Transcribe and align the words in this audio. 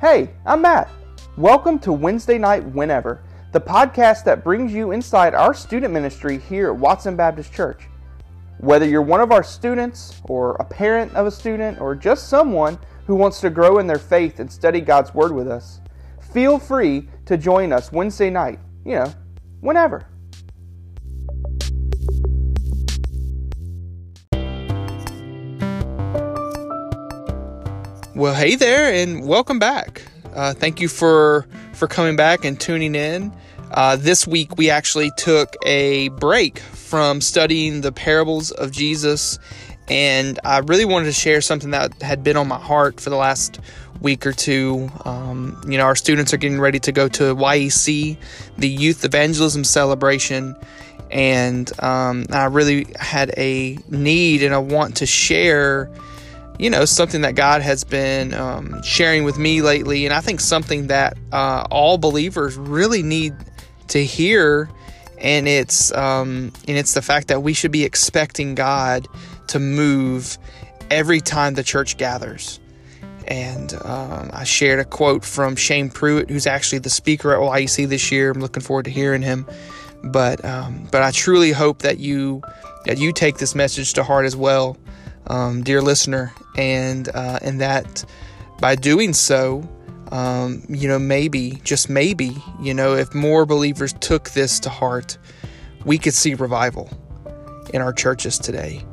Hey, 0.00 0.30
I'm 0.46 0.62
Matt. 0.62 0.88
Welcome 1.36 1.78
to 1.80 1.92
Wednesday 1.92 2.38
Night 2.38 2.64
Whenever, 2.64 3.20
the 3.52 3.60
podcast 3.60 4.24
that 4.24 4.42
brings 4.42 4.72
you 4.72 4.92
inside 4.92 5.34
our 5.34 5.52
student 5.52 5.92
ministry 5.92 6.38
here 6.38 6.68
at 6.68 6.76
Watson 6.76 7.16
Baptist 7.16 7.52
Church. 7.52 7.82
Whether 8.60 8.88
you're 8.88 9.02
one 9.02 9.20
of 9.20 9.30
our 9.30 9.42
students, 9.42 10.22
or 10.24 10.52
a 10.52 10.64
parent 10.64 11.14
of 11.14 11.26
a 11.26 11.30
student, 11.30 11.82
or 11.82 11.94
just 11.94 12.30
someone 12.30 12.78
who 13.06 13.14
wants 13.14 13.42
to 13.42 13.50
grow 13.50 13.76
in 13.76 13.86
their 13.86 13.98
faith 13.98 14.40
and 14.40 14.50
study 14.50 14.80
God's 14.80 15.12
Word 15.12 15.32
with 15.32 15.48
us, 15.48 15.82
feel 16.32 16.58
free 16.58 17.06
to 17.26 17.36
join 17.36 17.70
us 17.70 17.92
Wednesday 17.92 18.30
night, 18.30 18.58
you 18.86 18.94
know, 18.94 19.12
whenever. 19.60 20.06
Well, 28.20 28.34
hey 28.34 28.54
there, 28.54 28.92
and 28.92 29.26
welcome 29.26 29.58
back. 29.58 30.02
Uh, 30.34 30.52
thank 30.52 30.78
you 30.78 30.88
for 30.88 31.46
for 31.72 31.88
coming 31.88 32.16
back 32.16 32.44
and 32.44 32.60
tuning 32.60 32.94
in. 32.94 33.32
Uh, 33.70 33.96
this 33.96 34.26
week, 34.26 34.58
we 34.58 34.68
actually 34.68 35.10
took 35.16 35.56
a 35.64 36.08
break 36.10 36.58
from 36.58 37.22
studying 37.22 37.80
the 37.80 37.92
parables 37.92 38.50
of 38.50 38.72
Jesus, 38.72 39.38
and 39.88 40.38
I 40.44 40.58
really 40.58 40.84
wanted 40.84 41.06
to 41.06 41.12
share 41.12 41.40
something 41.40 41.70
that 41.70 42.02
had 42.02 42.22
been 42.22 42.36
on 42.36 42.46
my 42.46 42.58
heart 42.58 43.00
for 43.00 43.08
the 43.08 43.16
last 43.16 43.58
week 44.02 44.26
or 44.26 44.34
two. 44.34 44.90
Um, 45.06 45.58
you 45.66 45.78
know, 45.78 45.84
our 45.84 45.96
students 45.96 46.34
are 46.34 46.36
getting 46.36 46.60
ready 46.60 46.78
to 46.80 46.92
go 46.92 47.08
to 47.08 47.34
YEC, 47.34 48.18
the 48.58 48.68
Youth 48.68 49.02
Evangelism 49.02 49.64
Celebration, 49.64 50.54
and 51.10 51.72
um, 51.82 52.26
I 52.30 52.44
really 52.44 52.86
had 52.98 53.32
a 53.38 53.78
need 53.88 54.42
and 54.42 54.52
a 54.52 54.60
want 54.60 54.98
to 54.98 55.06
share 55.06 55.90
you 56.60 56.68
know, 56.68 56.84
something 56.84 57.22
that 57.22 57.36
God 57.36 57.62
has 57.62 57.84
been 57.84 58.34
um, 58.34 58.82
sharing 58.82 59.24
with 59.24 59.38
me 59.38 59.62
lately, 59.62 60.04
and 60.04 60.12
I 60.12 60.20
think 60.20 60.40
something 60.40 60.88
that 60.88 61.16
uh, 61.32 61.66
all 61.70 61.96
believers 61.96 62.54
really 62.54 63.02
need 63.02 63.34
to 63.88 64.04
hear. 64.04 64.68
And 65.16 65.48
it's 65.48 65.90
um, 65.92 66.52
and 66.68 66.76
it's 66.76 66.92
the 66.92 67.00
fact 67.00 67.28
that 67.28 67.42
we 67.42 67.54
should 67.54 67.72
be 67.72 67.84
expecting 67.84 68.54
God 68.54 69.08
to 69.48 69.58
move 69.58 70.36
every 70.90 71.20
time 71.20 71.54
the 71.54 71.62
church 71.62 71.96
gathers. 71.96 72.60
And 73.26 73.72
um, 73.82 74.30
I 74.32 74.44
shared 74.44 74.80
a 74.80 74.84
quote 74.84 75.24
from 75.24 75.56
Shane 75.56 75.88
Pruitt, 75.88 76.28
who's 76.28 76.46
actually 76.46 76.80
the 76.80 76.90
speaker 76.90 77.32
at 77.32 77.38
YEC 77.38 77.88
this 77.88 78.12
year. 78.12 78.32
I'm 78.32 78.40
looking 78.40 78.62
forward 78.62 78.84
to 78.84 78.90
hearing 78.90 79.22
him. 79.22 79.46
But 80.04 80.44
um, 80.44 80.88
but 80.92 81.02
I 81.02 81.10
truly 81.10 81.52
hope 81.52 81.80
that 81.82 81.98
you 81.98 82.42
that 82.84 82.98
you 82.98 83.14
take 83.14 83.38
this 83.38 83.54
message 83.54 83.94
to 83.94 84.04
heart 84.04 84.26
as 84.26 84.36
well 84.36 84.76
um, 85.26 85.62
dear 85.62 85.80
listener, 85.80 86.32
and 86.56 87.08
uh, 87.14 87.38
and 87.42 87.60
that 87.60 88.04
by 88.60 88.74
doing 88.74 89.12
so, 89.12 89.68
um, 90.12 90.62
you 90.68 90.88
know, 90.88 90.98
maybe 90.98 91.60
just 91.64 91.88
maybe, 91.88 92.36
you 92.60 92.74
know, 92.74 92.94
if 92.94 93.14
more 93.14 93.46
believers 93.46 93.92
took 94.00 94.30
this 94.30 94.60
to 94.60 94.70
heart, 94.70 95.18
we 95.84 95.98
could 95.98 96.14
see 96.14 96.34
revival 96.34 96.90
in 97.72 97.80
our 97.80 97.92
churches 97.92 98.38
today. 98.38 98.84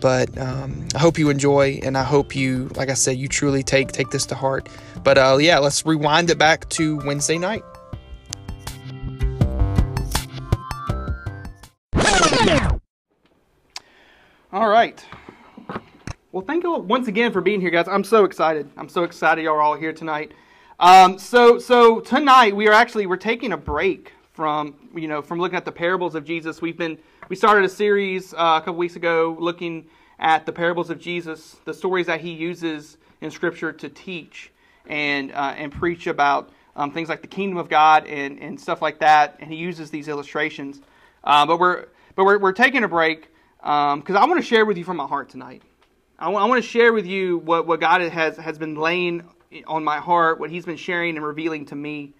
But 0.00 0.36
um, 0.38 0.86
I 0.94 0.98
hope 0.98 1.18
you 1.18 1.30
enjoy, 1.30 1.80
and 1.82 1.96
I 1.96 2.02
hope 2.02 2.36
you, 2.36 2.68
like 2.76 2.90
I 2.90 2.94
said, 2.94 3.16
you 3.16 3.28
truly 3.28 3.62
take 3.62 3.92
take 3.92 4.10
this 4.10 4.26
to 4.26 4.34
heart. 4.34 4.68
But 5.02 5.16
uh, 5.16 5.38
yeah, 5.40 5.58
let's 5.58 5.86
rewind 5.86 6.30
it 6.30 6.38
back 6.38 6.68
to 6.70 6.98
Wednesday 6.98 7.38
night. 7.38 7.62
All 14.52 14.68
right. 14.68 15.04
Well, 16.34 16.44
thank 16.44 16.64
you 16.64 16.72
all 16.72 16.82
once 16.82 17.06
again 17.06 17.30
for 17.30 17.40
being 17.40 17.60
here, 17.60 17.70
guys. 17.70 17.86
I'm 17.86 18.02
so 18.02 18.24
excited. 18.24 18.68
I'm 18.76 18.88
so 18.88 19.04
excited 19.04 19.44
y'all 19.44 19.54
are 19.54 19.62
all 19.62 19.76
here 19.76 19.92
tonight. 19.92 20.32
Um, 20.80 21.16
so, 21.16 21.60
so 21.60 22.00
tonight 22.00 22.56
we 22.56 22.66
are 22.66 22.72
actually 22.72 23.06
we're 23.06 23.18
taking 23.18 23.52
a 23.52 23.56
break 23.56 24.10
from 24.32 24.74
you 24.96 25.06
know 25.06 25.22
from 25.22 25.38
looking 25.38 25.56
at 25.56 25.64
the 25.64 25.70
parables 25.70 26.16
of 26.16 26.24
Jesus. 26.24 26.60
We've 26.60 26.76
been 26.76 26.98
we 27.28 27.36
started 27.36 27.64
a 27.64 27.68
series 27.68 28.34
uh, 28.34 28.58
a 28.60 28.62
couple 28.62 28.74
weeks 28.74 28.96
ago 28.96 29.36
looking 29.38 29.86
at 30.18 30.44
the 30.44 30.50
parables 30.50 30.90
of 30.90 30.98
Jesus, 30.98 31.54
the 31.66 31.72
stories 31.72 32.06
that 32.06 32.20
he 32.20 32.32
uses 32.32 32.96
in 33.20 33.30
Scripture 33.30 33.70
to 33.70 33.88
teach 33.88 34.50
and 34.88 35.30
uh, 35.30 35.54
and 35.56 35.70
preach 35.70 36.08
about 36.08 36.50
um, 36.74 36.90
things 36.90 37.08
like 37.08 37.22
the 37.22 37.28
kingdom 37.28 37.58
of 37.58 37.68
God 37.68 38.08
and, 38.08 38.40
and 38.40 38.60
stuff 38.60 38.82
like 38.82 38.98
that. 38.98 39.36
And 39.38 39.52
he 39.52 39.56
uses 39.56 39.88
these 39.88 40.08
illustrations. 40.08 40.80
Uh, 41.22 41.46
but 41.46 41.60
we're 41.60 41.86
but 42.16 42.24
we're, 42.24 42.38
we're 42.38 42.52
taking 42.52 42.82
a 42.82 42.88
break 42.88 43.28
because 43.58 44.10
um, 44.10 44.16
I 44.16 44.26
want 44.26 44.40
to 44.40 44.44
share 44.44 44.66
with 44.66 44.76
you 44.76 44.82
from 44.82 44.96
my 44.96 45.06
heart 45.06 45.28
tonight. 45.28 45.62
I, 46.18 46.26
w- 46.26 46.42
I 46.42 46.46
want 46.46 46.62
to 46.62 46.68
share 46.68 46.92
with 46.92 47.06
you 47.06 47.38
what, 47.38 47.66
what 47.66 47.80
God 47.80 48.00
has, 48.00 48.36
has 48.36 48.58
been 48.58 48.76
laying 48.76 49.24
on 49.66 49.84
my 49.84 49.98
heart, 49.98 50.38
what 50.38 50.50
He's 50.50 50.64
been 50.64 50.76
sharing 50.76 51.16
and 51.16 51.24
revealing 51.24 51.66
to 51.66 51.74
me. 51.74 52.14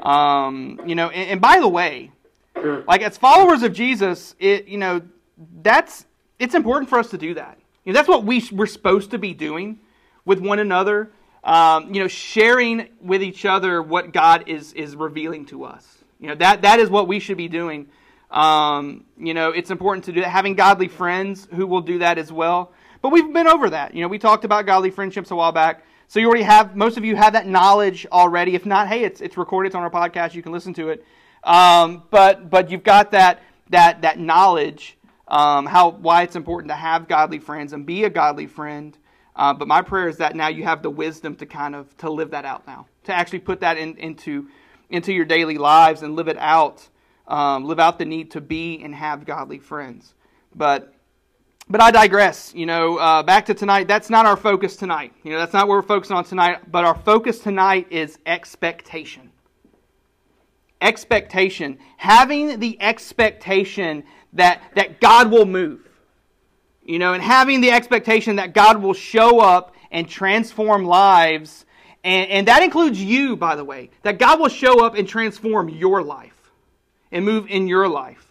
Um, 0.00 0.80
you 0.86 0.94
know, 0.94 1.08
and, 1.08 1.30
and 1.30 1.40
by 1.40 1.60
the 1.60 1.68
way, 1.68 2.12
like 2.86 3.02
as 3.02 3.16
followers 3.18 3.62
of 3.62 3.72
Jesus, 3.72 4.34
it 4.38 4.68
you 4.68 4.78
know 4.78 5.02
that's 5.62 6.06
it's 6.38 6.54
important 6.54 6.88
for 6.88 6.98
us 6.98 7.10
to 7.10 7.18
do 7.18 7.34
that. 7.34 7.58
You 7.84 7.92
know, 7.92 7.98
that's 7.98 8.08
what 8.08 8.24
we 8.24 8.46
we're 8.52 8.66
supposed 8.66 9.10
to 9.12 9.18
be 9.18 9.34
doing 9.34 9.80
with 10.24 10.40
one 10.40 10.58
another. 10.58 11.10
Um, 11.44 11.94
you 11.94 12.00
know, 12.00 12.08
sharing 12.08 12.88
with 13.00 13.22
each 13.22 13.44
other 13.44 13.82
what 13.82 14.12
God 14.12 14.48
is 14.48 14.72
is 14.72 14.96
revealing 14.96 15.46
to 15.46 15.64
us. 15.64 15.86
You 16.20 16.28
know 16.28 16.34
that 16.36 16.62
that 16.62 16.80
is 16.80 16.90
what 16.90 17.08
we 17.08 17.20
should 17.20 17.36
be 17.36 17.48
doing. 17.48 17.88
Um, 18.30 19.04
you 19.16 19.34
know, 19.34 19.50
it's 19.50 19.70
important 19.70 20.04
to 20.06 20.12
do 20.12 20.20
that. 20.20 20.28
Having 20.28 20.54
godly 20.54 20.88
friends 20.88 21.48
who 21.54 21.66
will 21.66 21.80
do 21.80 22.00
that 22.00 22.18
as 22.18 22.30
well. 22.30 22.72
But 23.00 23.12
we've 23.12 23.32
been 23.32 23.46
over 23.46 23.70
that. 23.70 23.94
You 23.94 24.02
know, 24.02 24.08
we 24.08 24.18
talked 24.18 24.44
about 24.44 24.66
godly 24.66 24.90
friendships 24.90 25.30
a 25.30 25.36
while 25.36 25.52
back. 25.52 25.84
So 26.08 26.20
you 26.20 26.26
already 26.26 26.44
have 26.44 26.74
most 26.74 26.96
of 26.96 27.04
you 27.04 27.16
have 27.16 27.34
that 27.34 27.46
knowledge 27.46 28.06
already. 28.10 28.54
If 28.54 28.64
not, 28.64 28.88
hey, 28.88 29.04
it's 29.04 29.20
it's 29.20 29.36
recorded. 29.36 29.68
It's 29.68 29.76
on 29.76 29.82
our 29.82 29.90
podcast. 29.90 30.34
You 30.34 30.42
can 30.42 30.52
listen 30.52 30.72
to 30.74 30.88
it. 30.88 31.04
Um, 31.44 32.02
but 32.10 32.48
but 32.50 32.70
you've 32.70 32.82
got 32.82 33.10
that 33.12 33.42
that 33.70 34.02
that 34.02 34.18
knowledge. 34.18 34.96
Um, 35.28 35.66
how 35.66 35.90
why 35.90 36.22
it's 36.22 36.36
important 36.36 36.70
to 36.70 36.74
have 36.74 37.06
godly 37.06 37.38
friends 37.38 37.74
and 37.74 37.84
be 37.84 38.04
a 38.04 38.10
godly 38.10 38.46
friend. 38.46 38.96
Uh, 39.36 39.52
but 39.52 39.68
my 39.68 39.82
prayer 39.82 40.08
is 40.08 40.16
that 40.16 40.34
now 40.34 40.48
you 40.48 40.64
have 40.64 40.82
the 40.82 40.90
wisdom 40.90 41.36
to 41.36 41.46
kind 41.46 41.76
of 41.76 41.94
to 41.98 42.10
live 42.10 42.30
that 42.30 42.44
out 42.44 42.66
now, 42.66 42.86
to 43.04 43.14
actually 43.14 43.38
put 43.38 43.60
that 43.60 43.76
in, 43.76 43.96
into 43.98 44.48
into 44.90 45.12
your 45.12 45.26
daily 45.26 45.58
lives 45.58 46.02
and 46.02 46.16
live 46.16 46.28
it 46.28 46.38
out, 46.38 46.88
um, 47.26 47.64
live 47.64 47.78
out 47.78 47.98
the 47.98 48.04
need 48.06 48.30
to 48.30 48.40
be 48.40 48.82
and 48.82 48.94
have 48.94 49.26
godly 49.26 49.58
friends. 49.58 50.14
But 50.54 50.94
but 51.70 51.80
I 51.80 51.90
digress. 51.90 52.52
You 52.54 52.66
know, 52.66 52.96
uh, 52.96 53.22
back 53.22 53.46
to 53.46 53.54
tonight. 53.54 53.88
That's 53.88 54.10
not 54.10 54.26
our 54.26 54.36
focus 54.36 54.76
tonight. 54.76 55.12
You 55.22 55.32
know, 55.32 55.38
that's 55.38 55.52
not 55.52 55.68
what 55.68 55.74
we're 55.74 55.82
focusing 55.82 56.16
on 56.16 56.24
tonight. 56.24 56.70
But 56.70 56.84
our 56.84 56.94
focus 56.94 57.40
tonight 57.40 57.88
is 57.90 58.18
expectation. 58.26 59.30
Expectation. 60.80 61.78
Having 61.96 62.60
the 62.60 62.80
expectation 62.80 64.04
that, 64.34 64.62
that 64.74 65.00
God 65.00 65.30
will 65.30 65.46
move. 65.46 65.80
You 66.82 66.98
know, 66.98 67.12
and 67.12 67.22
having 67.22 67.60
the 67.60 67.70
expectation 67.70 68.36
that 68.36 68.54
God 68.54 68.80
will 68.80 68.94
show 68.94 69.40
up 69.40 69.74
and 69.90 70.08
transform 70.08 70.84
lives. 70.84 71.66
And, 72.02 72.30
and 72.30 72.48
that 72.48 72.62
includes 72.62 73.02
you, 73.02 73.36
by 73.36 73.56
the 73.56 73.64
way. 73.64 73.90
That 74.02 74.18
God 74.18 74.40
will 74.40 74.48
show 74.48 74.84
up 74.84 74.94
and 74.94 75.06
transform 75.06 75.68
your 75.68 76.02
life 76.02 76.32
and 77.12 77.24
move 77.24 77.46
in 77.48 77.68
your 77.68 77.88
life. 77.88 78.27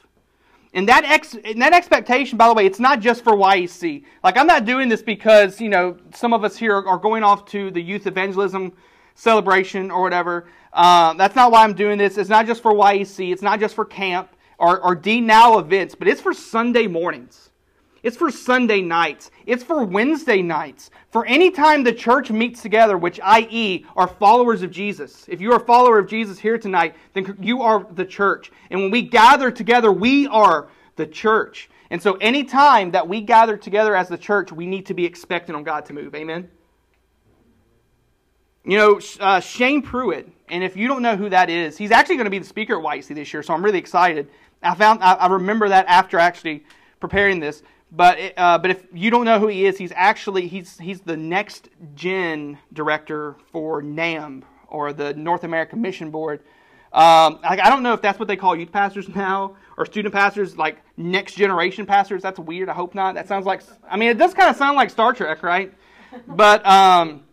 And 0.74 0.88
that 0.90 1.06
ex, 1.06 1.36
and 1.46 1.62
that 1.62 1.74
expectation, 1.74 2.38
by 2.38 2.48
the 2.48 2.54
way, 2.54 2.66
it's 2.66 2.80
not 2.80 3.00
just 3.00 3.24
for 3.24 3.34
YEC. 3.34 4.04
Like 4.24 4.38
I'm 4.38 4.48
not 4.48 4.66
doing 4.66 4.90
this 4.90 5.02
because 5.02 5.62
you 5.62 5.70
know 5.70 5.98
some 6.14 6.34
of 6.34 6.44
us 6.44 6.58
here 6.58 6.76
are 6.76 6.98
going 6.98 7.24
off 7.24 7.46
to 7.48 7.72
the 7.72 7.82
youth 7.82 8.06
evangelism 8.08 8.74
celebration 9.16 9.90
or 9.92 10.02
whatever. 10.02 10.48
Uh, 10.74 11.14
that's 11.14 11.36
not 11.36 11.52
why 11.52 11.64
I'm 11.64 11.74
doing 11.74 11.98
this. 11.98 12.18
It's 12.18 12.30
not 12.30 12.46
just 12.46 12.62
for 12.62 12.74
YEC. 12.74 13.32
It's 13.32 13.42
not 13.42 13.60
just 13.60 13.76
for 13.76 13.86
camp 13.86 14.30
or, 14.58 14.80
or 14.80 14.96
D 14.96 15.22
Now 15.22 15.58
events, 15.58 15.96
but 15.96 16.08
it's 16.08 16.22
for 16.22 16.34
Sunday 16.34 16.88
mornings. 16.88 17.47
It's 18.08 18.16
for 18.16 18.32
Sunday 18.32 18.80
nights. 18.80 19.32
It's 19.46 19.66
for 19.66 19.84
Wednesday 19.84 20.42
nights. 20.42 20.92
For 21.12 21.26
any 21.26 21.52
time 21.52 21.84
the 21.84 21.92
church 21.92 22.32
meets 22.32 22.62
together, 22.62 22.98
which 22.98 23.20
i.e. 23.22 23.86
are 23.98 24.08
followers 24.08 24.62
of 24.62 24.72
Jesus. 24.72 25.26
If 25.28 25.42
you 25.42 25.52
are 25.52 25.58
a 25.58 25.66
follower 25.66 26.00
of 26.00 26.08
Jesus 26.08 26.40
here 26.40 26.58
tonight, 26.58 26.96
then 27.12 27.38
you 27.42 27.62
are 27.62 27.86
the 27.96 28.06
church. 28.06 28.50
And 28.70 28.80
when 28.80 28.92
we 28.92 29.02
gather 29.02 29.52
together, 29.52 29.92
we 29.92 30.26
are 30.28 30.70
the 30.96 31.06
church. 31.06 31.70
And 31.90 32.02
so 32.02 32.14
any 32.22 32.46
time 32.46 32.92
that 32.92 33.06
we 33.06 33.20
gather 33.20 33.58
together 33.58 33.94
as 33.94 34.08
the 34.08 34.18
church, 34.18 34.54
we 34.54 34.68
need 34.68 34.86
to 34.86 34.94
be 34.94 35.04
expecting 35.04 35.54
on 35.54 35.66
God 35.66 35.86
to 35.88 35.94
move. 35.94 36.16
Amen? 36.16 36.50
You 38.64 38.78
know, 38.78 39.02
uh, 39.20 39.42
Shane 39.42 39.82
Pruitt, 39.82 40.30
and 40.48 40.64
if 40.64 40.78
you 40.78 40.88
don't 40.88 41.02
know 41.02 41.18
who 41.18 41.28
that 41.28 41.50
is, 41.50 41.78
he's 41.78 41.92
actually 41.92 42.16
going 42.16 42.24
to 42.24 42.32
be 42.32 42.40
the 42.40 42.46
speaker 42.46 42.80
at 42.80 42.86
YEC 42.86 43.14
this 43.14 43.34
year, 43.34 43.44
so 43.44 43.54
I'm 43.54 43.66
really 43.66 43.80
excited. 43.80 44.30
I 44.64 44.76
found 44.76 45.04
I, 45.04 45.16
I 45.16 45.28
remember 45.28 45.68
that 45.68 45.88
after 45.90 46.18
actually 46.18 46.64
preparing 47.02 47.42
this. 47.42 47.64
But 47.92 48.34
uh, 48.36 48.58
but 48.58 48.72
if 48.72 48.84
you 48.94 49.10
don't 49.10 49.26
know 49.26 49.40
who 49.40 49.48
he 49.48 49.66
is, 49.66 49.78
he's 49.78 49.94
actually 49.96 50.48
he's 50.48 50.78
he's 50.78 51.02
the 51.02 51.16
next 51.16 51.70
gen 51.96 52.58
director 52.74 53.36
for 53.52 53.82
NAM 53.82 54.44
or 54.68 54.92
the 54.92 55.14
North 55.14 55.44
American 55.44 55.82
Mission 55.82 56.12
Board. 56.12 56.42
Um, 56.92 57.40
I, 57.44 57.60
I 57.64 57.70
don't 57.70 57.84
know 57.84 57.94
if 57.94 58.02
that's 58.02 58.20
what 58.20 58.28
they 58.28 58.36
call 58.36 58.56
youth 58.56 58.72
pastors 58.72 59.08
now 59.16 59.56
or 59.78 59.86
student 59.86 60.14
pastors, 60.14 60.58
like 60.58 60.82
next 60.98 61.36
generation 61.36 61.86
pastors. 61.86 62.22
That's 62.22 62.40
weird. 62.40 62.68
I 62.68 62.74
hope 62.74 62.94
not. 62.94 63.16
That 63.16 63.28
sounds 63.28 63.46
like 63.46 63.62
I 63.90 63.96
mean 63.96 64.10
it 64.10 64.18
does 64.18 64.34
kind 64.34 64.50
of 64.50 64.58
sound 64.58 64.76
like 64.76 64.90
Star 64.90 65.14
Trek, 65.14 65.44
right? 65.44 65.74
But 66.26 66.66
um, 66.66 67.24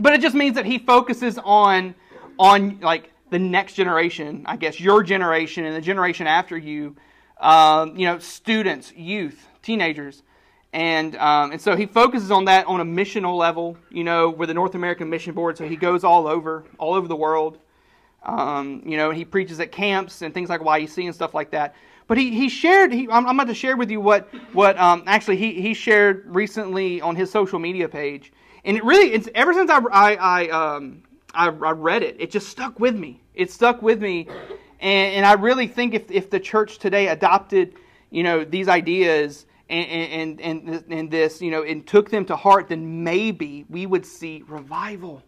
but 0.00 0.14
it 0.14 0.20
just 0.20 0.34
means 0.34 0.54
that 0.54 0.64
he 0.64 0.78
focuses 0.78 1.38
on 1.44 1.94
on 2.38 2.80
like 2.80 3.12
the 3.30 3.38
next 3.38 3.74
generation, 3.74 4.44
I 4.46 4.56
guess, 4.56 4.78
your 4.78 5.02
generation 5.02 5.64
and 5.64 5.74
the 5.74 5.80
generation 5.80 6.26
after 6.26 6.56
you, 6.56 6.96
um, 7.40 7.96
you 7.96 8.06
know, 8.06 8.18
students, 8.18 8.92
youth, 8.92 9.48
teenagers. 9.62 10.22
And, 10.72 11.16
um, 11.16 11.52
and 11.52 11.60
so 11.60 11.76
he 11.76 11.84
focuses 11.86 12.30
on 12.30 12.46
that 12.46 12.66
on 12.66 12.80
a 12.80 12.84
missional 12.84 13.36
level, 13.36 13.76
you 13.90 14.04
know, 14.04 14.30
with 14.30 14.48
the 14.48 14.54
North 14.54 14.74
American 14.74 15.10
Mission 15.10 15.34
Board. 15.34 15.58
So 15.58 15.68
he 15.68 15.76
goes 15.76 16.02
all 16.02 16.26
over, 16.26 16.64
all 16.78 16.94
over 16.94 17.06
the 17.06 17.16
world. 17.16 17.58
Um, 18.22 18.82
you 18.86 18.96
know, 18.96 19.10
he 19.10 19.24
preaches 19.24 19.60
at 19.60 19.70
camps 19.70 20.22
and 20.22 20.32
things 20.32 20.48
like 20.48 20.60
YEC 20.60 21.04
and 21.04 21.14
stuff 21.14 21.34
like 21.34 21.50
that. 21.50 21.74
But 22.06 22.18
he, 22.18 22.30
he 22.30 22.48
shared, 22.48 22.92
he, 22.92 23.08
I'm, 23.10 23.26
I'm 23.26 23.38
about 23.38 23.48
to 23.48 23.54
share 23.54 23.76
with 23.76 23.90
you 23.90 24.00
what, 24.00 24.28
what 24.52 24.78
um, 24.78 25.02
actually 25.06 25.36
he, 25.36 25.60
he 25.60 25.74
shared 25.74 26.24
recently 26.26 27.00
on 27.00 27.16
his 27.16 27.30
social 27.30 27.58
media 27.58 27.88
page. 27.88 28.32
And 28.64 28.76
it 28.76 28.84
really, 28.84 29.12
it's 29.12 29.28
ever 29.34 29.52
since 29.52 29.70
I, 29.70 29.78
I, 29.78 30.14
I, 30.14 30.48
um, 30.48 31.02
I, 31.34 31.46
I 31.46 31.70
read 31.72 32.02
it, 32.02 32.16
it 32.18 32.30
just 32.30 32.48
stuck 32.48 32.78
with 32.80 32.94
me. 32.94 33.20
It 33.34 33.50
stuck 33.50 33.82
with 33.82 34.00
me. 34.00 34.26
And, 34.80 35.16
and 35.16 35.26
I 35.26 35.34
really 35.34 35.66
think 35.66 35.94
if, 35.94 36.10
if 36.10 36.30
the 36.30 36.40
church 36.40 36.78
today 36.78 37.08
adopted, 37.08 37.74
you 38.10 38.22
know, 38.22 38.44
these 38.44 38.68
ideas 38.68 39.46
and, 39.72 40.40
and, 40.40 40.68
and, 40.68 40.92
and 40.92 41.10
this, 41.10 41.40
you 41.40 41.50
know, 41.50 41.62
and 41.62 41.86
took 41.86 42.10
them 42.10 42.24
to 42.26 42.36
heart, 42.36 42.68
then 42.68 43.02
maybe 43.02 43.64
we 43.68 43.86
would 43.86 44.04
see 44.04 44.44
revival 44.46 45.22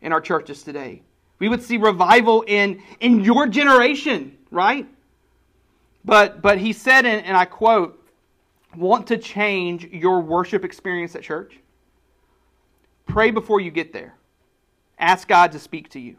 in 0.00 0.12
our 0.12 0.20
churches 0.20 0.62
today. 0.62 1.02
We 1.38 1.48
would 1.48 1.62
see 1.62 1.76
revival 1.76 2.42
in, 2.46 2.82
in 3.00 3.20
your 3.20 3.46
generation, 3.46 4.36
right? 4.50 4.86
But, 6.04 6.40
but 6.42 6.58
he 6.58 6.72
said, 6.72 7.04
and, 7.04 7.24
and 7.24 7.36
I 7.36 7.44
quote, 7.44 7.96
want 8.76 9.06
to 9.08 9.18
change 9.18 9.84
your 9.86 10.20
worship 10.20 10.64
experience 10.64 11.14
at 11.14 11.22
church? 11.22 11.58
Pray 13.06 13.30
before 13.30 13.60
you 13.60 13.70
get 13.70 13.92
there. 13.92 14.14
Ask 14.98 15.28
God 15.28 15.52
to 15.52 15.58
speak 15.58 15.90
to 15.90 16.00
you. 16.00 16.16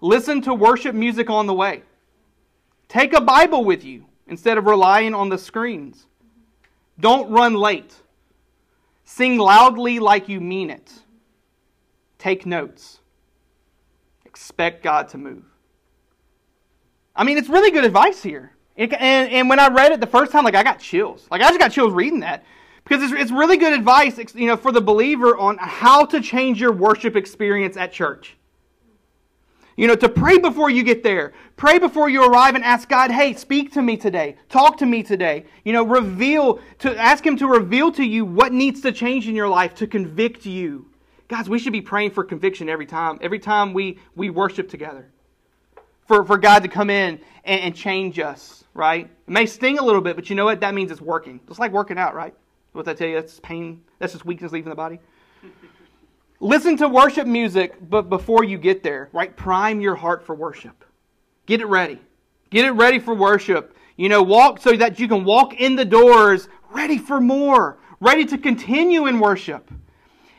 Listen 0.00 0.40
to 0.42 0.54
worship 0.54 0.94
music 0.94 1.28
on 1.28 1.46
the 1.46 1.54
way. 1.54 1.82
Take 2.88 3.12
a 3.12 3.20
Bible 3.20 3.64
with 3.64 3.84
you 3.84 4.06
instead 4.26 4.58
of 4.58 4.66
relying 4.66 5.14
on 5.14 5.28
the 5.28 5.38
screens. 5.38 6.06
Don't 7.00 7.30
run 7.30 7.54
late. 7.54 7.94
Sing 9.04 9.38
loudly 9.38 9.98
like 9.98 10.28
you 10.28 10.40
mean 10.40 10.70
it. 10.70 10.92
Take 12.18 12.46
notes. 12.46 13.00
Expect 14.24 14.82
God 14.82 15.08
to 15.08 15.18
move. 15.18 15.44
I 17.16 17.24
mean, 17.24 17.38
it's 17.38 17.48
really 17.48 17.70
good 17.70 17.84
advice 17.84 18.22
here. 18.22 18.52
It, 18.76 18.92
and, 18.92 19.30
and 19.30 19.48
when 19.48 19.58
I 19.58 19.68
read 19.68 19.92
it 19.92 20.00
the 20.00 20.06
first 20.06 20.32
time, 20.32 20.44
like 20.44 20.54
I 20.54 20.62
got 20.62 20.78
chills. 20.78 21.26
Like 21.30 21.42
I 21.42 21.48
just 21.48 21.58
got 21.58 21.72
chills 21.72 21.92
reading 21.92 22.20
that 22.20 22.44
because 22.84 23.02
it's, 23.02 23.12
it's 23.20 23.30
really 23.30 23.56
good 23.56 23.72
advice, 23.72 24.18
you 24.34 24.46
know, 24.46 24.56
for 24.56 24.72
the 24.72 24.80
believer 24.80 25.36
on 25.36 25.58
how 25.58 26.04
to 26.06 26.20
change 26.20 26.60
your 26.60 26.72
worship 26.72 27.16
experience 27.16 27.76
at 27.76 27.92
church. 27.92 28.36
You 29.80 29.86
know, 29.86 29.96
to 29.96 30.10
pray 30.10 30.36
before 30.36 30.68
you 30.68 30.82
get 30.82 31.02
there. 31.02 31.32
Pray 31.56 31.78
before 31.78 32.10
you 32.10 32.22
arrive 32.22 32.54
and 32.54 32.62
ask 32.62 32.86
God, 32.86 33.10
hey, 33.10 33.32
speak 33.32 33.72
to 33.72 33.80
me 33.80 33.96
today. 33.96 34.36
Talk 34.50 34.76
to 34.76 34.84
me 34.84 35.02
today. 35.02 35.46
You 35.64 35.72
know, 35.72 35.84
reveal, 35.84 36.60
to 36.80 36.94
ask 37.00 37.24
Him 37.24 37.34
to 37.38 37.46
reveal 37.46 37.90
to 37.92 38.04
you 38.04 38.26
what 38.26 38.52
needs 38.52 38.82
to 38.82 38.92
change 38.92 39.26
in 39.26 39.34
your 39.34 39.48
life 39.48 39.74
to 39.76 39.86
convict 39.86 40.44
you. 40.44 40.84
Guys, 41.28 41.48
we 41.48 41.58
should 41.58 41.72
be 41.72 41.80
praying 41.80 42.10
for 42.10 42.24
conviction 42.24 42.68
every 42.68 42.84
time, 42.84 43.18
every 43.22 43.38
time 43.38 43.72
we, 43.72 43.98
we 44.16 44.28
worship 44.28 44.68
together. 44.68 45.08
For, 46.06 46.26
for 46.26 46.36
God 46.36 46.62
to 46.62 46.68
come 46.68 46.90
in 46.90 47.18
and, 47.46 47.60
and 47.62 47.74
change 47.74 48.18
us, 48.18 48.64
right? 48.74 49.06
It 49.06 49.30
may 49.30 49.46
sting 49.46 49.78
a 49.78 49.82
little 49.82 50.02
bit, 50.02 50.14
but 50.14 50.28
you 50.28 50.36
know 50.36 50.44
what? 50.44 50.60
That 50.60 50.74
means 50.74 50.90
it's 50.90 51.00
working. 51.00 51.40
It's 51.48 51.58
like 51.58 51.72
working 51.72 51.96
out, 51.96 52.14
right? 52.14 52.34
What 52.72 52.86
I 52.86 52.92
tell 52.92 53.08
you, 53.08 53.14
that's 53.14 53.40
pain, 53.40 53.80
that's 53.98 54.12
just 54.12 54.26
weakness 54.26 54.52
leaving 54.52 54.68
the 54.68 54.76
body. 54.76 55.00
Listen 56.42 56.74
to 56.78 56.88
worship 56.88 57.26
music, 57.26 57.76
but 57.90 58.08
before 58.08 58.44
you 58.44 58.56
get 58.56 58.82
there, 58.82 59.10
right? 59.12 59.36
Prime 59.36 59.78
your 59.82 59.94
heart 59.94 60.24
for 60.24 60.34
worship. 60.34 60.86
Get 61.44 61.60
it 61.60 61.66
ready. 61.66 62.00
Get 62.48 62.64
it 62.64 62.70
ready 62.70 62.98
for 62.98 63.14
worship. 63.14 63.76
You 63.96 64.08
know, 64.08 64.22
walk 64.22 64.58
so 64.58 64.74
that 64.74 64.98
you 64.98 65.06
can 65.06 65.24
walk 65.24 65.60
in 65.60 65.76
the 65.76 65.84
doors 65.84 66.48
ready 66.70 66.96
for 66.96 67.20
more, 67.20 67.76
ready 68.00 68.24
to 68.24 68.38
continue 68.38 69.06
in 69.06 69.20
worship. 69.20 69.70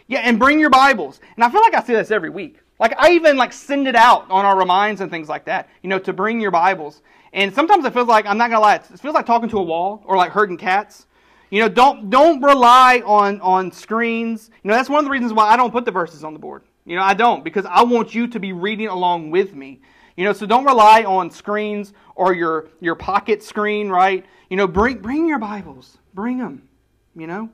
Yeah, 0.07 0.21
and 0.21 0.39
bring 0.39 0.59
your 0.59 0.71
Bibles. 0.71 1.19
And 1.35 1.43
I 1.43 1.51
feel 1.51 1.61
like 1.61 1.75
I 1.75 1.83
say 1.83 1.93
this 1.93 2.09
every 2.09 2.31
week. 2.31 2.57
Like 2.79 2.95
I 2.97 3.11
even 3.11 3.37
like 3.37 3.53
send 3.53 3.87
it 3.87 3.95
out 3.95 4.25
on 4.31 4.43
our 4.43 4.57
reminds 4.57 5.01
and 5.01 5.11
things 5.11 5.29
like 5.29 5.45
that. 5.45 5.69
You 5.83 5.89
know, 5.89 5.99
to 5.99 6.13
bring 6.13 6.41
your 6.41 6.49
Bibles. 6.49 7.03
And 7.31 7.53
sometimes 7.53 7.85
it 7.85 7.93
feels 7.93 8.07
like 8.07 8.25
I'm 8.25 8.39
not 8.39 8.49
gonna 8.49 8.61
lie, 8.61 8.75
it 8.75 8.99
feels 8.99 9.13
like 9.13 9.27
talking 9.27 9.49
to 9.49 9.59
a 9.59 9.63
wall 9.63 10.01
or 10.05 10.17
like 10.17 10.31
herding 10.31 10.57
cats. 10.57 11.05
You 11.51 11.59
know, 11.59 11.69
don't 11.69 12.09
don't 12.09 12.41
rely 12.41 13.03
on 13.05 13.39
on 13.41 13.71
screens. 13.71 14.49
You 14.63 14.69
know, 14.69 14.73
that's 14.73 14.89
one 14.89 14.99
of 14.99 15.05
the 15.05 15.11
reasons 15.11 15.33
why 15.33 15.49
I 15.49 15.57
don't 15.57 15.71
put 15.71 15.83
the 15.83 15.91
verses 15.91 16.23
on 16.23 16.33
the 16.33 16.39
board. 16.39 16.63
You 16.85 16.95
know, 16.95 17.03
I 17.03 17.13
don't 17.13 17.43
because 17.43 17.65
I 17.65 17.83
want 17.83 18.15
you 18.15 18.25
to 18.27 18.39
be 18.39 18.53
reading 18.53 18.87
along 18.87 19.31
with 19.31 19.53
me. 19.53 19.81
You 20.15 20.23
know, 20.23 20.33
so 20.33 20.45
don't 20.45 20.65
rely 20.65 21.03
on 21.03 21.29
screens 21.29 21.93
or 22.15 22.33
your 22.33 22.69
your 22.79 22.95
pocket 22.95 23.43
screen, 23.43 23.89
right? 23.89 24.25
You 24.49 24.55
know, 24.55 24.65
bring 24.65 24.99
bring 24.99 25.27
your 25.27 25.39
Bibles. 25.39 25.97
Bring 26.13 26.37
them. 26.37 26.67
You 27.15 27.27
know? 27.27 27.49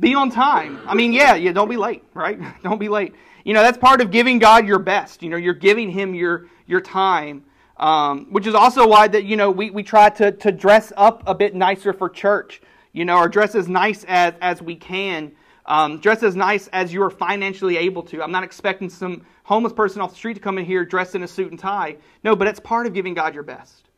Be 0.00 0.16
on 0.16 0.30
time. 0.30 0.80
I 0.86 0.94
mean, 0.94 1.12
yeah, 1.12 1.36
yeah, 1.36 1.52
don't 1.52 1.68
be 1.68 1.76
late, 1.76 2.02
right? 2.14 2.40
don't 2.64 2.80
be 2.80 2.88
late. 2.88 3.14
You 3.44 3.54
know, 3.54 3.62
that's 3.62 3.78
part 3.78 4.00
of 4.00 4.10
giving 4.10 4.40
God 4.40 4.66
your 4.66 4.80
best. 4.80 5.22
You 5.22 5.30
know, 5.30 5.36
you're 5.36 5.54
giving 5.54 5.88
him 5.88 6.16
your 6.16 6.48
your 6.66 6.80
time. 6.80 7.44
Um, 7.76 8.28
which 8.30 8.46
is 8.46 8.54
also 8.54 8.86
why 8.86 9.08
that 9.08 9.24
you 9.24 9.36
know 9.36 9.52
we, 9.52 9.70
we 9.70 9.84
try 9.84 10.08
to, 10.08 10.32
to 10.32 10.52
dress 10.52 10.92
up 10.96 11.22
a 11.26 11.34
bit 11.34 11.54
nicer 11.54 11.92
for 11.92 12.08
church 12.08 12.60
you 12.94 13.04
know, 13.04 13.18
or 13.18 13.28
dress 13.28 13.54
as 13.54 13.68
nice 13.68 14.04
as, 14.04 14.32
as 14.40 14.62
we 14.62 14.76
can. 14.76 15.32
Um, 15.66 15.98
dress 15.98 16.22
as 16.22 16.36
nice 16.36 16.68
as 16.68 16.92
you 16.92 17.02
are 17.02 17.10
financially 17.10 17.76
able 17.76 18.02
to. 18.04 18.22
I'm 18.22 18.30
not 18.30 18.44
expecting 18.44 18.88
some 18.88 19.26
homeless 19.42 19.72
person 19.72 20.00
off 20.00 20.10
the 20.10 20.16
street 20.16 20.34
to 20.34 20.40
come 20.40 20.56
in 20.58 20.64
here 20.64 20.84
dressed 20.84 21.14
in 21.14 21.22
a 21.22 21.28
suit 21.28 21.50
and 21.50 21.58
tie. 21.58 21.96
No, 22.22 22.36
but 22.36 22.46
it's 22.46 22.60
part 22.60 22.86
of 22.86 22.94
giving 22.94 23.12
God 23.12 23.34
your 23.34 23.42
best. 23.42 23.88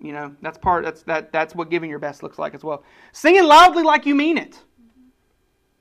You 0.00 0.12
know, 0.12 0.34
that's 0.42 0.58
part. 0.58 0.84
That's 0.84 1.02
that. 1.04 1.30
That's 1.30 1.54
what 1.54 1.70
giving 1.70 1.90
your 1.90 2.00
best 2.00 2.22
looks 2.24 2.38
like 2.38 2.54
as 2.54 2.64
well. 2.64 2.82
Singing 3.12 3.44
loudly 3.44 3.84
like 3.84 4.06
you 4.06 4.14
mean 4.16 4.38
it. 4.38 4.58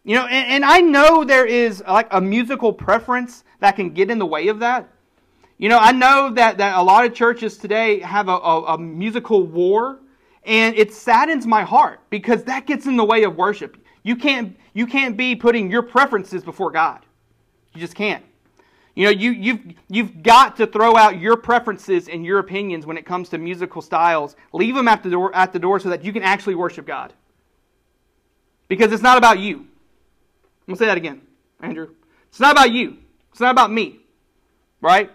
You 0.04 0.16
know, 0.16 0.26
and, 0.26 0.52
and 0.52 0.66
I 0.66 0.80
know 0.80 1.24
there 1.24 1.46
is 1.46 1.84
like 1.88 2.08
a 2.12 2.22
musical 2.22 2.74
preference 2.74 3.44
that 3.60 3.76
can 3.76 3.92
get 3.92 4.12
in 4.12 4.20
the 4.20 4.26
way 4.26 4.50
of 4.50 4.60
that. 4.60 4.90
You 5.58 5.70
know, 5.70 5.78
I 5.80 5.92
know 5.92 6.32
that, 6.34 6.58
that 6.58 6.78
a 6.78 6.82
lot 6.82 7.06
of 7.06 7.14
churches 7.14 7.58
today 7.58 8.00
have 8.00 8.28
a, 8.28 8.32
a, 8.32 8.64
a 8.74 8.78
musical 8.80 9.44
war 9.44 10.01
and 10.44 10.76
it 10.76 10.94
saddens 10.94 11.46
my 11.46 11.64
heart 11.64 12.00
because 12.10 12.44
that 12.46 12.66
gets 12.66 12.86
in 12.86 12.98
the 12.98 13.06
way 13.06 13.24
of 13.24 13.36
worship. 13.36 13.78
You 14.04 14.16
can't, 14.16 14.58
you 14.74 14.88
can't 14.88 15.16
be 15.16 15.36
putting 15.36 15.70
your 15.70 15.84
preferences 15.84 16.44
before 16.44 16.72
God. 16.72 17.06
You 17.74 17.82
just 17.82 17.96
can't. 17.96 18.24
You 18.96 19.06
know, 19.06 19.12
you, 19.12 19.32
you've, 19.32 19.62
you've 19.90 20.24
got 20.24 20.58
to 20.58 20.68
throw 20.68 20.98
out 20.98 21.20
your 21.20 21.38
preferences 21.38 22.10
and 22.10 22.26
your 22.26 22.40
opinions 22.40 22.86
when 22.86 22.98
it 22.98 23.06
comes 23.06 23.30
to 23.30 23.38
musical 23.38 23.82
styles. 23.82 24.36
Leave 24.52 24.76
them 24.76 24.88
at 24.88 25.04
the 25.04 25.10
door, 25.10 25.34
at 25.34 25.54
the 25.54 25.60
door 25.60 25.80
so 25.80 25.90
that 25.90 26.04
you 26.04 26.12
can 26.12 26.24
actually 26.24 26.56
worship 26.56 26.86
God. 26.86 27.14
Because 28.68 28.92
it's 28.92 29.04
not 29.04 29.18
about 29.18 29.40
you. 29.40 29.58
I'm 29.58 29.66
going 30.68 30.76
to 30.76 30.78
say 30.78 30.86
that 30.88 30.98
again, 30.98 31.22
Andrew. 31.62 31.90
It's 32.30 32.40
not 32.40 32.52
about 32.52 32.72
you. 32.72 32.98
It's 33.32 33.40
not 33.40 33.52
about 33.52 33.72
me. 33.72 34.00
Right? 34.82 35.10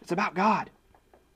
It's 0.00 0.12
about 0.12 0.34
God. 0.34 0.70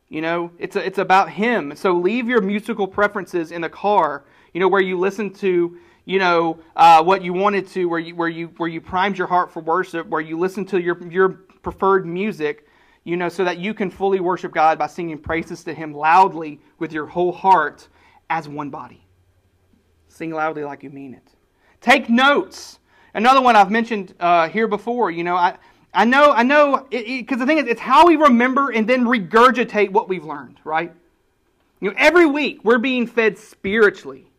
You 0.09 0.21
know, 0.21 0.51
it's, 0.59 0.77
a, 0.77 0.85
it's 0.85 0.99
about 0.99 1.31
Him. 1.31 1.75
So 1.77 1.95
leave 1.95 2.29
your 2.29 2.41
musical 2.41 2.87
preferences 2.87 3.51
in 3.51 3.61
the 3.63 3.69
car, 3.69 4.25
you 4.53 4.61
know, 4.61 4.69
where 4.69 4.81
you 4.81 4.99
listen 4.99 5.33
to, 5.35 5.79
you 6.05 6.19
know, 6.19 6.59
uh, 6.77 7.03
what 7.03 7.23
you 7.23 7.33
wanted 7.33 7.67
to, 7.69 7.87
where 7.87 7.99
you, 7.99 8.15
where, 8.15 8.29
you, 8.29 8.49
where 8.59 8.69
you 8.69 8.81
primed 8.81 9.19
your 9.19 9.27
heart 9.27 9.51
for 9.51 9.61
worship, 9.61 10.07
where 10.09 10.21
you 10.21 10.39
listen 10.39 10.65
to 10.67 10.81
your, 10.81 11.03
your 11.11 11.31
preferred 11.63 12.07
music, 12.07 12.69
you 13.05 13.17
know, 13.17 13.29
so 13.29 13.45
that 13.45 13.59
you 13.59 13.75
can 13.75 13.91
fully 13.91 14.21
worship 14.21 14.53
God 14.53 14.79
by 14.79 14.87
singing 14.87 15.19
praises 15.19 15.65
to 15.65 15.75
Him 15.75 15.93
loudly 15.93 16.61
with 16.79 16.93
your 16.93 17.07
whole 17.07 17.33
heart 17.33 17.89
as 18.31 18.49
one 18.49 18.71
body. 18.71 19.07
Sing 20.09 20.31
loudly 20.31 20.65
like 20.65 20.83
you 20.83 20.91
mean 20.91 21.15
it. 21.15 21.29
Take 21.81 22.09
notes. 22.09 22.79
Another 23.15 23.41
one 23.41 23.57
I've 23.57 23.71
mentioned 23.71 24.15
uh, 24.21 24.49
here 24.49 24.69
before, 24.69 25.11
you 25.11 25.25
know, 25.25 25.37
I, 25.37 25.57
I 25.95 26.05
know, 26.05 26.33
I 26.33 26.43
know, 26.43 26.87
because 26.91 27.39
the 27.39 27.47
thing 27.47 27.59
is, 27.59 27.67
it's 27.67 27.81
how 27.81 28.07
we 28.07 28.17
remember 28.17 28.71
and 28.71 28.89
then 28.89 29.05
regurgitate 29.05 29.91
what 29.91 30.09
we've 30.09 30.25
learned, 30.25 30.59
right? 30.65 30.93
You 31.81 31.91
know, 31.91 31.97
every 31.99 32.27
week 32.27 32.65
we're 32.65 32.79
being 32.79 33.07
fed 33.07 33.39
spiritually, 33.39 34.31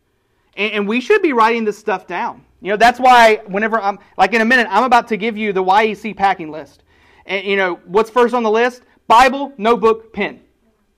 and, 0.56 0.72
and, 0.72 0.88
we 0.88 1.00
should 1.00 1.22
be 1.22 1.32
writing 1.32 1.64
this 1.64 1.78
stuff 1.78 2.06
down. 2.06 2.44
You 2.60 2.70
know, 2.70 2.76
that's 2.76 3.00
why 3.00 3.36
whenever 3.46 3.80
I'm, 3.80 3.98
like 4.18 4.34
in 4.34 4.40
a 4.40 4.44
minute, 4.44 4.66
I'm 4.70 4.84
about 4.84 5.08
to 5.08 5.16
give 5.16 5.36
you 5.36 5.52
the 5.52 5.62
YEC 5.62 6.16
packing 6.16 6.50
list. 6.50 6.82
And, 7.24 7.46
you 7.46 7.56
know, 7.56 7.76
what's 7.84 8.10
first 8.10 8.34
on 8.34 8.42
the 8.42 8.50
list? 8.50 8.82
Bible, 9.06 9.52
notebook, 9.56 10.12
pen. 10.12 10.40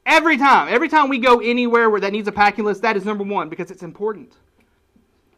Every 0.07 0.39
time, 0.39 0.69
every 0.73 0.89
time 0.89 1.09
we 1.09 1.19
go 1.19 1.41
anywhere 1.41 1.91
where 1.91 2.01
that 2.01 2.13
needs 2.13 2.29
a 2.29 2.33
packing 2.33 2.65
list, 2.65 2.83
that 2.83 2.97
is 2.97 3.05
number 3.05 3.25
one 3.25 3.49
because 3.49 3.71
it's 3.71 3.83
important. 3.83 4.33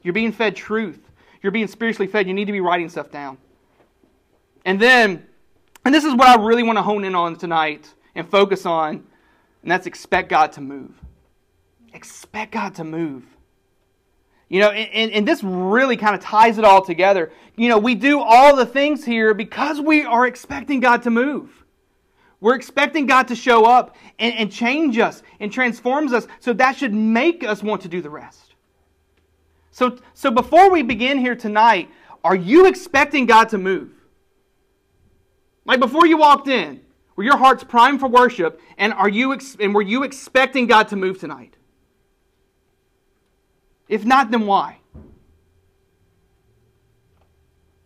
You're 0.02 0.14
being 0.14 0.32
fed 0.32 0.54
truth. 0.54 1.00
You're 1.42 1.52
being 1.52 1.66
spiritually 1.66 2.06
fed. 2.06 2.28
You 2.28 2.34
need 2.34 2.44
to 2.44 2.52
be 2.52 2.60
writing 2.60 2.88
stuff 2.88 3.10
down. 3.10 3.38
And 4.64 4.80
then, 4.80 5.26
and 5.84 5.94
this 5.94 6.04
is 6.04 6.14
what 6.14 6.28
I 6.28 6.42
really 6.42 6.62
want 6.62 6.78
to 6.78 6.82
hone 6.82 7.04
in 7.04 7.14
on 7.14 7.36
tonight 7.36 7.92
and 8.14 8.28
focus 8.28 8.66
on, 8.66 9.04
and 9.62 9.70
that's 9.70 9.86
expect 9.86 10.28
God 10.28 10.52
to 10.52 10.60
move. 10.60 10.92
Expect 11.92 12.52
God 12.52 12.74
to 12.76 12.84
move. 12.84 13.24
You 14.48 14.60
know, 14.60 14.70
and, 14.70 15.12
and 15.12 15.28
this 15.28 15.44
really 15.44 15.96
kind 15.96 16.14
of 16.14 16.20
ties 16.20 16.58
it 16.58 16.64
all 16.64 16.84
together. 16.84 17.32
You 17.56 17.68
know, 17.68 17.78
we 17.78 17.94
do 17.94 18.20
all 18.20 18.56
the 18.56 18.66
things 18.66 19.04
here 19.04 19.32
because 19.32 19.80
we 19.80 20.04
are 20.04 20.26
expecting 20.26 20.80
God 20.80 21.02
to 21.04 21.10
move. 21.10 21.64
We're 22.40 22.56
expecting 22.56 23.06
God 23.06 23.28
to 23.28 23.36
show 23.36 23.64
up 23.66 23.94
and, 24.18 24.34
and 24.34 24.50
change 24.50 24.98
us 24.98 25.22
and 25.38 25.52
transforms 25.52 26.12
us. 26.12 26.26
So 26.40 26.52
that 26.54 26.76
should 26.76 26.94
make 26.94 27.44
us 27.44 27.62
want 27.62 27.82
to 27.82 27.88
do 27.88 28.00
the 28.00 28.10
rest. 28.10 28.54
So, 29.70 29.98
so 30.14 30.30
before 30.30 30.70
we 30.70 30.82
begin 30.82 31.18
here 31.18 31.36
tonight, 31.36 31.88
are 32.24 32.34
you 32.34 32.66
expecting 32.66 33.26
God 33.26 33.50
to 33.50 33.58
move? 33.58 33.90
Like 35.70 35.78
before 35.78 36.04
you 36.04 36.16
walked 36.16 36.48
in, 36.48 36.80
were 37.14 37.22
your 37.22 37.36
hearts 37.36 37.62
primed 37.62 38.00
for 38.00 38.08
worship, 38.08 38.60
and 38.76 38.92
are 38.92 39.08
you 39.08 39.32
ex- 39.32 39.56
and 39.60 39.72
were 39.72 39.82
you 39.82 40.02
expecting 40.02 40.66
God 40.66 40.88
to 40.88 40.96
move 40.96 41.20
tonight? 41.20 41.56
If 43.88 44.04
not, 44.04 44.32
then 44.32 44.46
why? 44.46 44.78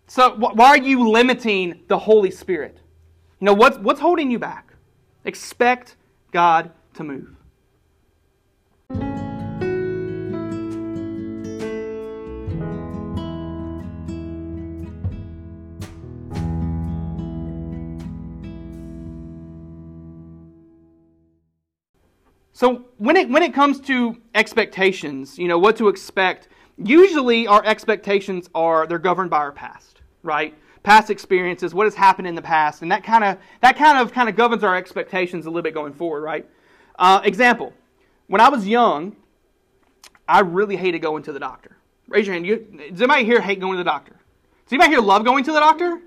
So 0.07 0.31
wh- 0.31 0.57
why 0.57 0.69
are 0.69 0.79
you 0.79 1.11
limiting 1.11 1.83
the 1.89 1.99
Holy 1.99 2.31
Spirit? 2.31 2.79
You 3.39 3.45
know 3.45 3.53
what's 3.53 3.77
what's 3.77 4.01
holding 4.01 4.31
you 4.31 4.39
back? 4.39 4.73
Expect 5.27 5.97
God 6.33 6.71
to 6.95 7.05
move. 7.05 7.34
So 22.55 22.85
when 22.99 23.17
it 23.17 23.29
when 23.29 23.43
it 23.43 23.53
comes 23.53 23.81
to 23.81 24.17
expectations, 24.35 25.39
you 25.39 25.49
know 25.49 25.59
what 25.59 25.77
to 25.77 25.89
expect. 25.89 26.49
Usually, 26.79 27.47
our 27.49 27.65
expectations 27.65 28.49
are 28.55 28.87
they're 28.87 28.99
governed 28.99 29.31
by 29.31 29.39
our 29.39 29.53
past, 29.53 30.01
right? 30.23 30.55
Past 30.85 31.11
experiences, 31.11 31.75
what 31.75 31.85
has 31.85 31.97
happened 31.97 32.29
in 32.29 32.37
the 32.37 32.43
past, 32.43 32.83
and 32.83 32.93
that 32.93 33.03
kind 33.03 33.25
of 33.25 33.39
that 33.61 33.77
kind 33.77 33.99
of 33.99 34.13
kind 34.13 34.29
of 34.29 34.37
governs 34.37 34.63
our 34.63 34.77
expectations 34.77 35.47
a 35.47 35.51
little 35.51 35.63
bit 35.63 35.75
going 35.75 35.93
forward, 35.93 36.21
right? 36.21 36.49
Uh, 36.97 37.21
example: 37.25 37.73
When 38.29 38.41
I 38.41 38.49
was 38.49 38.69
young, 38.69 39.17
I 40.29 40.41
really 40.41 40.77
hated 40.77 41.01
going 41.01 41.25
to 41.25 41.33
the 41.33 41.41
doctor. 41.41 41.77
Raise 42.07 42.25
your 42.25 42.35
hand. 42.35 42.47
You, 42.47 42.59
does 42.91 43.03
anybody 43.03 43.25
here 43.25 43.41
hate 43.41 43.59
going 43.59 43.73
to 43.73 43.79
the 43.79 43.91
doctor? 43.91 44.13
Does 44.13 44.73
anybody 44.73 44.91
here 44.91 45.01
love 45.01 45.25
going 45.25 45.43
to 45.43 45.53
the 45.53 45.61
doctor? 45.61 46.01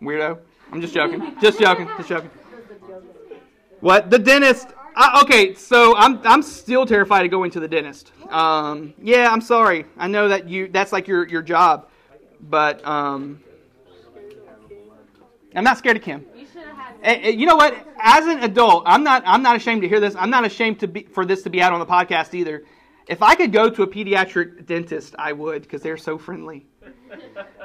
Weirdo. 0.00 0.38
I'm 0.72 0.80
just 0.80 0.94
joking. 0.94 1.36
just 1.42 1.60
joking. 1.60 1.88
Just 1.98 2.08
joking. 2.08 2.30
What? 3.80 4.10
The 4.10 4.18
dentist. 4.18 4.66
I, 5.00 5.22
okay, 5.22 5.54
so 5.54 5.94
I'm 5.96 6.20
I'm 6.24 6.42
still 6.42 6.84
terrified 6.84 7.24
of 7.24 7.30
going 7.30 7.52
to 7.52 7.60
the 7.60 7.68
dentist. 7.68 8.10
Um, 8.30 8.94
yeah, 9.00 9.30
I'm 9.30 9.40
sorry. 9.40 9.84
I 9.96 10.08
know 10.08 10.28
that 10.28 10.48
you 10.48 10.66
that's 10.66 10.90
like 10.90 11.06
your 11.06 11.24
your 11.28 11.40
job, 11.40 11.88
but 12.40 12.84
um, 12.84 13.40
I'm 15.54 15.62
not 15.62 15.78
scared 15.78 15.98
of 15.98 16.02
Kim. 16.02 16.26
You, 16.36 16.46
and, 17.04 17.22
and 17.22 17.40
you 17.40 17.46
know 17.46 17.54
what? 17.54 17.76
As 18.00 18.26
an 18.26 18.40
adult, 18.40 18.82
I'm 18.86 19.04
not 19.04 19.22
I'm 19.24 19.40
not 19.40 19.54
ashamed 19.54 19.82
to 19.82 19.88
hear 19.88 20.00
this. 20.00 20.16
I'm 20.16 20.30
not 20.30 20.44
ashamed 20.44 20.80
to 20.80 20.88
be 20.88 21.04
for 21.04 21.24
this 21.24 21.42
to 21.44 21.50
be 21.50 21.62
out 21.62 21.72
on 21.72 21.78
the 21.78 21.86
podcast 21.86 22.34
either. 22.34 22.64
If 23.06 23.22
I 23.22 23.36
could 23.36 23.52
go 23.52 23.70
to 23.70 23.84
a 23.84 23.86
pediatric 23.86 24.66
dentist, 24.66 25.14
I 25.16 25.30
would 25.32 25.62
because 25.62 25.80
they're 25.80 25.96
so 25.96 26.18
friendly. 26.18 26.66
Uh, 27.12 27.14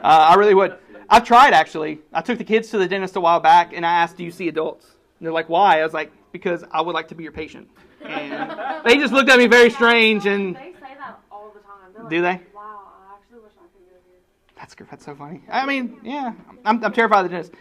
I 0.03 0.35
really 0.35 0.53
would. 0.53 0.77
I've 1.09 1.25
tried 1.25 1.53
actually. 1.53 1.99
I 2.13 2.21
took 2.21 2.37
the 2.37 2.43
kids 2.43 2.69
to 2.69 2.77
the 2.77 2.87
dentist 2.87 3.15
a 3.15 3.21
while 3.21 3.39
back, 3.39 3.73
and 3.73 3.83
I 3.83 3.91
asked, 3.91 4.17
"Do 4.17 4.23
you 4.23 4.31
see 4.31 4.47
adults?" 4.49 4.92
And 5.23 5.27
they're 5.27 5.33
like, 5.33 5.47
"Why?" 5.47 5.79
I 5.79 5.83
was 5.85 5.93
like, 5.93 6.11
"Because 6.33 6.65
I 6.69 6.81
would 6.81 6.93
like 6.93 7.07
to 7.07 7.15
be 7.15 7.23
your 7.23 7.31
patient." 7.31 7.69
And 8.03 8.83
they 8.83 8.97
just 8.97 9.13
looked 9.13 9.29
at 9.29 9.39
me 9.39 9.47
very 9.47 9.69
strange. 9.69 10.25
And 10.25 10.53
They 10.53 10.73
say 10.73 10.95
that 10.99 11.17
all 11.31 11.53
the 11.53 11.61
time. 11.61 11.93
They're 11.95 12.09
Do 12.09 12.21
they? 12.21 12.41
Wow, 12.53 12.91
I 12.91 13.15
actually 13.15 13.39
wish 13.39 13.53
I 13.57 13.63
could 13.71 13.85
go 13.89 13.95
here. 14.05 14.19
that's 14.57 14.75
that's 14.75 15.05
so 15.05 15.15
funny. 15.15 15.41
I 15.49 15.65
mean, 15.65 16.01
yeah, 16.03 16.33
I'm, 16.65 16.83
I'm 16.83 16.91
terrified 16.91 17.19
of 17.23 17.31
the 17.31 17.37
dentist. 17.37 17.53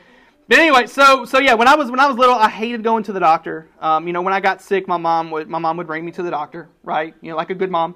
But 0.49 0.59
anyway, 0.59 0.89
so 0.89 1.25
so 1.25 1.39
yeah, 1.39 1.55
when 1.55 1.69
I 1.69 1.77
was 1.77 1.89
when 1.89 2.01
I 2.01 2.09
was 2.09 2.17
little, 2.17 2.35
I 2.35 2.49
hated 2.49 2.83
going 2.83 3.05
to 3.05 3.13
the 3.13 3.21
doctor. 3.21 3.69
Um, 3.79 4.09
you 4.09 4.13
know, 4.13 4.23
when 4.23 4.35
I 4.35 4.41
got 4.41 4.61
sick, 4.61 4.89
my 4.89 4.97
mom 4.97 5.31
would 5.31 5.49
my 5.49 5.61
mom 5.61 5.77
would 5.77 5.87
bring 5.87 6.05
me 6.05 6.11
to 6.11 6.25
the 6.25 6.33
doctor, 6.33 6.69
right? 6.83 7.15
You 7.21 7.31
know, 7.31 7.37
like 7.37 7.51
a 7.51 7.55
good 7.55 7.71
mom. 7.71 7.95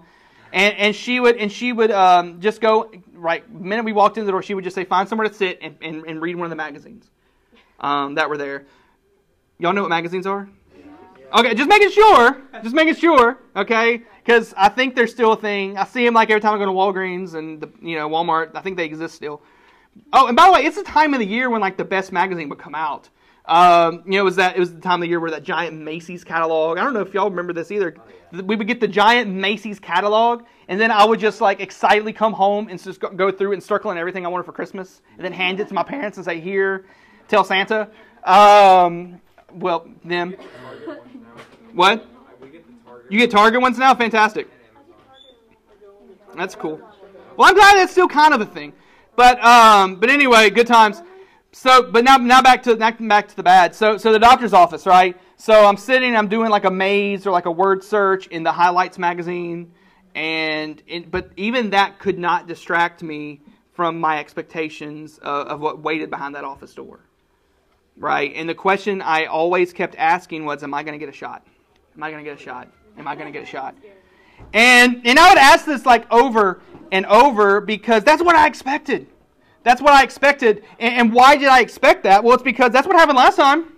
And, 0.53 0.77
and 0.79 0.95
she 0.95 1.19
would 1.19 1.39
and 1.39 1.51
she 1.51 1.73
would 1.73 1.91
um, 1.91 2.41
just 2.41 2.61
go 2.61 2.93
right 3.15 3.43
the 3.53 3.65
minute 3.65 3.85
we 3.85 3.93
walked 3.93 4.17
in 4.17 4.27
the 4.27 4.31
door 4.31 4.45
she 4.45 4.55
would 4.55 4.63
just 4.63 4.77
say 4.77 4.85
find 4.85 5.09
somewhere 5.09 5.27
to 5.29 5.35
sit 5.35 5.59
and, 5.61 5.77
and, 5.83 6.05
and 6.07 6.23
read 6.23 6.37
one 6.37 6.47
of 6.47 6.51
the 6.51 6.57
magazines 6.57 7.11
um, 7.81 8.15
that 8.15 8.31
were 8.31 8.39
there 8.39 8.65
y'all 9.59 9.73
know 9.73 9.83
what 9.83 9.89
magazines 9.89 10.27
are 10.27 10.49
okay 11.35 11.55
just 11.55 11.69
making 11.69 11.91
sure 11.91 12.41
just 12.63 12.75
making 12.75 12.95
sure 12.95 13.39
okay 13.55 14.03
because 14.25 14.55
i 14.57 14.69
think 14.69 14.95
they're 14.95 15.07
still 15.07 15.33
a 15.33 15.37
thing 15.37 15.77
i 15.77 15.85
see 15.85 16.05
them 16.05 16.15
like 16.15 16.31
every 16.31 16.41
time 16.41 16.55
i 16.55 16.59
go 16.59 16.65
to 16.65 16.73
walgreens 16.73 17.35
and 17.35 17.61
the, 17.61 17.71
you 17.81 17.97
know 17.97 18.09
walmart 18.09 18.51
i 18.55 18.61
think 18.61 18.77
they 18.77 18.85
exist 18.85 19.15
still 19.15 19.43
oh 20.13 20.27
and 20.27 20.37
by 20.37 20.47
the 20.47 20.53
way 20.53 20.61
it's 20.65 20.77
the 20.77 20.83
time 20.83 21.15
of 21.15 21.21
the 21.21 21.27
year 21.27 21.51
when 21.51 21.61
like 21.61 21.77
the 21.77 21.85
best 21.85 22.13
magazine 22.13 22.49
would 22.49 22.59
come 22.59 22.75
out 22.75 23.09
um, 23.47 24.03
you 24.05 24.13
know, 24.13 24.19
it 24.19 24.25
was 24.25 24.37
that 24.37 24.57
it 24.57 24.61
was 24.61 24.75
the 24.75 24.81
time 24.81 24.97
of 24.97 25.03
the 25.03 25.09
year 25.09 25.21
where 25.21 25.31
that 25.31 25.45
giant 25.45 25.79
Macy's 25.79 26.25
catalog. 26.25 26.79
I 26.79 26.85
don't 26.85 26.95
know 26.95 27.01
if 27.01 27.15
y'all 27.15 27.31
remember 27.31 27.53
this 27.53 27.71
either. 27.71 27.95
We 28.33 28.57
would 28.57 28.67
get 28.67 28.81
the 28.81 28.89
giant 28.89 29.31
Macy's 29.31 29.79
catalog, 29.79 30.45
and 30.67 30.81
then 30.81 30.91
I 30.91 31.05
would 31.05 31.21
just 31.21 31.41
like 31.41 31.61
excitedly 31.61 32.13
come 32.13 32.33
home 32.33 32.69
and 32.69 32.83
just 32.83 32.99
go- 32.99 33.11
go 33.11 33.31
through 33.31 33.53
and 33.53 33.63
circle 33.63 33.93
in 33.93 33.99
everything 33.99 34.27
I 34.27 34.29
wanted 34.29 34.45
for 34.45 34.53
Christmas, 34.53 35.01
and 35.17 35.25
then 35.25 35.33
hand 35.33 35.61
it 35.61 35.69
to 35.69 35.75
my 35.75 35.85
parents 35.85 36.19
and 36.19 36.25
say, 36.25 36.41
"Here, 36.41 36.87
tell 37.29 37.45
Santa." 37.45 37.89
Um, 38.25 39.21
well, 39.57 39.89
them. 40.05 40.37
What? 41.73 42.07
You 43.09 43.19
get 43.19 43.31
Target 43.31 43.61
ones 43.61 43.79
now? 43.79 43.95
Fantastic. 43.95 44.49
That's 46.37 46.55
cool. 46.55 46.81
Well, 47.37 47.49
I'm 47.49 47.55
glad 47.55 47.77
that's 47.77 47.93
still 47.93 48.09
kind 48.09 48.35
of 48.35 48.41
a 48.41 48.47
thing. 48.47 48.73
But 49.17 49.43
um, 49.43 49.97
but 49.97 50.11
anyway, 50.11 50.51
good 50.51 50.67
times. 50.67 51.03
So, 51.53 51.91
but 51.91 52.05
now 52.05 52.19
now 52.19 52.43
back 52.43 52.63
to 52.65 52.77
back, 52.77 52.99
back 53.01 53.29
to 53.29 53.37
the 53.37 53.43
bad. 53.43 53.75
So 53.75 53.97
so 53.97 54.13
the 54.13 54.19
doctor's 54.19 54.53
office, 54.53 54.87
right? 54.87 55.17
So 55.39 55.67
I'm 55.67 55.77
sitting, 55.77 56.17
I'm 56.17 56.29
doing 56.29 56.51
like 56.51 56.65
a 56.65 56.71
maze 56.71 57.27
or 57.27 57.31
like 57.31 57.47
a 57.47 57.51
word 57.51 57.83
search 57.83 58.27
in 58.29 58.43
the 58.43 58.53
Highlights 58.53 58.99
magazine, 58.99 59.73
and 60.15 60.83
it, 60.87 61.11
but 61.11 61.31
even 61.37 61.71
that 61.71 61.99
could 61.99 62.19
not 62.19 62.47
distract 62.47 63.03
me 63.03 63.41
from 63.73 64.01
my 64.01 64.19
expectations 64.19 65.19
of, 65.19 65.47
of 65.49 65.61
what 65.61 65.81
waited 65.81 66.11
behind 66.11 66.35
that 66.35 66.45
office 66.45 66.75
door, 66.75 67.01
right? 67.97 68.33
And 68.35 68.49
the 68.49 68.55
question 68.55 69.03
I 69.03 69.27
always 69.27 69.73
kept 69.73 69.95
asking 69.97 70.45
was, 70.45 70.63
"Am 70.63 70.75
I 70.75 70.83
going 70.83 70.99
to 70.99 71.05
get 71.05 71.09
a 71.13 71.17
shot? 71.17 71.47
Am 71.97 72.03
I 72.03 72.11
going 72.11 72.25
to 72.25 72.31
get 72.31 72.39
a 72.39 72.43
shot? 72.43 72.69
Am 72.99 73.09
I 73.09 73.15
going 73.15 73.33
to 73.33 73.39
get 73.39 73.47
a 73.47 73.51
shot?" 73.51 73.75
And 74.53 75.03
and 75.05 75.19
I 75.19 75.29
would 75.29 75.39
ask 75.39 75.65
this 75.65 75.87
like 75.87 76.11
over 76.13 76.61
and 76.93 77.07
over 77.07 77.61
because 77.61 78.05
that's 78.05 78.23
what 78.23 78.37
I 78.37 78.47
expected. 78.47 79.07
That's 79.63 79.83
what 79.83 79.93
I 79.93 80.05
expected. 80.05 80.63
And, 80.79 80.95
and 80.95 81.13
why 81.13 81.37
did 81.37 81.49
I 81.49 81.61
expect 81.61 82.05
that? 82.05 82.23
Well, 82.23 82.35
it's 82.35 82.43
because 82.43 82.71
that's 82.71 82.87
what 82.87 82.97
happened 82.97 83.19
last 83.19 83.37
time. 83.37 83.73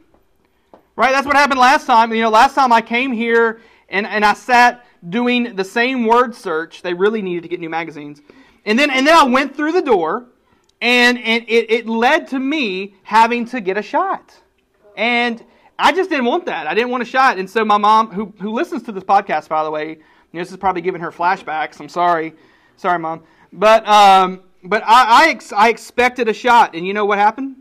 Right? 0.97 1.13
That's 1.13 1.27
what 1.27 1.37
happened 1.37 1.61
last 1.61 1.87
time. 1.87 2.13
You 2.13 2.23
know, 2.23 2.29
last 2.29 2.55
time 2.55 2.73
I 2.73 2.83
came 2.83 3.13
here 3.13 3.61
and, 3.89 4.07
and 4.07 4.25
I 4.25 4.35
sat 4.35 4.85
doing 5.09 5.57
the 5.57 5.65
same 5.65 6.05
word 6.05 6.35
search. 6.35 6.83
They 6.83 6.93
really 6.93 7.23
needed 7.23 7.43
to 7.45 7.49
get 7.49 7.61
new 7.61 7.71
magazines. 7.71 8.21
And 8.67 8.79
then 8.79 8.91
and 8.91 9.07
then 9.07 9.17
I 9.17 9.25
went 9.25 9.57
through 9.57 9.73
the 9.73 9.83
door 9.83 10.27
and, 10.81 11.19
and 11.19 11.45
it, 11.49 11.71
it 11.71 11.89
led 11.89 12.29
to 12.29 12.39
me 12.39 12.95
having 13.03 13.45
to 13.47 13.61
get 13.61 13.77
a 13.77 13.83
shot. 13.83 14.35
And 14.97 15.45
I 15.79 15.93
just 15.93 16.11
didn't 16.11 16.27
want 16.27 16.47
that. 16.47 16.67
I 16.67 16.75
didn't 16.75 16.91
want 16.91 17.03
a 17.03 17.07
shot. 17.07 17.39
And 17.39 17.49
so 17.49 17.65
my 17.65 17.79
mom, 17.79 18.11
who, 18.11 18.33
who 18.41 18.53
listens 18.53 18.83
to 18.85 18.93
this 18.93 19.05
podcast, 19.05 19.49
by 19.49 19.65
the 19.65 19.71
way, 19.71 19.91
you 19.91 19.97
know, 20.33 20.41
this 20.41 20.51
is 20.51 20.57
probably 20.57 20.83
giving 20.83 21.01
her 21.01 21.13
flashbacks. 21.13 21.81
I'm 21.81 21.89
sorry. 21.89 22.35
Sorry, 22.77 22.99
mom. 22.99 23.23
But, 23.53 23.87
um, 23.89 24.43
but 24.65 24.83
I, 24.85 25.27
I, 25.27 25.29
ex- 25.31 25.53
I 25.53 25.69
expected 25.69 26.29
a 26.29 26.35
shot. 26.35 26.75
And 26.75 26.87
you 26.87 26.95
know 26.95 27.05
what 27.05 27.19
happened? 27.19 27.57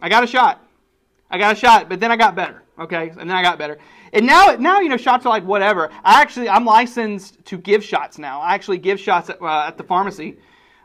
I 0.00 0.08
got 0.08 0.24
a 0.24 0.26
shot. 0.26 0.64
I 1.30 1.38
got 1.38 1.56
a 1.56 1.58
shot, 1.58 1.88
but 1.88 2.00
then 2.00 2.10
I 2.10 2.16
got 2.16 2.34
better. 2.34 2.62
Okay, 2.78 3.10
and 3.10 3.20
then 3.20 3.30
I 3.30 3.42
got 3.42 3.58
better. 3.58 3.78
And 4.12 4.26
now, 4.26 4.56
now 4.58 4.80
you 4.80 4.88
know, 4.88 4.96
shots 4.96 5.24
are 5.24 5.28
like 5.28 5.44
whatever. 5.44 5.90
I 6.04 6.20
actually, 6.20 6.48
I'm 6.48 6.64
licensed 6.64 7.44
to 7.46 7.56
give 7.56 7.84
shots 7.84 8.18
now. 8.18 8.40
I 8.40 8.54
actually 8.54 8.78
give 8.78 8.98
shots 8.98 9.30
at, 9.30 9.40
uh, 9.40 9.64
at 9.66 9.78
the 9.78 9.84
pharmacy. 9.84 10.38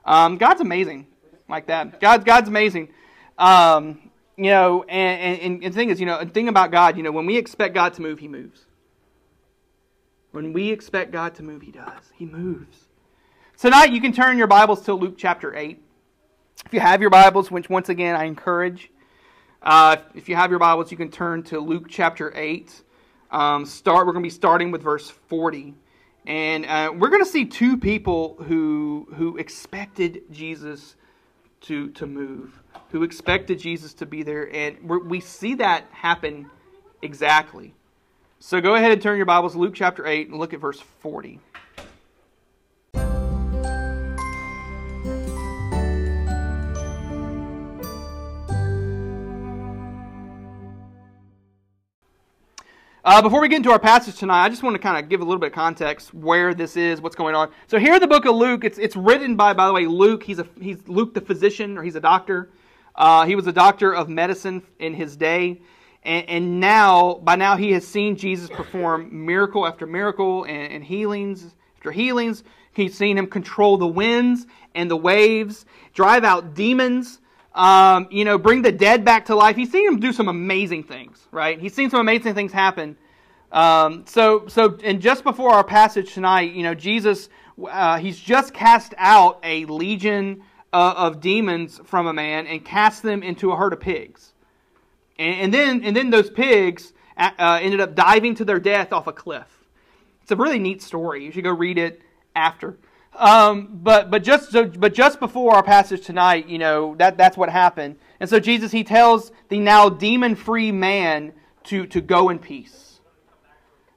Um, 0.06 0.38
God's 0.38 0.62
amazing, 0.62 1.08
like 1.50 1.68
that. 1.68 2.00
God, 2.00 2.25
God's 2.25 2.50
amazing. 2.50 2.89
Um, 3.38 4.12
you 4.36 4.51
know, 4.51 4.84
and, 4.84 5.42
and, 5.42 5.63
and 5.63 5.74
the 5.74 5.75
thing 5.75 5.89
is, 5.89 6.00
you 6.00 6.06
know, 6.06 6.24
the 6.24 6.30
thing 6.30 6.48
about 6.48 6.72
God, 6.72 6.98
you 6.98 7.04
know, 7.04 7.12
when 7.12 7.25
we 7.25 7.38
expect 7.38 7.74
God 7.74 7.94
to 7.96 8.01
move, 8.01 8.20
He 8.20 8.27
moves. 8.27 8.66
When 10.32 10.54
we 10.54 10.70
expect 10.70 11.12
God 11.12 11.36
to 11.36 11.44
move, 11.44 11.62
He 11.62 11.72
does. 11.72 12.12
He 12.13 12.25
moves. 12.25 12.86
Tonight, 13.58 13.92
you 13.92 14.01
can 14.01 14.13
turn 14.13 14.38
your 14.38 14.48
Bibles 14.48 14.82
to 14.84 14.94
Luke 14.94 15.16
chapter 15.18 15.56
8. 15.56 15.82
If 16.66 16.74
you 16.74 16.80
have 16.80 17.01
your 17.01 17.10
Bibles, 17.10 17.50
which 17.50 17.70
once 17.70 17.89
again 17.89 18.16
I 18.16 18.25
encourage, 18.25 18.92
uh, 19.63 19.98
if 20.13 20.30
you 20.30 20.36
have 20.36 20.51
your 20.51 20.60
Bibles, 20.60 20.92
you 20.92 20.98
can 20.98 21.10
turn 21.10 21.44
to 21.44 21.60
Luke 21.60 21.86
chapter 21.89 22.32
8. 22.36 22.84
Um, 23.32 23.66
start. 23.66 24.06
We're 24.06 24.13
going 24.13 24.24
to 24.24 24.27
be 24.27 24.34
starting 24.34 24.72
with 24.72 24.84
verse 24.84 25.10
40. 25.10 25.74
And 26.27 26.66
uh, 26.66 26.92
we're 26.96 27.10
going 27.10 27.24
to 27.24 27.30
see 27.30 27.46
two 27.46 27.77
people 27.77 28.36
who, 28.48 29.08
who 29.16 29.38
expected 29.38 30.24
Jesus 30.30 30.96
to, 31.62 31.90
to 31.92 32.06
move, 32.06 32.62
who 32.90 33.04
expected 33.04 33.60
Jesus 33.60 33.94
to 33.96 34.06
be 34.06 34.24
there. 34.24 34.54
And 34.54 34.78
we 34.88 35.20
see 35.20 35.56
that 35.56 35.86
happen 35.92 36.50
exactly. 37.02 37.74
So 38.40 38.62
go 38.62 38.76
ahead 38.76 38.92
and 38.92 39.02
turn 39.02 39.18
your 39.18 39.26
Bibles 39.26 39.56
Luke 39.56 39.74
chapter 39.76 40.06
8 40.06 40.30
and 40.30 40.38
look 40.38 40.54
at 40.54 40.60
verse 40.60 40.80
40. 41.00 41.40
Uh, 53.08 53.22
before 53.22 53.40
we 53.40 53.48
get 53.48 53.56
into 53.56 53.72
our 53.72 53.80
passage 53.80 54.18
tonight, 54.18 54.44
I 54.44 54.50
just 54.50 54.64
want 54.64 54.76
to 54.76 54.82
kind 54.82 55.02
of 55.02 55.08
give 55.10 55.22
a 55.22 55.24
little 55.24 55.40
bit 55.40 55.48
of 55.48 55.54
context 55.54 56.14
where 56.14 56.54
this 56.54 56.76
is, 56.76 57.00
what's 57.00 57.16
going 57.16 57.36
on. 57.36 57.50
So 57.68 57.80
here 57.80 57.94
in 57.94 58.02
the 58.02 58.08
book 58.08 58.26
of 58.26 58.36
Luke, 58.36 58.66
it's 58.66 58.78
it's 58.78 58.98
written 58.98 59.38
by, 59.38 59.54
by 59.54 59.66
the 59.66 59.72
way, 59.72 59.86
Luke. 59.86 60.24
He's 60.24 60.40
a 60.40 60.48
he's 60.60 60.86
Luke 60.90 61.14
the 61.14 61.22
physician, 61.22 61.78
or 61.78 61.84
he's 61.84 61.96
a 61.96 62.02
doctor. 62.02 62.50
Uh, 62.96 63.26
he 63.26 63.38
was 63.38 63.48
a 63.48 63.54
doctor 63.54 63.96
of 63.96 64.10
medicine 64.10 64.62
in 64.78 64.94
his 64.94 65.16
day, 65.16 65.62
and, 66.04 66.28
and, 66.28 66.60
now 66.60 67.14
by 67.24 67.38
now 67.38 67.56
he 67.56 67.72
has 67.72 67.88
seen 67.88 68.18
Jesus 68.18 68.50
perform 68.50 69.26
miracle 69.26 69.66
after 69.66 69.86
miracle 69.86 70.44
and, 70.44 70.74
and 70.74 70.84
healings 70.84 71.56
after 71.78 71.92
healings. 71.92 72.44
He's 72.74 72.98
seen 72.98 73.18
him 73.18 73.28
control 73.28 73.78
the 73.78 73.88
winds 73.88 74.46
and 74.76 74.92
the 74.92 74.98
waves, 74.98 75.66
drive 75.94 76.26
out 76.26 76.56
demons 76.56 77.22
um, 77.58 78.08
you 78.12 78.24
know, 78.24 78.38
bring 78.38 78.62
the 78.62 78.72
dead 78.72 79.04
back 79.04 79.26
to 79.26 79.36
life. 79.36 79.56
He's 79.56 79.72
seen 79.72 79.88
him 79.88 80.00
do 80.00 80.14
some 80.14 80.28
amazing 80.28 80.84
things, 80.84 81.28
right? 81.32 81.60
He's 81.60 81.74
seen 81.74 81.90
some 81.90 82.00
amazing 82.00 82.36
things 82.36 82.52
happen. 82.54 82.96
Um, 83.52 84.06
so, 84.06 84.48
so, 84.48 84.78
and 84.84 85.02
just 85.02 85.24
before 85.24 85.50
our 85.52 85.64
passage 85.64 86.14
tonight, 86.14 86.54
you 86.54 86.62
know, 86.62 86.76
Jesus, 86.76 87.30
uh, 87.70 87.98
he's 87.98 88.20
just 88.20 88.54
cast 88.54 88.94
out 88.98 89.40
a 89.42 89.66
legion 89.66 90.44
uh, 90.72 90.94
of 90.98 91.20
demons 91.20 91.82
from 91.84 92.06
a 92.06 92.14
man 92.14 92.46
and 92.46 92.64
cast 92.64 93.02
them 93.02 93.24
into 93.24 93.52
a 93.52 93.56
herd 93.56 93.74
of 93.74 93.80
pigs, 93.80 94.34
and, 95.18 95.42
and 95.42 95.54
then, 95.54 95.84
and 95.84 95.96
then 95.96 96.12
those 96.12 96.30
pigs 96.30 96.94
uh, 97.18 97.32
uh 97.40 97.60
ended 97.60 97.80
up 97.80 97.96
diving 97.96 98.36
to 98.36 98.46
their 98.46 98.60
death 98.60 98.94
off 98.94 99.08
a 99.08 99.14
cliff. 99.14 99.48
It's 100.22 100.32
a 100.32 100.36
really 100.36 100.60
neat 100.60 100.84
story. 100.84 101.24
You 101.24 101.32
should 101.32 101.46
go 101.46 101.52
read 101.52 101.80
it 101.80 102.02
after. 102.36 102.78
Um, 103.18 103.80
but 103.82 104.12
but 104.12 104.24
just 104.24 104.52
so, 104.52 104.66
but 104.66 104.94
just 104.94 105.20
before 105.20 105.56
our 105.56 105.64
passage 105.64 106.06
tonight, 106.06 106.48
you 106.48 106.60
know 106.60 106.96
that 106.96 107.18
that's 107.18 107.36
what 107.36 107.50
happened. 107.50 107.98
And 108.20 108.30
so 108.30 108.40
Jesus 108.40 108.72
he 108.72 108.84
tells 108.84 109.32
the 109.50 109.60
now 109.60 109.90
demon 109.90 110.36
free 110.36 110.72
man 110.72 111.34
to 111.66 111.88
to 111.88 112.00
go 112.00 112.30
in 112.30 112.38
peace 112.38 113.00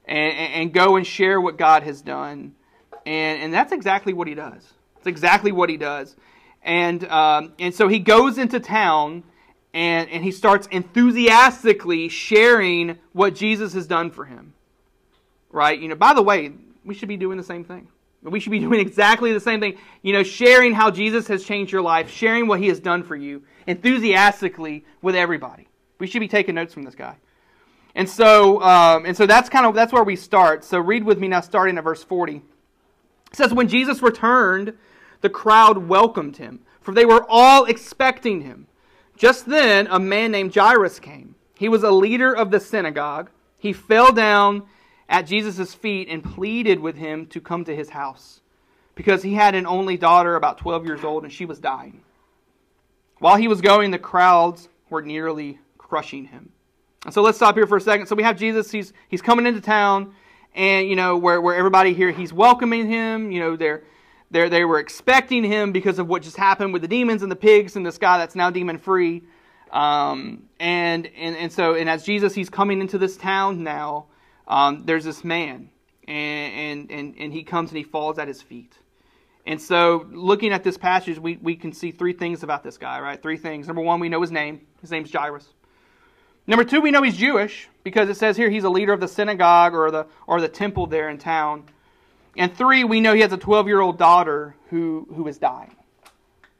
and, 0.05 0.33
and 0.33 0.73
go 0.73 0.95
and 0.95 1.05
share 1.05 1.39
what 1.39 1.57
God 1.57 1.83
has 1.83 2.01
done, 2.01 2.55
and 3.05 3.41
and 3.43 3.53
that's 3.53 3.71
exactly 3.71 4.11
what 4.11 4.27
he 4.27 4.33
does. 4.33 4.73
It's 4.97 5.07
exactly 5.07 5.51
what 5.51 5.69
he 5.69 5.77
does, 5.77 6.15
and 6.63 7.03
um, 7.05 7.53
and 7.59 7.75
so 7.75 7.87
he 7.87 7.99
goes 7.99 8.39
into 8.39 8.59
town 8.59 9.23
and 9.73 10.09
and 10.09 10.23
he 10.23 10.31
starts 10.31 10.67
enthusiastically 10.71 12.09
sharing 12.09 12.97
what 13.13 13.35
Jesus 13.35 13.73
has 13.73 13.85
done 13.85 14.09
for 14.09 14.25
him. 14.25 14.53
Right? 15.51 15.79
You 15.79 15.89
know. 15.89 15.95
By 15.95 16.13
the 16.13 16.23
way, 16.23 16.53
we 16.83 16.95
should 16.95 17.09
be 17.09 17.17
doing 17.17 17.37
the 17.37 17.43
same 17.43 17.63
thing. 17.63 17.87
We 18.23 18.39
should 18.39 18.51
be 18.51 18.59
doing 18.59 18.79
exactly 18.79 19.33
the 19.33 19.39
same 19.39 19.59
thing. 19.59 19.77
You 20.03 20.13
know, 20.13 20.23
sharing 20.23 20.73
how 20.73 20.91
Jesus 20.91 21.27
has 21.27 21.43
changed 21.43 21.71
your 21.71 21.81
life, 21.81 22.09
sharing 22.09 22.47
what 22.47 22.59
he 22.59 22.67
has 22.67 22.79
done 22.79 23.03
for 23.03 23.15
you 23.15 23.43
enthusiastically 23.65 24.85
with 25.01 25.15
everybody. 25.15 25.67
We 25.99 26.07
should 26.07 26.19
be 26.19 26.27
taking 26.27 26.55
notes 26.55 26.73
from 26.73 26.83
this 26.83 26.95
guy. 26.95 27.17
And 27.95 28.09
so, 28.09 28.61
um, 28.61 29.05
and 29.05 29.17
so 29.17 29.25
that's 29.25 29.49
kind 29.49 29.65
of 29.65 29.73
that's 29.73 29.91
where 29.91 30.03
we 30.03 30.15
start. 30.15 30.63
So 30.63 30.79
read 30.79 31.03
with 31.03 31.19
me 31.19 31.27
now, 31.27 31.41
starting 31.41 31.77
at 31.77 31.83
verse 31.83 32.03
forty. 32.03 32.41
It 33.31 33.35
says, 33.35 33.53
"When 33.53 33.67
Jesus 33.67 34.01
returned, 34.01 34.73
the 35.21 35.29
crowd 35.29 35.89
welcomed 35.89 36.37
him, 36.37 36.61
for 36.79 36.93
they 36.93 37.05
were 37.05 37.25
all 37.27 37.65
expecting 37.65 38.41
him. 38.41 38.67
Just 39.17 39.45
then, 39.45 39.87
a 39.89 39.99
man 39.99 40.31
named 40.31 40.55
Jairus 40.55 40.99
came. 40.99 41.35
He 41.55 41.69
was 41.69 41.83
a 41.83 41.91
leader 41.91 42.33
of 42.33 42.49
the 42.49 42.59
synagogue. 42.59 43.29
He 43.59 43.73
fell 43.73 44.11
down 44.11 44.63
at 45.11 45.27
Jesus' 45.27 45.75
feet 45.75 46.07
and 46.09 46.23
pleaded 46.23 46.79
with 46.79 46.95
him 46.95 47.27
to 47.27 47.41
come 47.41 47.65
to 47.65 47.75
his 47.75 47.89
house 47.89 48.39
because 48.95 49.21
he 49.21 49.33
had 49.33 49.53
an 49.53 49.67
only 49.67 49.97
daughter 49.97 50.35
about 50.35 50.57
12 50.57 50.85
years 50.85 51.03
old 51.03 51.23
and 51.23 51.31
she 51.31 51.45
was 51.45 51.59
dying. 51.59 52.01
While 53.19 53.35
he 53.35 53.49
was 53.49 53.61
going, 53.61 53.91
the 53.91 53.99
crowds 53.99 54.69
were 54.89 55.01
nearly 55.01 55.59
crushing 55.77 56.25
him. 56.25 56.49
And 57.05 57.13
so 57.13 57.21
let's 57.21 57.37
stop 57.37 57.55
here 57.55 57.67
for 57.67 57.77
a 57.77 57.81
second. 57.81 58.07
So 58.07 58.15
we 58.15 58.23
have 58.23 58.37
Jesus, 58.37 58.71
he's, 58.71 58.93
he's 59.09 59.21
coming 59.21 59.45
into 59.45 59.59
town, 59.59 60.15
and, 60.55 60.87
you 60.87 60.95
know, 60.95 61.17
where, 61.17 61.41
where 61.41 61.55
everybody 61.55 61.93
here, 61.93 62.11
he's 62.11 62.31
welcoming 62.31 62.87
him. 62.87 63.31
You 63.31 63.39
know, 63.41 63.55
they're, 63.55 63.83
they're, 64.31 64.49
they 64.49 64.65
were 64.65 64.79
expecting 64.79 65.43
him 65.43 65.71
because 65.71 65.99
of 65.99 66.07
what 66.07 66.21
just 66.21 66.37
happened 66.37 66.73
with 66.73 66.81
the 66.81 66.87
demons 66.87 67.21
and 67.21 67.31
the 67.31 67.35
pigs 67.35 67.75
and 67.75 67.85
this 67.85 67.97
guy 67.97 68.17
that's 68.17 68.35
now 68.35 68.49
demon 68.49 68.77
free. 68.77 69.23
Um, 69.71 70.43
and, 70.59 71.07
and, 71.17 71.35
and 71.35 71.51
so, 71.51 71.75
and 71.75 71.89
as 71.89 72.03
Jesus, 72.03 72.33
he's 72.33 72.49
coming 72.49 72.81
into 72.81 72.97
this 72.97 73.17
town 73.17 73.63
now, 73.63 74.07
um, 74.47 74.83
there's 74.85 75.03
this 75.03 75.23
man, 75.23 75.69
and, 76.07 76.91
and, 76.91 77.15
and, 77.17 77.33
he 77.33 77.43
comes 77.43 77.69
and 77.71 77.77
he 77.77 77.83
falls 77.83 78.19
at 78.19 78.27
his 78.27 78.41
feet. 78.41 78.73
And 79.45 79.61
so, 79.61 80.05
looking 80.11 80.51
at 80.51 80.63
this 80.63 80.77
passage, 80.77 81.17
we, 81.17 81.37
we 81.37 81.55
can 81.55 81.73
see 81.73 81.91
three 81.91 82.13
things 82.13 82.43
about 82.43 82.63
this 82.63 82.77
guy, 82.77 82.99
right? 82.99 83.21
Three 83.21 83.37
things. 83.37 83.67
Number 83.67 83.81
one, 83.81 83.99
we 83.99 84.09
know 84.09 84.21
his 84.21 84.31
name. 84.31 84.61
His 84.81 84.91
name's 84.91 85.11
Jairus. 85.11 85.47
Number 86.47 86.63
two, 86.63 86.81
we 86.81 86.91
know 86.91 87.01
he's 87.01 87.17
Jewish 87.17 87.69
because 87.83 88.09
it 88.09 88.17
says 88.17 88.35
here 88.35 88.49
he's 88.49 88.63
a 88.63 88.69
leader 88.69 88.93
of 88.93 88.99
the 88.99 89.07
synagogue 89.07 89.73
or 89.73 89.91
the, 89.91 90.07
or 90.27 90.41
the 90.41 90.49
temple 90.49 90.87
there 90.87 91.09
in 91.09 91.17
town. 91.17 91.63
And 92.35 92.55
three, 92.55 92.83
we 92.83 93.01
know 93.01 93.13
he 93.13 93.21
has 93.21 93.33
a 93.33 93.37
12 93.37 93.67
year 93.67 93.79
old 93.79 93.97
daughter 93.97 94.55
who, 94.69 95.07
who 95.15 95.27
is 95.27 95.37
dying. 95.37 95.75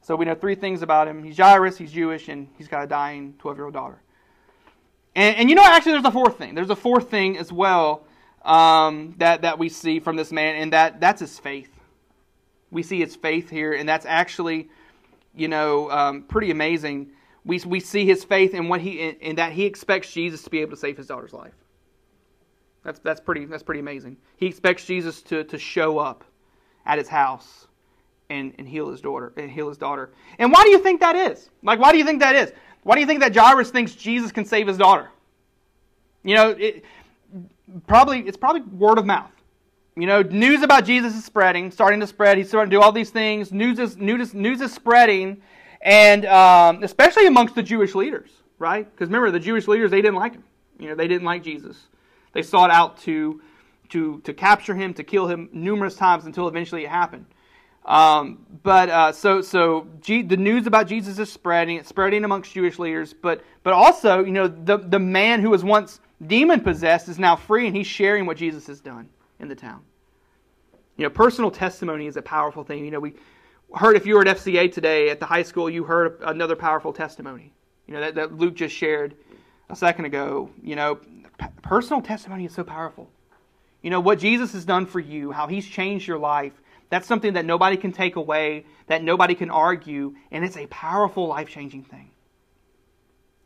So 0.02 0.16
we 0.16 0.24
know 0.24 0.34
three 0.34 0.54
things 0.54 0.82
about 0.82 1.08
him. 1.08 1.22
He's 1.22 1.36
Jairus, 1.36 1.76
he's 1.76 1.92
Jewish, 1.92 2.28
and 2.28 2.48
he's 2.58 2.68
got 2.68 2.84
a 2.84 2.86
dying 2.86 3.34
12 3.38 3.56
year 3.56 3.64
old 3.66 3.74
daughter. 3.74 4.00
And, 5.14 5.36
and 5.36 5.50
you 5.50 5.56
know, 5.56 5.64
actually, 5.64 5.92
there's 5.92 6.04
a 6.04 6.10
fourth 6.10 6.38
thing. 6.38 6.54
There's 6.54 6.70
a 6.70 6.76
fourth 6.76 7.10
thing 7.10 7.36
as 7.36 7.52
well 7.52 8.04
um, 8.44 9.14
that, 9.18 9.42
that 9.42 9.58
we 9.58 9.68
see 9.68 10.00
from 10.00 10.16
this 10.16 10.32
man, 10.32 10.56
and 10.56 10.72
that, 10.72 11.00
that's 11.00 11.20
his 11.20 11.38
faith. 11.38 11.70
We 12.70 12.82
see 12.82 13.00
his 13.00 13.14
faith 13.14 13.50
here, 13.50 13.74
and 13.74 13.88
that's 13.88 14.06
actually, 14.06 14.70
you 15.34 15.48
know, 15.48 15.90
um, 15.90 16.22
pretty 16.22 16.50
amazing. 16.50 17.10
We, 17.44 17.60
we 17.66 17.80
see 17.80 18.06
his 18.06 18.24
faith 18.24 18.54
in 18.54 18.68
what 18.68 18.80
he 18.80 19.00
in, 19.00 19.16
in 19.16 19.36
that 19.36 19.52
he 19.52 19.64
expects 19.64 20.10
Jesus 20.10 20.42
to 20.44 20.50
be 20.50 20.60
able 20.60 20.70
to 20.70 20.76
save 20.76 20.96
his 20.96 21.08
daughter's 21.08 21.32
life. 21.32 21.52
That's 22.84 22.98
that's 23.00 23.20
pretty 23.20 23.44
that's 23.44 23.62
pretty 23.62 23.80
amazing. 23.80 24.16
He 24.36 24.46
expects 24.46 24.84
Jesus 24.84 25.22
to, 25.22 25.44
to 25.44 25.58
show 25.58 25.98
up 25.98 26.24
at 26.86 26.98
his 26.98 27.08
house 27.08 27.66
and, 28.28 28.54
and 28.58 28.68
heal 28.68 28.90
his 28.90 29.00
daughter 29.00 29.32
and 29.36 29.50
heal 29.50 29.68
his 29.68 29.78
daughter. 29.78 30.10
And 30.38 30.52
why 30.52 30.62
do 30.64 30.70
you 30.70 30.78
think 30.78 31.00
that 31.00 31.14
is? 31.14 31.50
Like 31.62 31.78
why 31.78 31.92
do 31.92 31.98
you 31.98 32.04
think 32.04 32.20
that 32.20 32.34
is? 32.34 32.52
Why 32.82 32.94
do 32.96 33.00
you 33.00 33.06
think 33.06 33.20
that 33.20 33.34
Jairus 33.34 33.70
thinks 33.70 33.94
Jesus 33.94 34.32
can 34.32 34.44
save 34.44 34.66
his 34.66 34.76
daughter? 34.76 35.08
You 36.24 36.34
know, 36.36 36.50
it, 36.50 36.84
probably 37.86 38.20
it's 38.20 38.36
probably 38.36 38.62
word 38.62 38.98
of 38.98 39.06
mouth. 39.06 39.30
You 39.96 40.06
know, 40.06 40.22
news 40.22 40.62
about 40.62 40.84
Jesus 40.84 41.14
is 41.14 41.24
spreading, 41.24 41.70
starting 41.70 42.00
to 42.00 42.06
spread. 42.06 42.38
He's 42.38 42.48
starting 42.48 42.70
to 42.70 42.76
do 42.76 42.80
all 42.80 42.92
these 42.92 43.10
things. 43.10 43.52
News 43.52 43.78
is 43.78 43.96
news, 43.96 44.32
news 44.32 44.60
is 44.60 44.72
spreading, 44.72 45.42
and 45.82 46.24
um, 46.26 46.82
especially 46.82 47.26
amongst 47.26 47.54
the 47.54 47.62
Jewish 47.62 47.94
leaders, 47.94 48.30
right? 48.58 48.90
Because 48.90 49.08
remember, 49.08 49.30
the 49.30 49.40
Jewish 49.40 49.68
leaders 49.68 49.90
they 49.90 50.00
didn't 50.00 50.16
like 50.16 50.32
him. 50.32 50.44
You 50.78 50.88
know, 50.88 50.94
they 50.94 51.08
didn't 51.08 51.24
like 51.24 51.42
Jesus. 51.42 51.76
They 52.32 52.42
sought 52.42 52.70
out 52.70 52.98
to 53.02 53.42
to 53.90 54.20
to 54.20 54.32
capture 54.32 54.74
him, 54.74 54.94
to 54.94 55.04
kill 55.04 55.26
him 55.26 55.50
numerous 55.52 55.94
times 55.94 56.24
until 56.24 56.48
eventually 56.48 56.84
it 56.84 56.90
happened. 56.90 57.26
Um, 57.84 58.46
but 58.62 58.88
uh, 58.90 59.12
so 59.12 59.42
so 59.42 59.88
G- 60.00 60.22
the 60.22 60.36
news 60.36 60.66
about 60.66 60.86
Jesus 60.86 61.18
is 61.18 61.32
spreading. 61.32 61.78
It's 61.78 61.88
spreading 61.88 62.24
amongst 62.24 62.52
Jewish 62.52 62.78
leaders, 62.78 63.12
but 63.12 63.42
but 63.64 63.72
also 63.72 64.24
you 64.24 64.32
know 64.32 64.46
the 64.46 64.78
the 64.78 65.00
man 65.00 65.40
who 65.40 65.50
was 65.50 65.64
once 65.64 66.00
demon 66.24 66.60
possessed 66.60 67.08
is 67.08 67.18
now 67.18 67.34
free, 67.34 67.66
and 67.66 67.76
he's 67.76 67.88
sharing 67.88 68.26
what 68.26 68.36
Jesus 68.36 68.68
has 68.68 68.80
done 68.80 69.08
in 69.40 69.48
the 69.48 69.56
town. 69.56 69.80
You 70.96 71.04
know, 71.04 71.10
personal 71.10 71.50
testimony 71.50 72.06
is 72.06 72.16
a 72.16 72.22
powerful 72.22 72.62
thing. 72.62 72.84
You 72.84 72.92
know, 72.92 73.00
we 73.00 73.14
heard 73.74 73.96
if 73.96 74.06
you 74.06 74.14
were 74.14 74.26
at 74.26 74.36
FCA 74.36 74.72
today 74.72 75.10
at 75.10 75.18
the 75.18 75.26
high 75.26 75.42
school, 75.42 75.68
you 75.68 75.82
heard 75.82 76.20
another 76.24 76.54
powerful 76.54 76.92
testimony. 76.92 77.52
You 77.88 77.94
know 77.94 78.00
that, 78.00 78.14
that 78.14 78.38
Luke 78.38 78.54
just 78.54 78.76
shared 78.76 79.16
a 79.70 79.74
second 79.74 80.04
ago. 80.04 80.50
You 80.62 80.76
know, 80.76 81.00
personal 81.62 82.00
testimony 82.00 82.44
is 82.44 82.54
so 82.54 82.62
powerful. 82.62 83.10
You 83.82 83.90
know 83.90 83.98
what 83.98 84.20
Jesus 84.20 84.52
has 84.52 84.64
done 84.64 84.86
for 84.86 85.00
you, 85.00 85.32
how 85.32 85.48
He's 85.48 85.66
changed 85.66 86.06
your 86.06 86.18
life 86.18 86.61
that's 86.92 87.08
something 87.08 87.32
that 87.32 87.46
nobody 87.46 87.78
can 87.78 87.90
take 87.90 88.16
away, 88.16 88.66
that 88.86 89.02
nobody 89.02 89.34
can 89.34 89.48
argue, 89.48 90.14
and 90.30 90.44
it's 90.44 90.58
a 90.58 90.66
powerful, 90.66 91.26
life 91.26 91.48
changing 91.48 91.84
thing. 91.84 92.10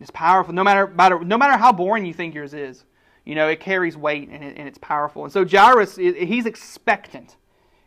It's 0.00 0.10
powerful, 0.10 0.52
no 0.52 0.64
matter, 0.64 0.88
matter, 0.88 1.20
no 1.24 1.38
matter 1.38 1.56
how 1.56 1.70
boring 1.70 2.04
you 2.04 2.12
think 2.12 2.34
yours 2.34 2.54
is. 2.54 2.84
You 3.24 3.36
know, 3.36 3.46
it 3.46 3.60
carries 3.60 3.96
weight 3.96 4.28
and, 4.30 4.42
it, 4.42 4.56
and 4.56 4.66
it's 4.66 4.78
powerful. 4.78 5.22
And 5.22 5.32
so 5.32 5.46
Jairus, 5.46 5.94
he's 5.94 6.44
expectant 6.44 7.36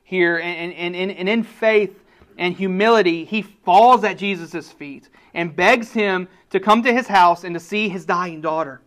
here, 0.06 0.38
and, 0.38 0.72
and, 0.72 0.96
and, 0.96 1.12
and 1.12 1.28
in 1.28 1.44
faith 1.44 2.06
and 2.38 2.56
humility, 2.56 3.26
he 3.26 3.42
falls 3.42 4.06
at 4.06 4.18
Jesus' 4.18 4.72
feet 4.72 5.10
and 5.34 5.54
begs 5.54 5.92
him 5.92 6.30
to 6.52 6.62
come 6.62 6.84
to 6.84 6.94
his 6.94 7.08
house 7.08 7.44
and 7.44 7.54
to 7.54 7.60
see 7.60 7.90
his 7.90 8.06
dying 8.06 8.40
daughter. 8.40 8.80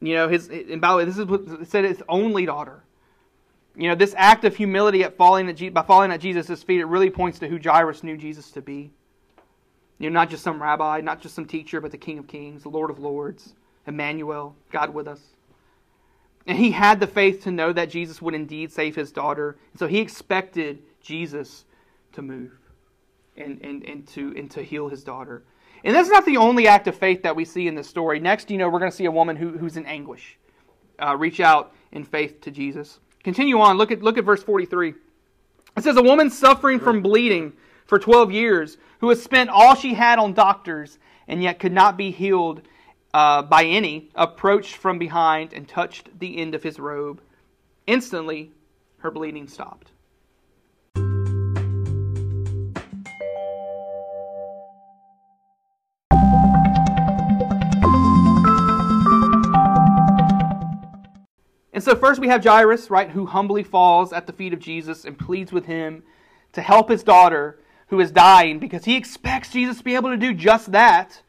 You 0.00 0.14
know, 0.14 0.28
his 0.28 0.48
and 0.48 0.80
by 0.80 0.92
the 0.92 0.96
way, 0.98 1.04
this 1.04 1.18
is 1.18 1.24
what 1.24 1.40
it 1.40 1.68
said 1.68 1.84
his 1.84 2.04
only 2.08 2.46
daughter. 2.46 2.84
You 3.78 3.88
know, 3.88 3.94
this 3.94 4.14
act 4.18 4.44
of 4.44 4.56
humility 4.56 5.04
at 5.04 5.16
falling 5.16 5.48
at, 5.48 5.72
by 5.72 5.82
falling 5.82 6.10
at 6.10 6.20
Jesus' 6.20 6.64
feet, 6.64 6.80
it 6.80 6.86
really 6.86 7.10
points 7.10 7.38
to 7.38 7.48
who 7.48 7.60
Jairus 7.62 8.02
knew 8.02 8.16
Jesus 8.16 8.50
to 8.50 8.60
be. 8.60 8.90
You 10.00 10.10
know, 10.10 10.14
not 10.14 10.30
just 10.30 10.42
some 10.42 10.60
rabbi, 10.60 11.00
not 11.00 11.20
just 11.20 11.36
some 11.36 11.46
teacher, 11.46 11.80
but 11.80 11.92
the 11.92 11.98
King 11.98 12.18
of 12.18 12.26
Kings, 12.26 12.64
the 12.64 12.70
Lord 12.70 12.90
of 12.90 12.98
Lords, 12.98 13.54
Emmanuel, 13.86 14.56
God 14.72 14.92
with 14.92 15.06
us. 15.06 15.20
And 16.48 16.58
he 16.58 16.72
had 16.72 16.98
the 16.98 17.06
faith 17.06 17.44
to 17.44 17.52
know 17.52 17.72
that 17.72 17.88
Jesus 17.88 18.20
would 18.20 18.34
indeed 18.34 18.72
save 18.72 18.96
his 18.96 19.12
daughter. 19.12 19.56
So 19.76 19.86
he 19.86 19.98
expected 19.98 20.82
Jesus 21.00 21.64
to 22.14 22.22
move 22.22 22.52
and, 23.36 23.60
and, 23.62 23.84
and, 23.84 24.08
to, 24.08 24.34
and 24.36 24.50
to 24.50 24.62
heal 24.62 24.88
his 24.88 25.04
daughter. 25.04 25.44
And 25.84 25.94
that's 25.94 26.08
not 26.08 26.24
the 26.24 26.38
only 26.38 26.66
act 26.66 26.88
of 26.88 26.96
faith 26.96 27.22
that 27.22 27.36
we 27.36 27.44
see 27.44 27.68
in 27.68 27.76
this 27.76 27.88
story. 27.88 28.18
Next, 28.18 28.50
you 28.50 28.58
know, 28.58 28.68
we're 28.68 28.80
going 28.80 28.90
to 28.90 28.96
see 28.96 29.04
a 29.04 29.10
woman 29.10 29.36
who, 29.36 29.56
who's 29.56 29.76
in 29.76 29.86
anguish. 29.86 30.36
uh, 30.98 31.16
reach 31.16 31.40
out 31.40 31.74
in 31.92 32.04
faith 32.04 32.40
to 32.42 32.50
Jesus. 32.50 32.98
Continue 33.28 33.60
on. 33.60 33.76
Look 33.76 33.90
at 33.90 34.02
look 34.02 34.16
at 34.16 34.24
verse 34.24 34.42
43. 34.42 34.94
It 35.76 35.84
says, 35.84 35.98
A 35.98 36.02
woman 36.02 36.30
suffering 36.30 36.80
from 36.80 37.02
bleeding 37.02 37.52
for 37.84 37.98
12 37.98 38.32
years, 38.32 38.78
who 39.00 39.10
has 39.10 39.22
spent 39.22 39.50
all 39.50 39.74
she 39.74 39.92
had 39.92 40.18
on 40.18 40.32
doctors 40.32 40.98
and 41.28 41.42
yet 41.42 41.58
could 41.58 41.72
not 41.72 41.98
be 41.98 42.10
healed 42.10 42.62
uh, 43.12 43.42
by 43.42 43.64
any, 43.64 44.08
approached 44.14 44.76
from 44.76 44.98
behind 44.98 45.52
and 45.52 45.68
touched 45.68 46.08
the 46.18 46.38
end 46.38 46.54
of 46.54 46.62
his 46.62 46.78
robe. 46.78 47.20
Instantly, 47.86 48.50
her 49.00 49.10
bleeding 49.10 49.46
stopped. 49.46 49.90
And 61.78 61.84
so, 61.84 61.94
first 61.94 62.18
we 62.18 62.26
have 62.26 62.42
Jairus, 62.42 62.90
right, 62.90 63.08
who 63.08 63.26
humbly 63.26 63.62
falls 63.62 64.12
at 64.12 64.26
the 64.26 64.32
feet 64.32 64.52
of 64.52 64.58
Jesus 64.58 65.04
and 65.04 65.16
pleads 65.16 65.52
with 65.52 65.66
him 65.66 66.02
to 66.52 66.60
help 66.60 66.90
his 66.90 67.04
daughter 67.04 67.56
who 67.86 68.00
is 68.00 68.10
dying 68.10 68.58
because 68.58 68.84
he 68.84 68.96
expects 68.96 69.52
Jesus 69.52 69.78
to 69.78 69.84
be 69.84 69.94
able 69.94 70.10
to 70.10 70.16
do 70.16 70.34
just 70.34 70.72
that. 70.72 71.22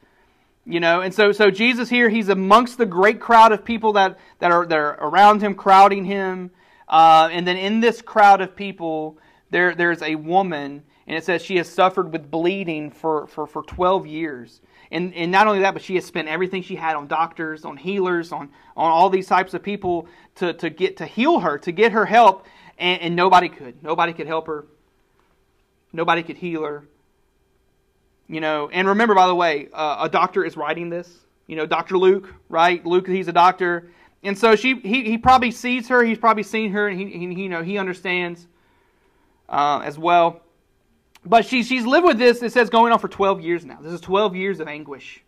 You 0.64 0.80
know, 0.80 1.02
and 1.02 1.14
so 1.14 1.30
so 1.30 1.52
Jesus 1.52 1.88
here, 1.88 2.08
he's 2.08 2.28
amongst 2.28 2.78
the 2.78 2.84
great 2.84 3.20
crowd 3.20 3.52
of 3.52 3.64
people 3.64 3.92
that, 3.92 4.18
that 4.40 4.50
are 4.50 4.66
that 4.66 4.76
are 4.76 4.98
around 5.00 5.40
him, 5.40 5.54
crowding 5.54 6.04
him. 6.04 6.50
Uh, 6.88 7.28
and 7.30 7.46
then 7.46 7.56
in 7.56 7.78
this 7.78 8.02
crowd 8.02 8.40
of 8.40 8.56
people, 8.56 9.18
there 9.50 9.76
there's 9.76 10.02
a 10.02 10.16
woman, 10.16 10.82
and 11.06 11.16
it 11.16 11.22
says 11.22 11.42
she 11.42 11.58
has 11.58 11.68
suffered 11.68 12.12
with 12.12 12.28
bleeding 12.28 12.90
for, 12.90 13.28
for, 13.28 13.46
for 13.46 13.62
12 13.62 14.08
years. 14.08 14.60
And, 14.90 15.14
and 15.14 15.30
not 15.30 15.46
only 15.46 15.60
that, 15.60 15.72
but 15.72 15.82
she 15.82 15.94
has 15.94 16.04
spent 16.04 16.26
everything 16.28 16.62
she 16.62 16.74
had 16.74 16.96
on 16.96 17.06
doctors, 17.06 17.64
on 17.64 17.76
healers, 17.76 18.32
on, 18.32 18.50
on 18.76 18.90
all 18.90 19.08
these 19.08 19.28
types 19.28 19.54
of 19.54 19.62
people 19.62 20.08
to, 20.36 20.52
to 20.54 20.68
get 20.68 20.96
to 20.96 21.06
heal 21.06 21.38
her, 21.40 21.58
to 21.58 21.70
get 21.70 21.92
her 21.92 22.04
help, 22.04 22.46
and, 22.76 23.00
and 23.00 23.16
nobody 23.16 23.48
could. 23.48 23.82
Nobody 23.82 24.12
could 24.12 24.26
help 24.26 24.48
her. 24.48 24.66
Nobody 25.92 26.22
could 26.22 26.36
heal 26.36 26.64
her. 26.64 26.84
You 28.28 28.40
know, 28.40 28.68
and 28.72 28.88
remember, 28.88 29.14
by 29.14 29.26
the 29.26 29.34
way, 29.34 29.68
uh, 29.72 29.98
a 30.00 30.08
doctor 30.08 30.44
is 30.44 30.56
writing 30.56 30.88
this. 30.88 31.08
You 31.46 31.56
know, 31.56 31.66
Dr. 31.66 31.98
Luke, 31.98 32.32
right? 32.48 32.84
Luke, 32.84 33.08
he's 33.08 33.28
a 33.28 33.32
doctor. 33.32 33.90
And 34.22 34.38
so 34.38 34.54
she, 34.54 34.76
he, 34.80 35.04
he 35.04 35.18
probably 35.18 35.50
sees 35.50 35.88
her. 35.88 36.04
He's 36.04 36.18
probably 36.18 36.42
seen 36.42 36.72
her, 36.72 36.88
and 36.88 36.98
he, 36.98 37.06
he 37.06 37.42
you 37.42 37.48
know, 37.48 37.62
he 37.62 37.78
understands 37.78 38.46
uh, 39.48 39.82
as 39.84 39.98
well. 39.98 40.42
But 41.24 41.44
she, 41.44 41.62
she's 41.62 41.84
lived 41.84 42.06
with 42.06 42.18
this, 42.18 42.42
it 42.42 42.52
says, 42.52 42.70
going 42.70 42.92
on 42.92 42.98
for 42.98 43.08
12 43.08 43.40
years 43.40 43.64
now. 43.64 43.78
This 43.80 43.92
is 43.92 44.00
12 44.00 44.34
years 44.36 44.60
of 44.60 44.68
anguish. 44.68 45.22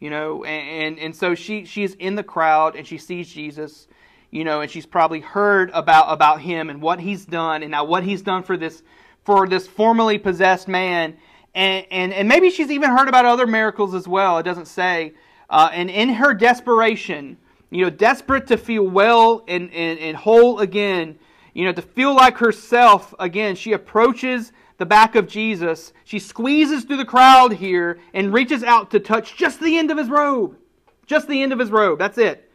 You 0.00 0.10
know, 0.10 0.44
and, 0.44 0.68
and, 0.68 0.98
and 0.98 1.16
so 1.16 1.34
she, 1.34 1.64
she's 1.64 1.94
in 1.94 2.14
the 2.14 2.22
crowd 2.22 2.76
and 2.76 2.86
she 2.86 2.98
sees 2.98 3.32
Jesus, 3.32 3.88
you 4.30 4.44
know, 4.44 4.60
and 4.60 4.70
she's 4.70 4.84
probably 4.84 5.20
heard 5.20 5.70
about, 5.72 6.12
about 6.12 6.40
him 6.40 6.68
and 6.68 6.82
what 6.82 7.00
he's 7.00 7.24
done 7.24 7.62
and 7.62 7.70
now 7.70 7.84
what 7.84 8.04
he's 8.04 8.20
done 8.20 8.42
for 8.42 8.56
this, 8.56 8.82
for 9.24 9.48
this 9.48 9.66
formerly 9.66 10.18
possessed 10.18 10.68
man. 10.68 11.16
And, 11.54 11.86
and, 11.90 12.12
and 12.12 12.28
maybe 12.28 12.50
she's 12.50 12.70
even 12.70 12.90
heard 12.90 13.08
about 13.08 13.24
other 13.24 13.46
miracles 13.46 13.94
as 13.94 14.06
well. 14.06 14.36
It 14.38 14.42
doesn't 14.42 14.66
say. 14.66 15.14
Uh, 15.48 15.70
and 15.72 15.88
in 15.88 16.10
her 16.10 16.34
desperation, 16.34 17.38
you 17.70 17.84
know, 17.84 17.90
desperate 17.90 18.46
to 18.48 18.58
feel 18.58 18.86
well 18.86 19.44
and, 19.48 19.72
and, 19.72 19.98
and 20.00 20.16
whole 20.16 20.58
again, 20.58 21.18
you 21.54 21.64
know, 21.64 21.72
to 21.72 21.82
feel 21.82 22.14
like 22.14 22.36
herself 22.36 23.14
again, 23.18 23.54
she 23.54 23.72
approaches 23.72 24.52
the 24.84 24.88
back 24.88 25.14
of 25.14 25.26
Jesus. 25.26 25.94
She 26.04 26.18
squeezes 26.18 26.84
through 26.84 26.98
the 26.98 27.06
crowd 27.06 27.54
here 27.54 28.00
and 28.12 28.34
reaches 28.34 28.62
out 28.62 28.90
to 28.90 29.00
touch 29.00 29.34
just 29.34 29.58
the 29.58 29.78
end 29.78 29.90
of 29.90 29.96
his 29.96 30.10
robe. 30.10 30.58
Just 31.06 31.26
the 31.26 31.40
end 31.42 31.54
of 31.54 31.58
his 31.58 31.70
robe. 31.70 31.98
That's 31.98 32.18
it. 32.18 32.50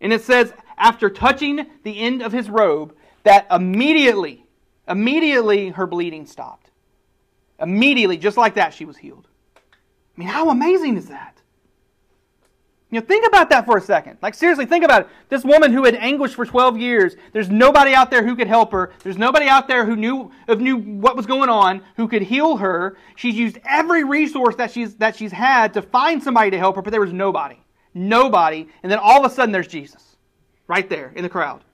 And 0.00 0.10
it 0.10 0.22
says, 0.22 0.54
after 0.78 1.10
touching 1.10 1.66
the 1.82 1.98
end 1.98 2.22
of 2.22 2.32
his 2.32 2.48
robe, 2.48 2.96
that 3.24 3.46
immediately, 3.50 4.46
immediately 4.88 5.68
her 5.68 5.86
bleeding 5.86 6.24
stopped. 6.24 6.70
Immediately, 7.60 8.16
just 8.16 8.38
like 8.38 8.54
that, 8.54 8.72
she 8.72 8.86
was 8.86 8.96
healed. 8.96 9.28
I 9.54 9.60
mean, 10.16 10.28
how 10.28 10.48
amazing 10.48 10.96
is 10.96 11.08
that? 11.08 11.33
You 12.94 13.00
know, 13.00 13.06
think 13.06 13.26
about 13.26 13.50
that 13.50 13.66
for 13.66 13.76
a 13.76 13.80
second. 13.80 14.18
Like, 14.22 14.34
seriously, 14.34 14.66
think 14.66 14.84
about 14.84 15.02
it. 15.02 15.08
This 15.28 15.42
woman 15.42 15.72
who 15.72 15.82
had 15.82 15.96
anguished 15.96 16.36
for 16.36 16.46
12 16.46 16.78
years, 16.78 17.16
there's 17.32 17.50
nobody 17.50 17.92
out 17.92 18.08
there 18.08 18.24
who 18.24 18.36
could 18.36 18.46
help 18.46 18.70
her. 18.70 18.92
There's 19.02 19.18
nobody 19.18 19.48
out 19.48 19.66
there 19.66 19.84
who 19.84 19.96
knew, 19.96 20.30
knew 20.48 20.76
what 20.76 21.16
was 21.16 21.26
going 21.26 21.48
on, 21.48 21.82
who 21.96 22.06
could 22.06 22.22
heal 22.22 22.56
her. 22.58 22.96
She's 23.16 23.34
used 23.34 23.58
every 23.64 24.04
resource 24.04 24.54
that 24.54 24.70
she's, 24.70 24.94
that 24.98 25.16
she's 25.16 25.32
had 25.32 25.74
to 25.74 25.82
find 25.82 26.22
somebody 26.22 26.52
to 26.52 26.58
help 26.58 26.76
her, 26.76 26.82
but 26.82 26.92
there 26.92 27.00
was 27.00 27.12
nobody. 27.12 27.56
Nobody. 27.94 28.68
And 28.84 28.92
then 28.92 29.00
all 29.00 29.24
of 29.24 29.32
a 29.32 29.34
sudden, 29.34 29.50
there's 29.50 29.66
Jesus. 29.66 30.14
Right 30.68 30.88
there 30.88 31.12
in 31.16 31.24
the 31.24 31.28
crowd. 31.28 31.64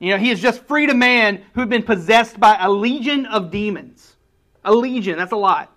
You 0.00 0.10
know, 0.10 0.18
he 0.18 0.30
has 0.30 0.40
just 0.40 0.64
freed 0.64 0.90
a 0.90 0.94
man 0.94 1.44
who 1.54 1.60
had 1.60 1.68
been 1.68 1.84
possessed 1.84 2.40
by 2.40 2.56
a 2.58 2.68
legion 2.68 3.24
of 3.26 3.52
demons. 3.52 4.16
A 4.64 4.74
legion, 4.74 5.16
that's 5.16 5.30
a 5.30 5.36
lot. 5.36 5.72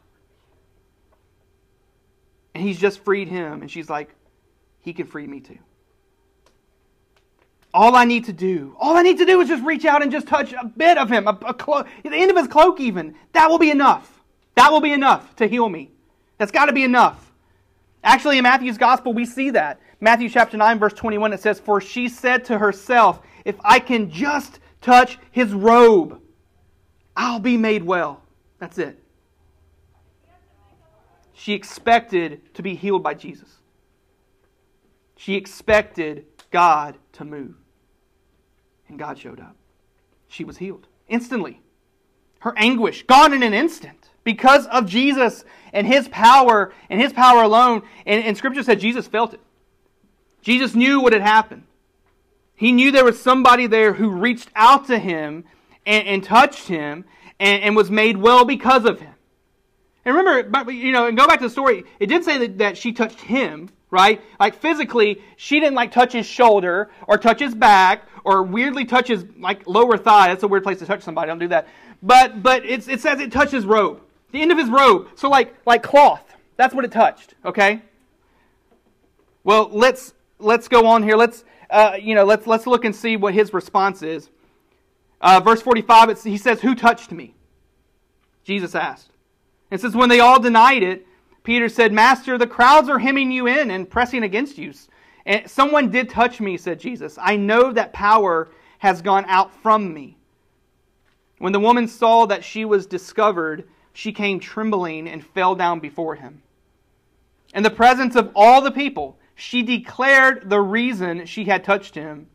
And 2.55 2.63
he's 2.63 2.79
just 2.79 3.01
freed 3.01 3.27
him. 3.27 3.61
And 3.61 3.69
she's 3.69 3.87
like, 3.87 4.09
he 4.81 4.93
can 4.93 5.07
free 5.07 5.27
me 5.27 5.39
too. 5.39 5.57
All 7.73 7.95
I 7.95 8.03
need 8.03 8.25
to 8.25 8.33
do, 8.33 8.75
all 8.79 8.97
I 8.97 9.01
need 9.01 9.17
to 9.19 9.25
do 9.25 9.39
is 9.39 9.47
just 9.47 9.63
reach 9.63 9.85
out 9.85 10.01
and 10.01 10.11
just 10.11 10.27
touch 10.27 10.51
a 10.53 10.65
bit 10.65 10.97
of 10.97 11.09
him, 11.09 11.27
a, 11.27 11.37
a 11.45 11.53
clo- 11.53 11.85
the 12.03 12.13
end 12.13 12.29
of 12.29 12.35
his 12.35 12.47
cloak, 12.47 12.81
even. 12.81 13.15
That 13.31 13.49
will 13.49 13.59
be 13.59 13.71
enough. 13.71 14.21
That 14.55 14.71
will 14.71 14.81
be 14.81 14.91
enough 14.91 15.35
to 15.37 15.47
heal 15.47 15.69
me. 15.69 15.91
That's 16.37 16.51
got 16.51 16.65
to 16.65 16.73
be 16.73 16.83
enough. 16.83 17.31
Actually, 18.03 18.39
in 18.39 18.43
Matthew's 18.43 18.77
gospel, 18.77 19.13
we 19.13 19.25
see 19.25 19.51
that. 19.51 19.79
Matthew 20.01 20.27
chapter 20.27 20.57
9, 20.57 20.79
verse 20.79 20.93
21, 20.93 21.31
it 21.31 21.39
says, 21.39 21.59
For 21.59 21.79
she 21.79 22.09
said 22.09 22.43
to 22.45 22.57
herself, 22.57 23.21
If 23.45 23.55
I 23.63 23.79
can 23.79 24.09
just 24.09 24.59
touch 24.81 25.19
his 25.31 25.53
robe, 25.53 26.19
I'll 27.15 27.39
be 27.39 27.55
made 27.55 27.83
well. 27.83 28.23
That's 28.57 28.79
it. 28.79 29.01
She 31.33 31.53
expected 31.53 32.53
to 32.55 32.61
be 32.61 32.75
healed 32.75 33.03
by 33.03 33.13
Jesus. 33.13 33.60
She 35.21 35.35
expected 35.35 36.25
God 36.49 36.97
to 37.13 37.23
move. 37.23 37.53
And 38.89 38.97
God 38.97 39.19
showed 39.19 39.39
up. 39.39 39.55
She 40.27 40.43
was 40.43 40.57
healed 40.57 40.87
instantly. 41.07 41.61
Her 42.39 42.57
anguish 42.57 43.03
gone 43.03 43.31
in 43.31 43.43
an 43.43 43.53
instant 43.53 44.09
because 44.23 44.65
of 44.65 44.87
Jesus 44.87 45.45
and 45.73 45.85
his 45.85 46.07
power 46.07 46.73
and 46.89 46.99
his 46.99 47.13
power 47.13 47.43
alone. 47.43 47.83
And, 48.07 48.23
and 48.23 48.35
Scripture 48.35 48.63
said 48.63 48.79
Jesus 48.79 49.05
felt 49.07 49.35
it. 49.35 49.41
Jesus 50.41 50.73
knew 50.73 50.99
what 50.99 51.13
had 51.13 51.21
happened. 51.21 51.65
He 52.55 52.71
knew 52.71 52.91
there 52.91 53.05
was 53.05 53.21
somebody 53.21 53.67
there 53.67 53.93
who 53.93 54.09
reached 54.09 54.49
out 54.55 54.87
to 54.87 54.97
him 54.97 55.43
and, 55.85 56.07
and 56.07 56.23
touched 56.23 56.67
him 56.67 57.05
and, 57.39 57.61
and 57.61 57.75
was 57.75 57.91
made 57.91 58.17
well 58.17 58.43
because 58.43 58.85
of 58.85 58.99
him. 58.99 59.10
And 60.03 60.15
remember, 60.15 60.71
you 60.71 60.91
know, 60.91 61.07
and 61.07 61.17
go 61.17 61.27
back 61.27 61.39
to 61.39 61.45
the 61.45 61.49
story. 61.49 61.83
It 61.99 62.07
did 62.07 62.23
say 62.23 62.37
that, 62.39 62.57
that 62.57 62.77
she 62.77 62.91
touched 62.91 63.19
him, 63.19 63.69
right? 63.91 64.21
Like 64.39 64.55
physically, 64.55 65.21
she 65.37 65.59
didn't 65.59 65.75
like 65.75 65.91
touch 65.91 66.13
his 66.13 66.25
shoulder 66.25 66.89
or 67.07 67.17
touch 67.17 67.39
his 67.39 67.53
back 67.53 68.07
or 68.23 68.41
weirdly 68.43 68.85
touch 68.85 69.07
his 69.09 69.25
like 69.39 69.67
lower 69.67 69.97
thigh. 69.97 70.29
That's 70.29 70.43
a 70.43 70.47
weird 70.47 70.63
place 70.63 70.79
to 70.79 70.85
touch 70.85 71.03
somebody. 71.03 71.27
Don't 71.27 71.39
do 71.39 71.49
that. 71.49 71.67
But 72.01 72.41
but 72.41 72.65
it 72.65 72.83
says 72.83 73.19
it 73.19 73.31
touched 73.31 73.51
his 73.51 73.65
robe, 73.65 74.01
the 74.31 74.41
end 74.41 74.51
of 74.51 74.57
his 74.57 74.69
robe. 74.69 75.09
So 75.15 75.29
like 75.29 75.55
like 75.65 75.83
cloth. 75.83 76.23
That's 76.57 76.73
what 76.73 76.83
it 76.83 76.91
touched. 76.91 77.35
Okay. 77.45 77.81
Well, 79.43 79.69
let's 79.71 80.13
let's 80.39 80.67
go 80.67 80.87
on 80.87 81.03
here. 81.03 81.15
Let's 81.15 81.43
uh, 81.69 81.97
you 82.01 82.15
know 82.15 82.25
let's 82.25 82.47
let's 82.47 82.65
look 82.65 82.85
and 82.85 82.95
see 82.95 83.17
what 83.17 83.35
his 83.35 83.53
response 83.53 84.01
is. 84.01 84.29
Uh, 85.19 85.39
verse 85.39 85.61
forty 85.61 85.83
five. 85.83 86.21
He 86.23 86.37
says, 86.37 86.59
"Who 86.61 86.73
touched 86.73 87.11
me?" 87.11 87.35
Jesus 88.43 88.73
asked. 88.73 89.10
It 89.71 89.81
says, 89.81 89.95
when 89.95 90.09
they 90.09 90.19
all 90.19 90.39
denied 90.39 90.83
it, 90.83 91.07
Peter 91.43 91.69
said, 91.69 91.91
Master, 91.91 92.37
the 92.37 92.45
crowds 92.45 92.89
are 92.89 92.99
hemming 92.99 93.31
you 93.31 93.47
in 93.47 93.71
and 93.71 93.89
pressing 93.89 94.23
against 94.23 94.57
you. 94.57 94.73
And 95.25 95.49
someone 95.49 95.89
did 95.89 96.09
touch 96.09 96.39
me, 96.39 96.57
said 96.57 96.79
Jesus. 96.79 97.17
I 97.19 97.37
know 97.37 97.71
that 97.71 97.93
power 97.93 98.49
has 98.79 99.01
gone 99.01 99.25
out 99.27 99.53
from 99.61 99.93
me. 99.93 100.17
When 101.39 101.53
the 101.53 101.59
woman 101.59 101.87
saw 101.87 102.25
that 102.27 102.43
she 102.43 102.65
was 102.65 102.85
discovered, 102.85 103.67
she 103.93 104.11
came 104.11 104.39
trembling 104.39 105.07
and 105.07 105.25
fell 105.25 105.55
down 105.55 105.79
before 105.79 106.15
him. 106.15 106.41
In 107.55 107.63
the 107.63 107.69
presence 107.69 108.15
of 108.15 108.31
all 108.35 108.61
the 108.61 108.71
people, 108.71 109.17
she 109.35 109.63
declared 109.63 110.49
the 110.49 110.61
reason 110.61 111.25
she 111.25 111.45
had 111.45 111.63
touched 111.63 111.95
him 111.95 112.27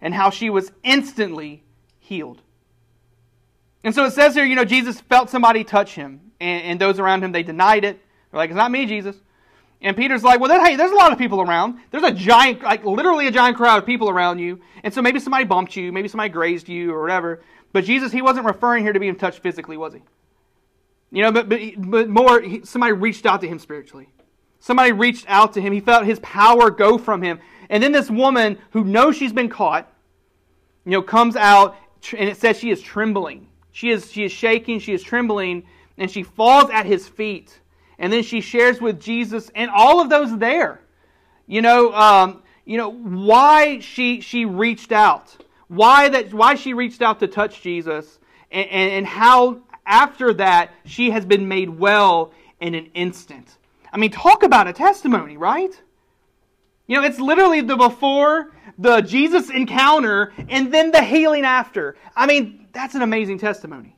and 0.00 0.14
how 0.14 0.30
she 0.30 0.50
was 0.50 0.72
instantly 0.82 1.62
healed. 1.98 2.42
And 3.84 3.94
so 3.94 4.04
it 4.04 4.12
says 4.12 4.34
here, 4.34 4.44
you 4.44 4.54
know, 4.54 4.64
Jesus 4.64 5.00
felt 5.00 5.28
somebody 5.28 5.64
touch 5.64 5.94
him, 5.94 6.20
and, 6.40 6.62
and 6.62 6.80
those 6.80 6.98
around 6.98 7.24
him, 7.24 7.32
they 7.32 7.42
denied 7.42 7.84
it. 7.84 8.00
They're 8.30 8.38
like, 8.38 8.50
it's 8.50 8.56
not 8.56 8.70
me, 8.70 8.86
Jesus. 8.86 9.16
And 9.80 9.96
Peter's 9.96 10.22
like, 10.22 10.38
well, 10.38 10.64
hey, 10.64 10.76
there's 10.76 10.92
a 10.92 10.96
lot 10.96 11.12
of 11.12 11.18
people 11.18 11.40
around. 11.40 11.80
There's 11.90 12.04
a 12.04 12.12
giant, 12.12 12.62
like 12.62 12.84
literally 12.84 13.26
a 13.26 13.32
giant 13.32 13.56
crowd 13.56 13.78
of 13.78 13.86
people 13.86 14.08
around 14.08 14.38
you. 14.38 14.60
And 14.84 14.94
so 14.94 15.02
maybe 15.02 15.18
somebody 15.18 15.44
bumped 15.44 15.74
you, 15.74 15.90
maybe 15.90 16.06
somebody 16.06 16.30
grazed 16.30 16.68
you 16.68 16.92
or 16.92 17.00
whatever. 17.00 17.42
But 17.72 17.84
Jesus, 17.84 18.12
he 18.12 18.22
wasn't 18.22 18.46
referring 18.46 18.84
here 18.84 18.92
to 18.92 19.00
being 19.00 19.16
touched 19.16 19.40
physically, 19.40 19.76
was 19.76 19.94
he? 19.94 20.02
You 21.10 21.22
know, 21.22 21.32
but, 21.32 21.48
but, 21.48 21.60
but 21.76 22.08
more, 22.08 22.40
he, 22.40 22.64
somebody 22.64 22.92
reached 22.92 23.26
out 23.26 23.40
to 23.40 23.48
him 23.48 23.58
spiritually. 23.58 24.08
Somebody 24.60 24.92
reached 24.92 25.26
out 25.28 25.54
to 25.54 25.60
him. 25.60 25.72
He 25.72 25.80
felt 25.80 26.06
his 26.06 26.20
power 26.20 26.70
go 26.70 26.96
from 26.96 27.20
him. 27.20 27.40
And 27.68 27.82
then 27.82 27.90
this 27.90 28.08
woman 28.08 28.58
who 28.70 28.84
knows 28.84 29.16
she's 29.16 29.32
been 29.32 29.48
caught, 29.48 29.92
you 30.84 30.92
know, 30.92 31.02
comes 31.02 31.34
out 31.34 31.76
and 32.16 32.28
it 32.28 32.36
says 32.36 32.58
she 32.58 32.70
is 32.70 32.80
trembling. 32.80 33.48
She 33.72 33.90
is, 33.90 34.12
she 34.12 34.24
is 34.24 34.32
shaking, 34.32 34.78
she 34.78 34.92
is 34.92 35.02
trembling, 35.02 35.64
and 35.98 36.10
she 36.10 36.22
falls 36.22 36.70
at 36.70 36.86
his 36.86 37.08
feet. 37.08 37.58
And 37.98 38.12
then 38.12 38.22
she 38.22 38.40
shares 38.40 38.80
with 38.80 39.00
Jesus 39.00 39.50
and 39.54 39.70
all 39.70 40.00
of 40.00 40.08
those 40.08 40.36
there. 40.38 40.80
You 41.46 41.62
know, 41.62 41.92
um, 41.92 42.42
you 42.64 42.78
know 42.78 42.90
why 42.90 43.80
she 43.80 44.20
she 44.20 44.44
reached 44.44 44.92
out, 44.92 45.36
why 45.68 46.08
that 46.08 46.32
why 46.32 46.54
she 46.54 46.72
reached 46.74 47.02
out 47.02 47.20
to 47.20 47.26
touch 47.26 47.60
Jesus, 47.60 48.18
and, 48.50 48.68
and, 48.68 48.92
and 48.92 49.06
how 49.06 49.60
after 49.84 50.32
that 50.34 50.70
she 50.84 51.10
has 51.10 51.26
been 51.26 51.48
made 51.48 51.68
well 51.68 52.32
in 52.60 52.74
an 52.74 52.86
instant. 52.94 53.58
I 53.92 53.98
mean, 53.98 54.10
talk 54.10 54.42
about 54.42 54.68
a 54.68 54.72
testimony, 54.72 55.36
right? 55.36 55.78
You 56.86 57.00
know, 57.00 57.06
it's 57.06 57.18
literally 57.18 57.60
the 57.60 57.76
before, 57.76 58.52
the 58.78 59.00
Jesus 59.00 59.50
encounter, 59.50 60.32
and 60.48 60.72
then 60.72 60.90
the 60.90 61.02
healing 61.02 61.44
after. 61.44 61.96
I 62.16 62.26
mean, 62.26 62.61
that's 62.72 62.94
an 62.94 63.02
amazing 63.02 63.38
testimony. 63.38 63.96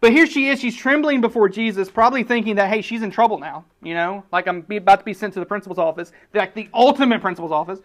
But 0.00 0.12
here 0.12 0.26
she 0.26 0.48
is, 0.48 0.60
she's 0.60 0.76
trembling 0.76 1.20
before 1.20 1.48
Jesus, 1.48 1.88
probably 1.88 2.24
thinking 2.24 2.56
that, 2.56 2.68
hey, 2.68 2.82
she's 2.82 3.02
in 3.02 3.12
trouble 3.12 3.38
now, 3.38 3.64
you 3.82 3.94
know, 3.94 4.24
like 4.32 4.48
I'm 4.48 4.66
about 4.68 4.98
to 4.98 5.04
be 5.04 5.14
sent 5.14 5.34
to 5.34 5.40
the 5.40 5.46
principal's 5.46 5.78
office, 5.78 6.10
like 6.34 6.54
the 6.54 6.68
ultimate 6.74 7.20
principal's 7.20 7.52
office, 7.52 7.78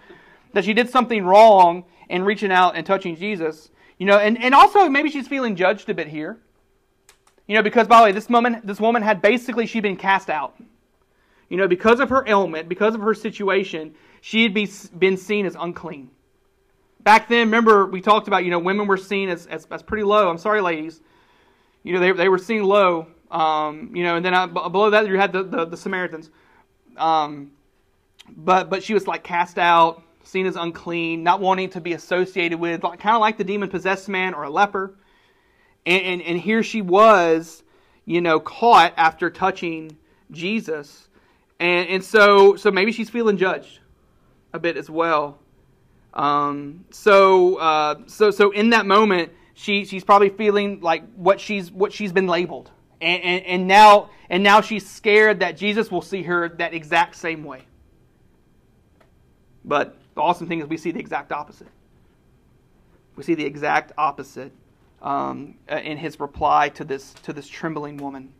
that 0.53 0.65
she 0.65 0.73
did 0.73 0.89
something 0.89 1.23
wrong 1.23 1.85
in 2.09 2.23
reaching 2.23 2.51
out 2.51 2.75
and 2.75 2.85
touching 2.85 3.15
Jesus, 3.15 3.69
you 3.99 4.07
know, 4.07 4.17
and, 4.17 4.41
and 4.41 4.55
also 4.55 4.89
maybe 4.89 5.11
she's 5.11 5.27
feeling 5.27 5.55
judged 5.55 5.89
a 5.89 5.93
bit 5.93 6.07
here. 6.07 6.39
You 7.47 7.55
know, 7.55 7.63
because 7.63 7.87
by 7.87 7.99
the 7.99 8.03
way, 8.05 8.11
this 8.11 8.27
woman, 8.27 8.61
this 8.63 8.79
woman 8.79 9.01
had 9.01 9.21
basically 9.21 9.67
she'd 9.67 9.81
been 9.81 9.95
cast 9.95 10.29
out. 10.29 10.55
You 11.49 11.57
know, 11.57 11.67
because 11.67 11.99
of 11.99 12.09
her 12.09 12.27
ailment, 12.27 12.67
because 12.67 12.93
of 12.93 13.01
her 13.01 13.13
situation, 13.13 13.95
she 14.21 14.43
had 14.43 14.53
be, 14.53 14.69
been 14.97 15.15
seen 15.15 15.45
as 15.45 15.55
unclean. 15.57 16.09
Back 17.07 17.29
then, 17.29 17.47
remember 17.47 17.85
we 17.85 18.01
talked 18.01 18.27
about, 18.27 18.43
you 18.43 18.51
know, 18.51 18.59
women 18.59 18.85
were 18.85 18.97
seen 18.97 19.29
as, 19.29 19.47
as, 19.47 19.65
as 19.71 19.81
pretty 19.81 20.03
low. 20.03 20.29
I'm 20.29 20.37
sorry, 20.37 20.59
ladies. 20.59 20.99
You 21.83 21.93
know, 21.93 22.01
they, 22.01 22.11
they 22.11 22.27
were 22.27 22.37
seen 22.37 22.65
low. 22.65 23.07
Um, 23.31 23.95
you 23.95 24.03
know, 24.03 24.17
and 24.17 24.25
then 24.25 24.33
I, 24.33 24.45
below 24.45 24.89
that 24.89 25.07
you 25.07 25.17
had 25.17 25.31
the, 25.31 25.43
the, 25.43 25.63
the 25.63 25.77
Samaritans. 25.77 26.29
Um, 26.97 27.51
but 28.35 28.69
but 28.69 28.83
she 28.83 28.93
was 28.93 29.07
like 29.07 29.23
cast 29.23 29.57
out, 29.57 30.03
seen 30.25 30.47
as 30.47 30.57
unclean, 30.57 31.23
not 31.23 31.39
wanting 31.39 31.69
to 31.69 31.79
be 31.79 31.93
associated 31.93 32.59
with, 32.59 32.83
like, 32.83 32.99
kind 32.99 33.15
of 33.15 33.21
like 33.21 33.37
the 33.37 33.45
demon 33.45 33.69
possessed 33.69 34.09
man 34.09 34.33
or 34.33 34.43
a 34.43 34.49
leper. 34.49 34.93
And, 35.85 36.03
and, 36.03 36.21
and 36.21 36.37
here 36.37 36.61
she 36.61 36.81
was, 36.81 37.63
you 38.03 38.19
know, 38.19 38.41
caught 38.41 38.93
after 38.97 39.29
touching 39.29 39.95
Jesus. 40.31 41.07
And, 41.57 41.87
and 41.87 42.03
so, 42.03 42.57
so 42.57 42.69
maybe 42.69 42.91
she's 42.91 43.09
feeling 43.09 43.37
judged 43.37 43.79
a 44.51 44.59
bit 44.59 44.75
as 44.75 44.89
well. 44.89 45.39
Um, 46.17 46.83
so, 46.89 47.57
uh, 47.57 47.95
so, 48.07 48.31
so 48.31 48.49
in 48.51 48.71
that 48.71 48.85
moment, 48.85 49.31
she, 49.53 49.85
she's 49.85 50.03
probably 50.03 50.29
feeling 50.29 50.81
like 50.81 51.03
what 51.15 51.39
she's, 51.39 51.71
what 51.71 51.93
she's 51.93 52.11
been 52.11 52.27
labeled. 52.27 52.71
And, 52.99 53.23
and, 53.23 53.45
and 53.45 53.67
now, 53.67 54.09
and 54.29 54.43
now 54.43 54.59
she's 54.59 54.89
scared 54.89 55.39
that 55.39 55.55
Jesus 55.55 55.91
will 55.91 56.01
see 56.01 56.23
her 56.23 56.49
that 56.49 56.73
exact 56.73 57.15
same 57.15 57.43
way. 57.43 57.61
But 59.63 59.97
the 60.15 60.21
awesome 60.21 60.47
thing 60.47 60.59
is 60.59 60.67
we 60.67 60.77
see 60.77 60.91
the 60.91 60.99
exact 60.99 61.31
opposite. 61.31 61.67
We 63.15 63.23
see 63.23 63.35
the 63.35 63.45
exact 63.45 63.91
opposite 63.97 64.51
um, 65.01 65.55
in 65.69 65.97
his 65.97 66.19
reply 66.19 66.69
to 66.69 66.83
this, 66.83 67.13
to 67.23 67.33
this 67.33 67.47
trembling 67.47 67.97
woman. 67.97 68.33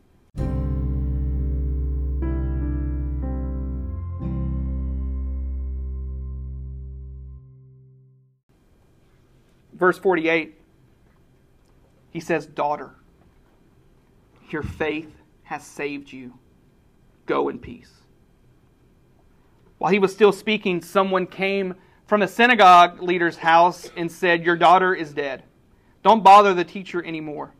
Verse 9.78 9.98
48, 9.98 10.58
he 12.10 12.20
says, 12.20 12.46
Daughter, 12.46 12.94
your 14.50 14.62
faith 14.62 15.14
has 15.44 15.64
saved 15.64 16.12
you. 16.12 16.34
Go 17.26 17.48
in 17.48 17.58
peace. 17.58 17.92
While 19.78 19.92
he 19.92 19.98
was 19.98 20.12
still 20.12 20.32
speaking, 20.32 20.82
someone 20.82 21.26
came 21.26 21.76
from 22.06 22.20
the 22.20 22.28
synagogue 22.28 23.00
leader's 23.00 23.36
house 23.36 23.90
and 23.96 24.10
said, 24.10 24.44
Your 24.44 24.56
daughter 24.56 24.94
is 24.94 25.12
dead. 25.12 25.44
Don't 26.02 26.24
bother 26.24 26.54
the 26.54 26.64
teacher 26.64 27.04
anymore. 27.04 27.52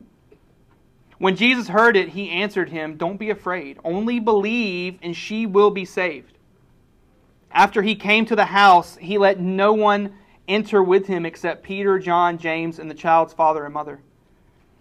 When 1.19 1.37
Jesus 1.37 1.69
heard 1.69 1.97
it, 1.97 2.11
he 2.11 2.31
answered 2.31 2.71
him, 2.71 2.97
Don't 2.97 3.19
be 3.19 3.31
afraid. 3.31 3.79
Only 3.85 4.19
believe, 4.19 4.99
and 5.03 5.17
she 5.17 5.47
will 5.47 5.71
be 5.71 5.85
saved. 5.85 6.33
After 7.53 7.83
he 7.83 7.95
came 7.95 8.25
to 8.27 8.37
the 8.37 8.47
house, 8.47 8.97
he 8.97 9.19
let 9.19 9.41
no 9.41 9.73
one 9.73 10.15
enter 10.49 10.83
with 10.83 11.07
him 11.07 11.27
except 11.27 11.63
Peter, 11.63 11.99
John, 11.99 12.39
James, 12.39 12.79
and 12.79 12.91
the 12.91 12.95
child's 12.95 13.33
father 13.33 13.65
and 13.65 13.75
mother. 13.75 14.01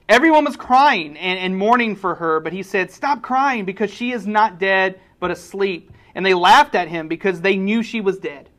Everyone 0.10 0.46
was 0.46 0.56
crying 0.56 1.18
and, 1.18 1.38
and 1.38 1.58
mourning 1.58 1.96
for 1.96 2.16
her, 2.16 2.40
but 2.40 2.54
he 2.54 2.64
said, 2.64 2.92
Stop 2.92 3.22
crying, 3.22 3.66
because 3.66 3.92
she 3.92 4.12
is 4.12 4.26
not 4.26 4.58
dead, 4.58 5.00
but 5.20 5.32
asleep. 5.32 5.92
And 6.16 6.26
they 6.26 6.34
laughed 6.34 6.76
at 6.76 6.88
him 6.88 7.08
because 7.08 7.42
they 7.42 7.58
knew 7.58 7.84
she 7.84 8.02
was 8.02 8.18
dead. 8.18 8.50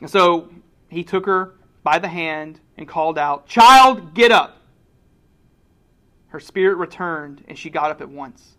And 0.00 0.10
so 0.10 0.50
he 0.88 1.02
took 1.02 1.26
her 1.26 1.54
by 1.82 1.98
the 1.98 2.08
hand 2.08 2.60
and 2.76 2.86
called 2.86 3.18
out, 3.18 3.46
Child, 3.46 4.14
get 4.14 4.30
up. 4.30 4.58
Her 6.28 6.40
spirit 6.40 6.76
returned, 6.76 7.42
and 7.48 7.58
she 7.58 7.70
got 7.70 7.90
up 7.90 8.00
at 8.02 8.08
once. 8.10 8.56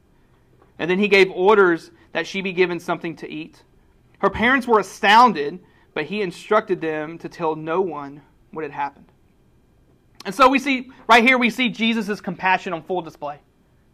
And 0.79 0.89
then 0.89 0.99
he 0.99 1.07
gave 1.07 1.29
orders 1.31 1.91
that 2.11 2.25
she 2.25 2.41
be 2.41 2.53
given 2.53 2.79
something 2.79 3.15
to 3.17 3.29
eat. 3.29 3.61
Her 4.19 4.29
parents 4.29 4.65
were 4.65 4.79
astounded, 4.79 5.59
but 5.97 6.05
he 6.05 6.21
instructed 6.21 6.79
them 6.79 7.17
to 7.17 7.27
tell 7.27 7.55
no 7.55 7.81
one 7.81 8.21
what 8.51 8.61
had 8.61 8.71
happened. 8.71 9.11
And 10.25 10.35
so 10.35 10.47
we 10.47 10.59
see, 10.59 10.91
right 11.09 11.23
here, 11.23 11.39
we 11.39 11.49
see 11.49 11.69
Jesus' 11.69 12.21
compassion 12.21 12.71
on 12.71 12.83
full 12.83 13.01
display. 13.01 13.39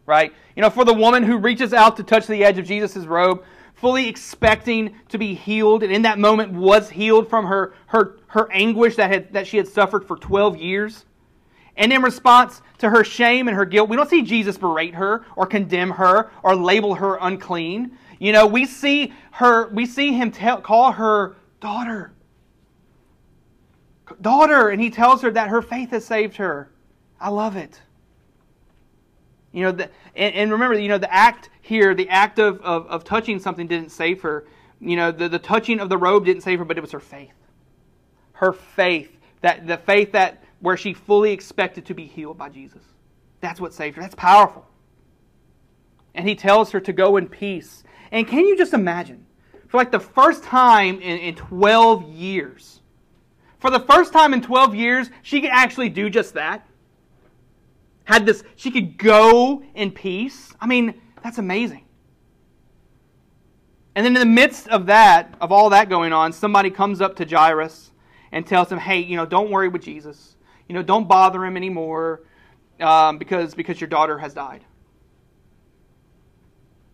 Right? 0.04 0.30
You 0.54 0.60
know, 0.60 0.68
for 0.68 0.84
the 0.84 0.92
woman 0.92 1.22
who 1.22 1.38
reaches 1.38 1.72
out 1.72 1.96
to 1.96 2.02
touch 2.02 2.26
the 2.26 2.44
edge 2.44 2.58
of 2.58 2.66
Jesus' 2.66 3.06
robe, 3.06 3.42
fully 3.72 4.06
expecting 4.06 4.96
to 5.08 5.16
be 5.16 5.32
healed, 5.32 5.82
and 5.82 5.90
in 5.90 6.02
that 6.02 6.18
moment 6.18 6.52
was 6.52 6.90
healed 6.90 7.30
from 7.30 7.46
her, 7.46 7.72
her, 7.86 8.18
her 8.26 8.52
anguish 8.52 8.96
that, 8.96 9.10
had, 9.10 9.32
that 9.32 9.46
she 9.46 9.56
had 9.56 9.66
suffered 9.66 10.06
for 10.06 10.18
12 10.18 10.58
years. 10.58 11.06
And 11.74 11.90
in 11.90 12.02
response 12.02 12.60
to 12.80 12.90
her 12.90 13.02
shame 13.02 13.48
and 13.48 13.56
her 13.56 13.64
guilt, 13.64 13.88
we 13.88 13.96
don't 13.96 14.10
see 14.10 14.20
Jesus 14.20 14.58
berate 14.58 14.94
her 14.94 15.24
or 15.36 15.46
condemn 15.46 15.92
her 15.92 16.30
or 16.42 16.54
label 16.54 16.96
her 16.96 17.16
unclean. 17.22 17.96
You 18.18 18.32
know, 18.32 18.46
we 18.46 18.66
see 18.66 19.14
her, 19.30 19.68
we 19.68 19.86
see 19.86 20.12
him 20.12 20.30
tell, 20.30 20.60
call 20.60 20.92
her 20.92 21.36
daughter. 21.64 22.12
Daughter, 24.20 24.68
and 24.68 24.82
he 24.82 24.90
tells 24.90 25.22
her 25.22 25.30
that 25.30 25.48
her 25.48 25.62
faith 25.62 25.92
has 25.92 26.04
saved 26.04 26.36
her. 26.36 26.70
I 27.18 27.30
love 27.30 27.56
it. 27.56 27.80
You 29.50 29.62
know, 29.62 29.72
the, 29.72 29.84
and, 30.14 30.34
and, 30.34 30.52
remember, 30.52 30.78
you 30.78 30.88
know, 30.88 30.98
the 30.98 31.12
act 31.12 31.48
here, 31.62 31.94
the 31.94 32.10
act 32.10 32.38
of, 32.38 32.60
of, 32.60 32.86
of 32.88 33.02
touching 33.02 33.38
something 33.38 33.66
didn't 33.66 33.92
save 33.92 34.20
her. 34.20 34.46
You 34.78 34.96
know, 34.96 35.10
the, 35.10 35.26
the 35.26 35.38
touching 35.38 35.80
of 35.80 35.88
the 35.88 35.96
robe 35.96 36.26
didn't 36.26 36.42
save 36.42 36.58
her, 36.58 36.66
but 36.66 36.76
it 36.76 36.82
was 36.82 36.92
her 36.92 37.00
faith. 37.00 37.32
Her 38.32 38.52
faith. 38.52 39.16
That 39.40 39.66
the 39.66 39.78
faith 39.78 40.12
that 40.12 40.44
where 40.60 40.76
she 40.76 40.92
fully 40.92 41.32
expected 41.32 41.86
to 41.86 41.94
be 41.94 42.04
healed 42.04 42.36
by 42.36 42.50
Jesus. 42.50 42.82
That's 43.40 43.58
what 43.58 43.72
saved 43.72 43.96
her. 43.96 44.02
That's 44.02 44.14
powerful. 44.14 44.66
And 46.14 46.28
he 46.28 46.34
tells 46.34 46.72
her 46.72 46.80
to 46.80 46.92
go 46.92 47.16
in 47.16 47.26
peace. 47.26 47.84
And 48.12 48.28
can 48.28 48.44
you 48.44 48.58
just 48.58 48.74
imagine? 48.74 49.24
For 49.74 49.78
like 49.78 49.90
the 49.90 49.98
first 49.98 50.44
time 50.44 51.00
in, 51.00 51.18
in 51.18 51.34
12 51.34 52.04
years, 52.04 52.80
for 53.58 53.72
the 53.72 53.80
first 53.80 54.12
time 54.12 54.32
in 54.32 54.40
12 54.40 54.72
years, 54.72 55.10
she 55.22 55.40
could 55.40 55.50
actually 55.50 55.88
do 55.88 56.08
just 56.08 56.34
that 56.34 56.64
had 58.04 58.24
this, 58.24 58.44
she 58.54 58.70
could 58.70 58.96
go 58.96 59.64
in 59.74 59.90
peace. 59.90 60.54
I 60.60 60.68
mean, 60.68 60.94
that's 61.24 61.38
amazing. 61.38 61.86
And 63.96 64.06
then 64.06 64.14
in 64.14 64.20
the 64.20 64.32
midst 64.32 64.68
of 64.68 64.86
that, 64.86 65.34
of 65.40 65.50
all 65.50 65.70
that 65.70 65.88
going 65.88 66.12
on, 66.12 66.32
somebody 66.32 66.70
comes 66.70 67.00
up 67.00 67.16
to 67.16 67.24
Jairus 67.24 67.90
and 68.30 68.46
tells 68.46 68.70
him, 68.70 68.78
hey, 68.78 69.00
you 69.00 69.16
know, 69.16 69.26
don't 69.26 69.50
worry 69.50 69.66
with 69.66 69.82
Jesus. 69.82 70.36
You 70.68 70.76
know, 70.76 70.84
don't 70.84 71.08
bother 71.08 71.44
him 71.44 71.56
anymore 71.56 72.22
um, 72.78 73.18
because, 73.18 73.56
because 73.56 73.80
your 73.80 73.88
daughter 73.88 74.18
has 74.18 74.34
died. 74.34 74.64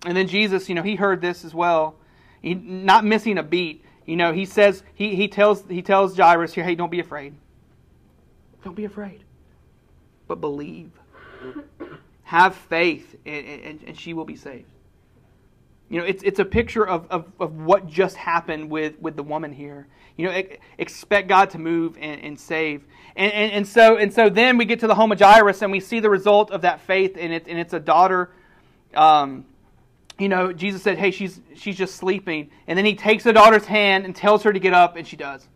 And 0.07 0.17
then 0.17 0.29
Jesus, 0.29 0.71
you 0.71 0.75
know, 0.75 0.83
he 0.83 0.97
heard 0.97 1.21
this 1.21 1.45
as 1.45 1.55
well. 1.55 2.00
He, 2.43 2.55
not 2.55 3.05
missing 3.05 3.39
a 3.39 3.43
beat. 3.43 3.85
You 4.07 4.17
know, 4.17 4.33
he 4.33 4.45
says, 4.45 4.83
he, 4.95 5.15
he, 5.15 5.29
tells, 5.29 5.65
he 5.69 5.83
tells 5.83 6.17
Jairus 6.17 6.55
here, 6.55 6.65
hey, 6.65 6.75
don't 6.75 6.91
be 6.91 7.01
afraid. 7.01 7.35
Don't 8.65 8.75
be 8.75 8.85
afraid 8.85 9.25
but 10.31 10.41
believe. 10.41 10.93
Have 12.23 12.55
faith, 12.55 13.17
and, 13.27 13.45
and, 13.45 13.81
and, 13.85 13.99
she 13.99 14.15
will 14.15 14.25
be 14.25 14.37
saved. 14.37 14.71
You 15.89 15.99
know, 15.99 16.07
it's, 16.07 16.23
it's 16.23 16.39
a 16.39 16.45
picture 16.45 16.87
of, 16.87 17.11
of, 17.11 17.33
of 17.41 17.57
what 17.57 17.89
just 17.89 18.17
happened 18.17 18.71
with, 18.71 18.97
with 19.01 19.17
the 19.17 19.25
woman 19.25 19.53
here. 19.53 19.89
You 20.17 20.29
know, 20.29 20.43
expect 20.79 21.27
God 21.27 21.51
to 21.51 21.59
move 21.59 21.97
and, 22.01 22.21
and 22.21 22.39
save. 22.39 22.85
And, 23.17 23.33
and, 23.33 23.53
and, 23.53 23.67
so, 23.67 23.97
and 23.97 24.15
so 24.15 24.29
then 24.29 24.57
we 24.57 24.67
get 24.67 24.79
to 24.81 24.87
the 24.87 24.95
home 24.95 25.11
of 25.11 25.19
Jairus, 25.19 25.63
and 25.63 25.73
we 25.73 25.81
see 25.81 25.99
the 25.99 26.11
result 26.11 26.53
of 26.53 26.63
that 26.63 26.81
faith, 26.83 27.17
and, 27.19 27.33
it, 27.33 27.47
and 27.49 27.59
it's 27.59 27.73
a 27.73 27.81
daughter 27.81 28.31
um, 28.95 29.45
you 30.21 30.29
know, 30.29 30.53
Jesus 30.53 30.83
said, 30.83 30.99
"Hey, 30.99 31.11
she's 31.11 31.41
she's 31.55 31.77
just 31.77 31.97
sleeping," 31.97 32.51
and 32.67 32.77
then 32.77 32.85
he 32.85 32.95
takes 32.95 33.25
the 33.25 33.33
daughter's 33.33 33.65
hand 33.65 34.05
and 34.05 34.15
tells 34.15 34.43
her 34.43 34.53
to 34.53 34.59
get 34.59 34.75
up, 34.75 34.97
and 34.97 35.07
she 35.07 35.17
does. 35.17 35.49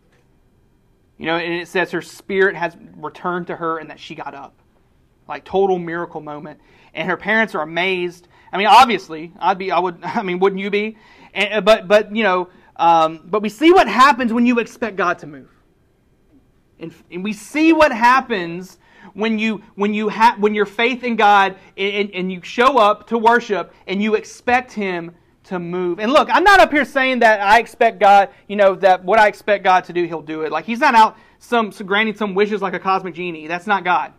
You 1.17 1.27
know, 1.27 1.37
and 1.37 1.53
it 1.53 1.67
says 1.67 1.91
her 1.91 2.01
spirit 2.01 2.55
has 2.55 2.75
returned 2.97 3.47
to 3.47 3.55
her, 3.55 3.77
and 3.77 3.89
that 3.89 3.99
she 3.99 4.15
got 4.15 4.33
up, 4.33 4.53
like 5.27 5.45
total 5.45 5.77
miracle 5.77 6.19
moment. 6.19 6.59
And 6.93 7.09
her 7.09 7.17
parents 7.17 7.53
are 7.53 7.61
amazed. 7.61 8.27
I 8.51 8.57
mean, 8.57 8.67
obviously, 8.67 9.33
I'd 9.37 9.57
be, 9.57 9.71
I 9.71 9.79
would, 9.79 9.99
I 10.03 10.23
mean, 10.23 10.39
wouldn't 10.39 10.61
you 10.61 10.71
be? 10.71 10.97
And, 11.33 11.63
but 11.63 11.87
but 11.87 12.15
you 12.15 12.23
know, 12.23 12.49
um, 12.77 13.21
but 13.25 13.41
we 13.41 13.49
see 13.49 13.71
what 13.71 13.87
happens 13.87 14.33
when 14.33 14.47
you 14.47 14.59
expect 14.59 14.95
God 14.95 15.19
to 15.19 15.27
move, 15.27 15.49
and, 16.79 16.93
and 17.11 17.23
we 17.23 17.33
see 17.33 17.71
what 17.71 17.91
happens 17.91 18.79
when 19.13 19.39
you 19.39 19.61
when 19.75 19.93
you 19.93 20.09
have 20.09 20.39
when 20.39 20.53
your 20.53 20.65
faith 20.65 21.03
in 21.03 21.15
God 21.15 21.57
and, 21.77 22.11
and 22.11 22.31
you 22.31 22.41
show 22.43 22.77
up 22.77 23.07
to 23.07 23.17
worship 23.17 23.73
and 23.87 24.01
you 24.01 24.15
expect 24.15 24.71
Him 24.71 25.15
to 25.45 25.59
move. 25.59 25.99
And 25.99 26.11
look, 26.11 26.27
I'm 26.31 26.43
not 26.43 26.59
up 26.59 26.71
here 26.71 26.85
saying 26.85 27.19
that 27.19 27.39
I 27.39 27.59
expect 27.59 27.99
God, 27.99 28.29
you 28.47 28.55
know, 28.55 28.75
that 28.75 29.03
what 29.03 29.19
I 29.19 29.27
expect 29.27 29.63
God 29.63 29.83
to 29.85 29.93
do, 29.93 30.05
He'll 30.05 30.21
do 30.21 30.41
it. 30.41 30.51
Like 30.51 30.65
He's 30.65 30.79
not 30.79 30.95
out 30.95 31.17
some, 31.39 31.69
granting 31.69 32.15
some 32.15 32.33
wishes 32.33 32.61
like 32.61 32.73
a 32.73 32.79
cosmic 32.79 33.13
genie. 33.13 33.47
That's 33.47 33.67
not 33.67 33.83
God. 33.83 34.13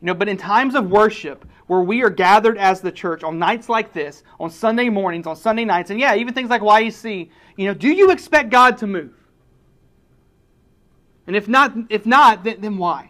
You 0.00 0.06
know, 0.06 0.14
but 0.14 0.28
in 0.28 0.36
times 0.36 0.74
of 0.74 0.90
worship, 0.90 1.46
where 1.66 1.82
we 1.82 2.02
are 2.02 2.10
gathered 2.10 2.58
as 2.58 2.80
the 2.80 2.90
church 2.90 3.22
on 3.22 3.38
nights 3.38 3.68
like 3.68 3.92
this, 3.92 4.24
on 4.40 4.50
Sunday 4.50 4.88
mornings, 4.88 5.26
on 5.26 5.36
Sunday 5.36 5.64
nights, 5.64 5.90
and 5.90 6.00
yeah, 6.00 6.16
even 6.16 6.34
things 6.34 6.50
like 6.50 6.62
YEC, 6.62 7.30
you 7.56 7.66
know, 7.66 7.74
do 7.74 7.88
you 7.88 8.10
expect 8.10 8.50
God 8.50 8.76
to 8.78 8.88
move? 8.88 9.14
And 11.26 11.36
if 11.36 11.46
not, 11.46 11.72
if 11.90 12.06
not, 12.06 12.42
then, 12.42 12.60
then 12.60 12.76
why? 12.76 13.09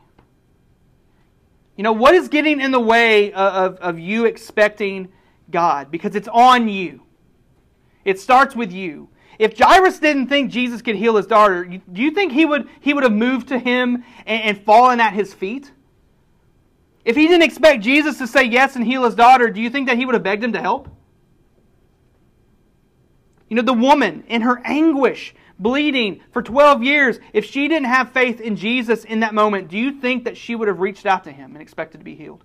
You 1.81 1.85
know, 1.85 1.93
what 1.93 2.15
is 2.15 2.29
getting 2.29 2.61
in 2.61 2.73
the 2.73 2.79
way 2.79 3.33
of, 3.33 3.77
of 3.77 3.99
you 3.99 4.27
expecting 4.27 5.09
God? 5.51 5.91
Because 5.91 6.15
it's 6.15 6.29
on 6.29 6.69
you. 6.69 7.05
It 8.05 8.21
starts 8.21 8.55
with 8.55 8.71
you. 8.71 9.09
If 9.39 9.59
Jairus 9.59 9.99
didn't 9.99 10.27
think 10.27 10.51
Jesus 10.51 10.83
could 10.83 10.97
heal 10.97 11.17
his 11.17 11.27
daughter, 11.27 11.65
do 11.65 12.03
you 12.03 12.11
think 12.11 12.33
he 12.33 12.45
would, 12.45 12.69
he 12.81 12.93
would 12.93 13.03
have 13.03 13.15
moved 13.15 13.49
to 13.49 13.59
him 13.59 14.05
and, 14.27 14.43
and 14.43 14.63
fallen 14.63 15.01
at 15.01 15.15
his 15.15 15.33
feet? 15.33 15.73
If 17.07 17.17
he 17.17 17.27
didn't 17.27 17.45
expect 17.45 17.83
Jesus 17.83 18.19
to 18.19 18.27
say 18.27 18.45
yes 18.45 18.77
and 18.77 18.85
heal 18.85 19.05
his 19.05 19.15
daughter, 19.15 19.49
do 19.49 19.63
you 19.63 19.71
think 19.71 19.89
that 19.89 19.97
he 19.97 20.05
would 20.05 20.15
have 20.15 20.23
begged 20.23 20.45
him 20.45 20.53
to 20.53 20.61
help? 20.61 20.87
You 23.49 23.57
know, 23.57 23.63
the 23.63 23.73
woman 23.73 24.25
in 24.29 24.43
her 24.43 24.61
anguish, 24.67 25.35
bleeding 25.61 26.23
for 26.33 26.43
12 26.43 26.83
years, 26.83 27.21
if 27.33 27.45
she 27.45 27.69
didn't 27.69 27.87
have 27.87 28.13
faith 28.13 28.41
in 28.41 28.57
Jesus 28.57 29.05
in 29.05 29.21
that 29.21 29.35
moment, 29.35 29.69
do 29.69 29.79
you 29.79 30.01
think 30.01 30.25
that 30.25 30.37
she 30.37 30.57
would 30.57 30.67
have 30.67 30.81
reached 30.81 31.07
out 31.07 31.25
to 31.25 31.33
him 31.33 31.53
and 31.53 31.63
expected 31.63 31.99
to 31.99 32.05
be 32.05 32.17
healed? 32.17 32.43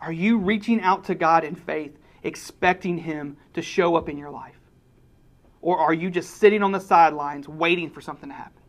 Are 0.00 0.12
you 0.12 0.38
reaching 0.38 0.82
out 0.82 1.04
to 1.04 1.14
God 1.14 1.44
in 1.44 1.54
faith, 1.54 1.96
expecting 2.22 2.98
him 2.98 3.38
to 3.54 3.62
show 3.62 3.96
up 3.96 4.08
in 4.08 4.18
your 4.18 4.30
life? 4.30 4.58
Or 5.62 5.78
are 5.78 5.94
you 5.94 6.10
just 6.10 6.36
sitting 6.36 6.62
on 6.62 6.72
the 6.72 6.80
sidelines 6.80 7.48
waiting 7.48 7.88
for 7.88 8.02
something 8.02 8.28
to 8.28 8.34
happen? 8.34 8.60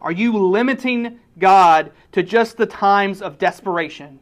Are 0.00 0.10
you 0.10 0.36
limiting 0.36 1.20
God 1.38 1.92
to 2.12 2.22
just 2.22 2.56
the 2.56 2.66
times 2.66 3.22
of 3.22 3.38
desperation 3.38 4.18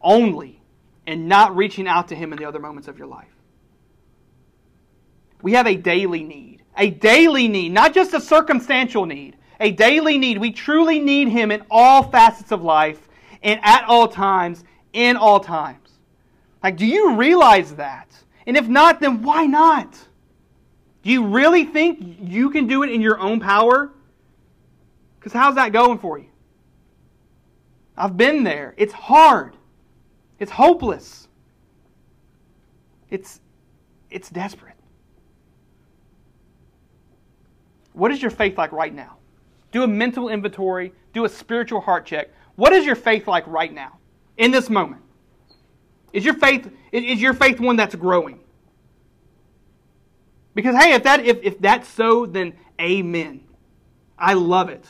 only 0.00 0.62
and 1.06 1.28
not 1.28 1.56
reaching 1.56 1.88
out 1.88 2.08
to 2.08 2.14
Him 2.14 2.32
in 2.32 2.38
the 2.38 2.44
other 2.44 2.60
moments 2.60 2.86
of 2.86 2.98
your 2.98 3.08
life? 3.08 3.31
We 5.42 5.52
have 5.52 5.66
a 5.66 5.76
daily 5.76 6.22
need. 6.22 6.62
A 6.76 6.90
daily 6.90 7.48
need, 7.48 7.72
not 7.72 7.92
just 7.92 8.14
a 8.14 8.20
circumstantial 8.20 9.04
need. 9.04 9.36
A 9.60 9.72
daily 9.72 10.18
need. 10.18 10.38
We 10.38 10.52
truly 10.52 10.98
need 10.98 11.28
Him 11.28 11.50
in 11.50 11.62
all 11.70 12.02
facets 12.04 12.52
of 12.52 12.62
life 12.62 13.08
and 13.42 13.60
at 13.62 13.84
all 13.86 14.08
times, 14.08 14.64
in 14.92 15.16
all 15.16 15.40
times. 15.40 15.78
Like, 16.62 16.76
do 16.76 16.86
you 16.86 17.16
realize 17.16 17.74
that? 17.74 18.08
And 18.46 18.56
if 18.56 18.68
not, 18.68 19.00
then 19.00 19.22
why 19.22 19.46
not? 19.46 19.98
Do 21.02 21.10
you 21.10 21.26
really 21.26 21.64
think 21.64 22.18
you 22.22 22.50
can 22.50 22.66
do 22.66 22.82
it 22.82 22.90
in 22.90 23.00
your 23.00 23.18
own 23.18 23.40
power? 23.40 23.90
Because 25.18 25.32
how's 25.32 25.56
that 25.56 25.72
going 25.72 25.98
for 25.98 26.18
you? 26.18 26.26
I've 27.96 28.16
been 28.16 28.44
there. 28.44 28.74
It's 28.76 28.92
hard. 28.92 29.56
It's 30.38 30.50
hopeless. 30.50 31.28
It's, 33.10 33.40
it's 34.10 34.30
desperate. 34.30 34.71
What 37.92 38.10
is 38.10 38.22
your 38.22 38.30
faith 38.30 38.56
like 38.58 38.72
right 38.72 38.94
now? 38.94 39.18
Do 39.70 39.82
a 39.82 39.88
mental 39.88 40.28
inventory, 40.28 40.92
do 41.12 41.24
a 41.24 41.28
spiritual 41.28 41.80
heart 41.80 42.06
check. 42.06 42.28
What 42.56 42.72
is 42.72 42.84
your 42.84 42.96
faith 42.96 43.26
like 43.26 43.46
right 43.46 43.72
now, 43.72 43.98
in 44.36 44.50
this 44.50 44.68
moment? 44.68 45.02
Is 46.12 46.24
your 46.24 46.34
faith 46.34 46.70
is 46.92 47.20
your 47.20 47.32
faith 47.32 47.58
one 47.58 47.76
that's 47.76 47.94
growing? 47.94 48.40
Because 50.54 50.76
hey, 50.76 50.92
if 50.92 51.02
that 51.04 51.24
if, 51.24 51.38
if 51.42 51.58
that's 51.58 51.88
so, 51.88 52.26
then 52.26 52.52
amen. 52.80 53.44
I 54.18 54.34
love 54.34 54.68
it. 54.68 54.84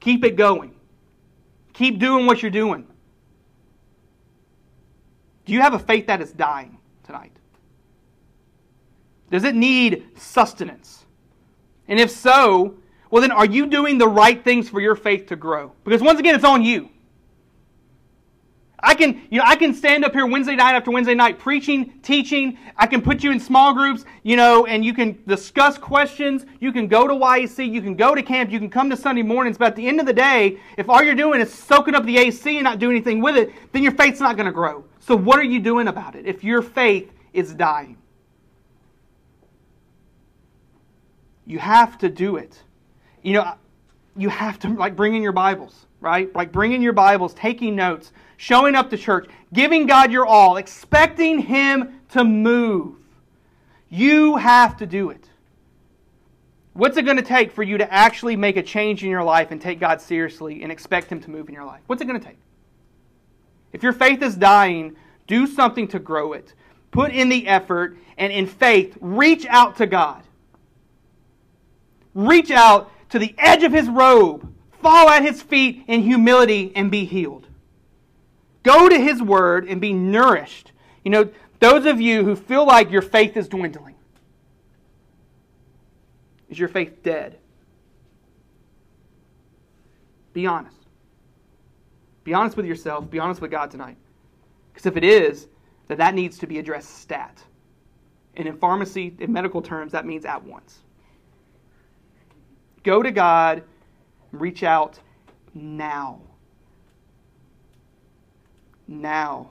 Keep 0.00 0.24
it 0.24 0.36
going. 0.36 0.74
Keep 1.72 1.98
doing 1.98 2.26
what 2.26 2.42
you're 2.42 2.50
doing. 2.50 2.86
Do 5.44 5.52
you 5.52 5.60
have 5.60 5.74
a 5.74 5.78
faith 5.78 6.08
that 6.08 6.20
is 6.20 6.32
dying 6.32 6.78
tonight? 7.04 7.32
Does 9.30 9.44
it 9.44 9.54
need 9.54 10.08
sustenance? 10.16 11.04
And 11.90 11.98
if 11.98 12.10
so, 12.10 12.76
well, 13.10 13.20
then 13.20 13.32
are 13.32 13.44
you 13.44 13.66
doing 13.66 13.98
the 13.98 14.08
right 14.08 14.42
things 14.42 14.68
for 14.68 14.80
your 14.80 14.94
faith 14.94 15.26
to 15.26 15.36
grow? 15.36 15.72
Because 15.84 16.00
once 16.00 16.20
again, 16.20 16.36
it's 16.36 16.44
on 16.44 16.62
you. 16.62 16.88
I 18.82 18.94
can, 18.94 19.20
you 19.28 19.38
know, 19.38 19.44
I 19.46 19.56
can 19.56 19.74
stand 19.74 20.04
up 20.04 20.12
here 20.12 20.24
Wednesday 20.24 20.54
night 20.56 20.74
after 20.74 20.90
Wednesday 20.90 21.14
night 21.14 21.38
preaching, 21.38 21.92
teaching. 22.02 22.56
I 22.78 22.86
can 22.86 23.02
put 23.02 23.22
you 23.22 23.30
in 23.30 23.38
small 23.38 23.74
groups, 23.74 24.06
you 24.22 24.36
know, 24.36 24.64
and 24.64 24.82
you 24.84 24.94
can 24.94 25.22
discuss 25.26 25.76
questions. 25.76 26.46
You 26.60 26.72
can 26.72 26.86
go 26.86 27.06
to 27.06 27.12
YEC. 27.12 27.70
You 27.70 27.82
can 27.82 27.94
go 27.94 28.14
to 28.14 28.22
camp. 28.22 28.50
You 28.50 28.58
can 28.58 28.70
come 28.70 28.88
to 28.88 28.96
Sunday 28.96 29.22
mornings. 29.22 29.58
But 29.58 29.66
at 29.66 29.76
the 29.76 29.86
end 29.86 30.00
of 30.00 30.06
the 30.06 30.14
day, 30.14 30.58
if 30.78 30.88
all 30.88 31.02
you're 31.02 31.14
doing 31.14 31.40
is 31.40 31.52
soaking 31.52 31.94
up 31.94 32.06
the 32.06 32.16
AC 32.16 32.56
and 32.56 32.64
not 32.64 32.78
doing 32.78 32.96
anything 32.96 33.20
with 33.20 33.36
it, 33.36 33.52
then 33.72 33.82
your 33.82 33.92
faith's 33.92 34.20
not 34.20 34.36
going 34.36 34.46
to 34.46 34.52
grow. 34.52 34.84
So 35.00 35.14
what 35.16 35.38
are 35.38 35.44
you 35.44 35.60
doing 35.60 35.88
about 35.88 36.14
it 36.14 36.24
if 36.24 36.42
your 36.42 36.62
faith 36.62 37.12
is 37.34 37.52
dying? 37.52 37.99
You 41.50 41.58
have 41.58 41.98
to 41.98 42.08
do 42.08 42.36
it. 42.36 42.62
You 43.22 43.32
know, 43.32 43.54
you 44.16 44.28
have 44.28 44.60
to 44.60 44.68
like 44.68 44.94
bring 44.94 45.16
in 45.16 45.22
your 45.22 45.32
Bibles, 45.32 45.86
right? 46.00 46.32
Like 46.32 46.52
bring 46.52 46.72
in 46.72 46.80
your 46.80 46.92
Bibles, 46.92 47.34
taking 47.34 47.74
notes, 47.74 48.12
showing 48.36 48.76
up 48.76 48.88
to 48.90 48.96
church, 48.96 49.28
giving 49.52 49.86
God 49.86 50.12
your 50.12 50.24
all, 50.24 50.58
expecting 50.58 51.40
Him 51.40 52.00
to 52.10 52.22
move. 52.22 52.94
You 53.88 54.36
have 54.36 54.76
to 54.76 54.86
do 54.86 55.10
it. 55.10 55.28
What's 56.74 56.96
it 56.96 57.02
going 57.02 57.16
to 57.16 57.22
take 57.22 57.50
for 57.50 57.64
you 57.64 57.78
to 57.78 57.92
actually 57.92 58.36
make 58.36 58.56
a 58.56 58.62
change 58.62 59.02
in 59.02 59.10
your 59.10 59.24
life 59.24 59.50
and 59.50 59.60
take 59.60 59.80
God 59.80 60.00
seriously 60.00 60.62
and 60.62 60.70
expect 60.70 61.10
Him 61.10 61.20
to 61.22 61.30
move 61.30 61.48
in 61.48 61.54
your 61.56 61.64
life? 61.64 61.80
What's 61.88 62.00
it 62.00 62.04
going 62.04 62.20
to 62.20 62.24
take? 62.24 62.38
If 63.72 63.82
your 63.82 63.92
faith 63.92 64.22
is 64.22 64.36
dying, 64.36 64.94
do 65.26 65.48
something 65.48 65.88
to 65.88 65.98
grow 65.98 66.32
it. 66.32 66.54
Put 66.92 67.10
in 67.10 67.28
the 67.28 67.48
effort 67.48 67.96
and 68.16 68.32
in 68.32 68.46
faith, 68.46 68.96
reach 69.00 69.46
out 69.46 69.74
to 69.78 69.88
God. 69.88 70.22
Reach 72.14 72.50
out 72.50 72.90
to 73.10 73.18
the 73.18 73.34
edge 73.38 73.62
of 73.62 73.72
His 73.72 73.88
robe, 73.88 74.52
fall 74.82 75.08
at 75.08 75.22
His 75.22 75.42
feet 75.42 75.84
in 75.86 76.02
humility, 76.02 76.72
and 76.74 76.90
be 76.90 77.04
healed. 77.04 77.46
Go 78.62 78.88
to 78.88 78.98
His 78.98 79.22
Word 79.22 79.66
and 79.68 79.80
be 79.80 79.92
nourished. 79.92 80.72
You 81.04 81.10
know, 81.10 81.30
those 81.60 81.86
of 81.86 82.00
you 82.00 82.24
who 82.24 82.36
feel 82.36 82.66
like 82.66 82.90
your 82.90 83.02
faith 83.02 83.36
is 83.36 83.48
dwindling, 83.48 83.94
is 86.48 86.58
your 86.58 86.68
faith 86.68 87.02
dead? 87.02 87.38
Be 90.32 90.46
honest. 90.46 90.76
Be 92.24 92.34
honest 92.34 92.56
with 92.56 92.66
yourself. 92.66 93.10
Be 93.10 93.18
honest 93.18 93.40
with 93.40 93.50
God 93.50 93.70
tonight. 93.70 93.96
Because 94.72 94.86
if 94.86 94.96
it 94.96 95.04
is, 95.04 95.48
then 95.88 95.98
that 95.98 96.14
needs 96.14 96.38
to 96.38 96.46
be 96.46 96.58
addressed 96.58 96.98
stat. 96.98 97.42
And 98.36 98.46
in 98.46 98.56
pharmacy, 98.56 99.14
in 99.18 99.32
medical 99.32 99.60
terms, 99.60 99.92
that 99.92 100.06
means 100.06 100.24
at 100.24 100.44
once. 100.44 100.80
Go 102.82 103.02
to 103.02 103.10
God, 103.10 103.62
reach 104.32 104.62
out 104.62 104.98
now. 105.54 106.20
Now. 108.88 109.50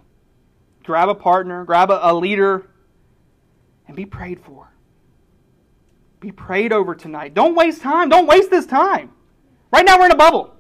Grab 0.84 1.10
a 1.10 1.16
partner, 1.16 1.66
grab 1.66 1.92
a, 1.92 2.00
a 2.02 2.14
leader, 2.14 2.68
and 3.88 3.96
be 3.96 4.06
prayed 4.06 4.40
for. 4.40 4.68
Be 6.20 6.32
prayed 6.32 6.74
over 6.74 6.96
tonight. 6.96 7.34
Don't 7.34 7.56
waste 7.56 7.82
time. 7.82 8.10
Don't 8.10 8.26
waste 8.26 8.50
this 8.50 8.66
time. 8.66 9.12
Right 9.72 9.86
now, 9.86 10.00
we're 10.00 10.08
in 10.08 10.12
a 10.12 10.18
bubble. 10.18 10.56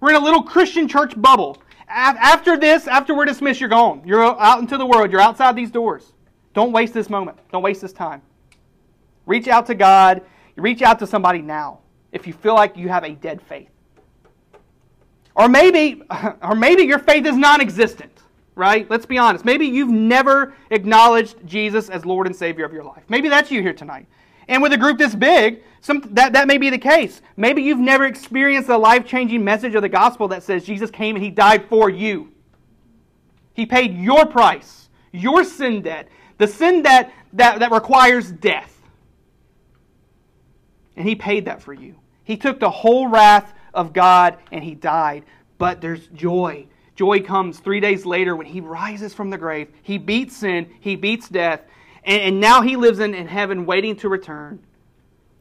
We're 0.00 0.10
in 0.10 0.16
a 0.16 0.24
little 0.24 0.42
Christian 0.42 0.88
church 0.88 1.20
bubble. 1.20 1.58
After 1.88 2.56
this, 2.56 2.88
after 2.88 3.14
we're 3.14 3.26
dismissed, 3.26 3.60
you're 3.60 3.68
gone. 3.68 4.02
You're 4.04 4.22
out 4.22 4.60
into 4.60 4.78
the 4.78 4.86
world. 4.86 5.12
You're 5.12 5.20
outside 5.20 5.54
these 5.54 5.70
doors. 5.70 6.12
Don't 6.54 6.72
waste 6.72 6.94
this 6.94 7.10
moment. 7.10 7.38
Don't 7.52 7.62
waste 7.62 7.82
this 7.82 7.92
time. 7.92 8.22
Reach 9.26 9.46
out 9.46 9.66
to 9.66 9.74
God. 9.74 10.22
Reach 10.56 10.80
out 10.80 10.98
to 11.00 11.06
somebody 11.06 11.42
now 11.42 11.80
if 12.16 12.26
you 12.26 12.32
feel 12.32 12.54
like 12.54 12.76
you 12.76 12.88
have 12.88 13.04
a 13.04 13.12
dead 13.12 13.40
faith. 13.40 13.70
Or 15.36 15.48
maybe, 15.48 16.02
or 16.42 16.56
maybe 16.56 16.82
your 16.82 16.98
faith 16.98 17.26
is 17.26 17.36
non 17.36 17.60
existent. 17.60 18.12
right? 18.54 18.90
Let's 18.90 19.06
be 19.06 19.18
honest. 19.18 19.44
Maybe 19.44 19.66
you've 19.66 19.90
never 19.90 20.54
acknowledged 20.70 21.36
Jesus 21.46 21.88
as 21.90 22.04
Lord 22.04 22.26
and 22.26 22.34
Savior 22.34 22.64
of 22.64 22.72
your 22.72 22.84
life. 22.84 23.04
Maybe 23.08 23.28
that's 23.28 23.50
you 23.50 23.62
here 23.62 23.74
tonight. 23.74 24.06
And 24.48 24.62
with 24.62 24.72
a 24.72 24.78
group 24.78 24.98
this 24.98 25.14
big, 25.14 25.62
some, 25.80 26.00
that, 26.12 26.32
that 26.32 26.46
may 26.46 26.56
be 26.56 26.70
the 26.70 26.78
case. 26.78 27.20
Maybe 27.36 27.62
you've 27.62 27.78
never 27.78 28.04
experienced 28.04 28.68
the 28.68 28.78
life 28.78 29.06
changing 29.06 29.44
message 29.44 29.74
of 29.74 29.82
the 29.82 29.88
gospel 29.88 30.28
that 30.28 30.42
says 30.42 30.64
Jesus 30.64 30.90
came 30.90 31.16
and 31.16 31.24
He 31.24 31.30
died 31.30 31.66
for 31.68 31.90
you. 31.90 32.32
He 33.54 33.66
paid 33.66 33.96
your 33.96 34.26
price, 34.26 34.88
your 35.12 35.44
sin 35.44 35.82
debt, 35.82 36.08
the 36.38 36.46
sin 36.46 36.82
debt 36.82 37.12
that, 37.34 37.60
that 37.60 37.72
requires 37.72 38.30
death. 38.30 38.72
And 40.96 41.06
He 41.06 41.14
paid 41.14 41.44
that 41.46 41.62
for 41.62 41.72
you. 41.72 41.96
He 42.26 42.36
took 42.36 42.60
the 42.60 42.68
whole 42.68 43.06
wrath 43.06 43.54
of 43.72 43.92
God 43.92 44.36
and 44.50 44.62
He 44.62 44.74
died. 44.74 45.24
But 45.58 45.80
there's 45.80 46.08
joy. 46.08 46.66
Joy 46.96 47.20
comes 47.20 47.60
three 47.60 47.80
days 47.80 48.04
later 48.04 48.34
when 48.34 48.46
He 48.46 48.60
rises 48.60 49.14
from 49.14 49.30
the 49.30 49.38
grave. 49.38 49.68
He 49.82 49.96
beats 49.96 50.36
sin, 50.36 50.68
He 50.80 50.96
beats 50.96 51.28
death, 51.28 51.62
and, 52.04 52.20
and 52.20 52.40
now 52.40 52.62
He 52.62 52.76
lives 52.76 52.98
in, 52.98 53.14
in 53.14 53.28
heaven 53.28 53.64
waiting 53.64 53.94
to 53.96 54.08
return 54.08 54.58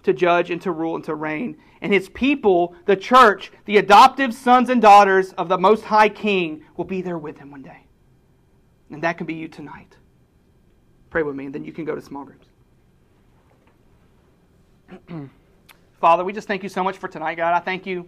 to 0.04 0.14
judge 0.14 0.52
and 0.52 0.62
to 0.62 0.72
rule 0.72 0.96
and 0.96 1.04
to 1.04 1.16
reign. 1.16 1.58
And 1.82 1.92
his 1.92 2.10
people, 2.10 2.76
the 2.86 2.96
church, 2.96 3.52
the 3.66 3.78
adoptive 3.78 4.36
sons 4.36 4.70
and 4.70 4.80
daughters 4.80 5.34
of 5.34 5.50
the 5.50 5.58
Most 5.58 5.84
High 5.84 6.10
King, 6.10 6.64
will 6.78 6.86
be 6.86 7.02
there 7.02 7.18
with 7.18 7.40
him 7.40 7.50
one 7.50 7.64
day. 7.64 7.88
And 8.92 9.02
that 9.02 9.18
can 9.18 9.26
be 9.26 9.34
you 9.34 9.48
tonight. 9.48 9.98
Pray 11.10 11.24
with 11.24 11.36
me, 11.36 11.46
and 11.46 11.56
then 11.56 11.66
you 11.66 11.74
can 11.74 11.86
go 11.86 11.96
to 11.96 12.02
small 12.02 12.24
groups. 12.24 12.48
Father, 16.06 16.24
we 16.24 16.34
just 16.34 16.48
thank 16.48 16.62
you 16.62 16.70
so 16.70 16.84
much 16.84 16.98
for 16.98 17.08
tonight, 17.08 17.34
God. 17.34 17.56
I 17.56 17.60
thank 17.60 17.88
you 17.88 18.08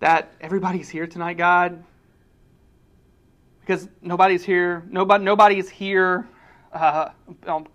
that 0.00 0.30
everybody's 0.42 0.90
here 0.90 1.06
tonight, 1.06 1.38
God. 1.38 1.82
Because 3.62 3.88
nobody's 4.02 4.44
here. 4.44 4.84
Nobody, 4.90 5.24
nobody 5.24 5.58
is 5.58 5.70
here 5.70 6.28
uh, 6.70 7.12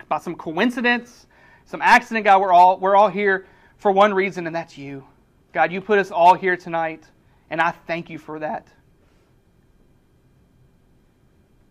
by 0.07 0.19
some 0.19 0.35
coincidence 0.35 1.25
some 1.65 1.81
accident, 1.81 2.25
God. 2.25 2.41
We're 2.41 2.53
all, 2.53 2.77
we're 2.77 2.95
all 2.95 3.09
here 3.09 3.47
for 3.77 3.91
one 3.91 4.13
reason, 4.13 4.45
and 4.45 4.55
that's 4.55 4.77
you. 4.77 5.03
God, 5.51 5.71
you 5.71 5.81
put 5.81 5.97
us 5.97 6.11
all 6.11 6.35
here 6.35 6.55
tonight, 6.55 7.03
and 7.49 7.59
I 7.59 7.71
thank 7.71 8.07
you 8.11 8.19
for 8.19 8.37
that. 8.37 8.67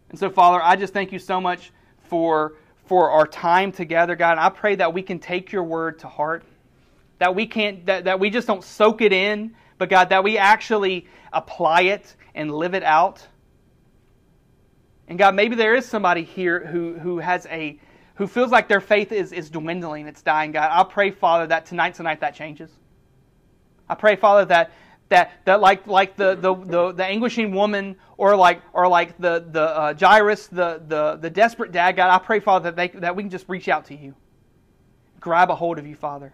And 0.09 0.19
so, 0.19 0.29
Father, 0.29 0.61
I 0.61 0.75
just 0.75 0.93
thank 0.93 1.13
you 1.13 1.21
so 1.21 1.41
much 1.41 1.71
for, 2.09 2.55
for 2.91 3.13
our 3.13 3.25
time 3.25 3.71
together, 3.71 4.17
God. 4.17 4.37
I 4.37 4.49
pray 4.49 4.75
that 4.75 4.93
we 4.93 5.01
can 5.01 5.21
take 5.21 5.53
your 5.53 5.63
word 5.63 6.01
to 6.01 6.09
heart, 6.09 6.43
that 7.21 7.37
we 7.37 7.47
can't 7.47 7.87
that, 7.87 8.03
that 8.07 8.19
we 8.19 8.31
just 8.31 8.49
don't 8.49 8.65
soak 8.65 9.01
it 9.01 9.13
in, 9.13 9.55
but 9.79 9.89
God, 9.89 10.09
that 10.09 10.25
we 10.25 10.37
actually 10.37 11.07
apply 11.33 11.83
it 11.83 12.17
and 12.35 12.53
live 12.53 12.75
it 12.75 12.83
out. 12.83 13.25
And 15.07 15.17
God, 15.17 15.37
maybe 15.37 15.55
there 15.55 15.77
is 15.77 15.87
somebody 15.87 16.25
here 16.25 16.67
who, 16.67 16.99
who 16.99 17.21
has 17.21 17.47
a 17.47 17.79
who 18.17 18.27
feels 18.27 18.51
like 18.51 18.67
their 18.67 18.81
faith 18.81 19.13
is, 19.13 19.31
is 19.31 19.51
dwindling, 19.51 20.09
it's 20.09 20.23
dying, 20.23 20.51
God, 20.51 20.71
I 20.73 20.83
pray, 20.83 21.13
Father, 21.13 21.47
that 21.47 21.67
tonight, 21.67 21.95
tonight 21.95 22.19
that 22.23 22.35
changes. 22.35 22.73
I 23.89 23.95
pray, 23.95 24.17
Father, 24.17 24.47
that 24.47 24.73
that 25.11 25.33
that 25.45 25.61
like 25.61 25.87
like 25.87 26.17
the 26.17 26.37
the, 26.37 26.55
the, 26.55 26.93
the 26.93 27.05
anguishing 27.05 27.53
woman 27.53 27.97
or 28.17 28.35
like 28.35 28.63
or 28.73 28.89
like 28.89 29.19
the 29.19 29.45
the 29.51 29.63
uh, 29.63 29.95
Jairus, 29.95 30.47
the, 30.47 30.83
the 30.89 31.17
the 31.17 31.29
desperate 31.29 31.73
dad, 31.73 31.97
God, 31.97 32.11
I 32.11 32.19
pray, 32.25 32.41
Father, 32.41 32.71
that 32.71 32.77
they 32.77 32.99
that 33.01 33.15
we 33.15 33.25
can 33.25 33.31
just 33.31 33.49
reach 33.49 33.69
out 33.69 33.85
to 33.87 33.95
you, 33.95 34.15
grab 35.21 35.51
a 35.51 35.55
hold 35.55 35.79
of 35.79 35.87
you, 35.87 35.97
Father, 35.97 36.33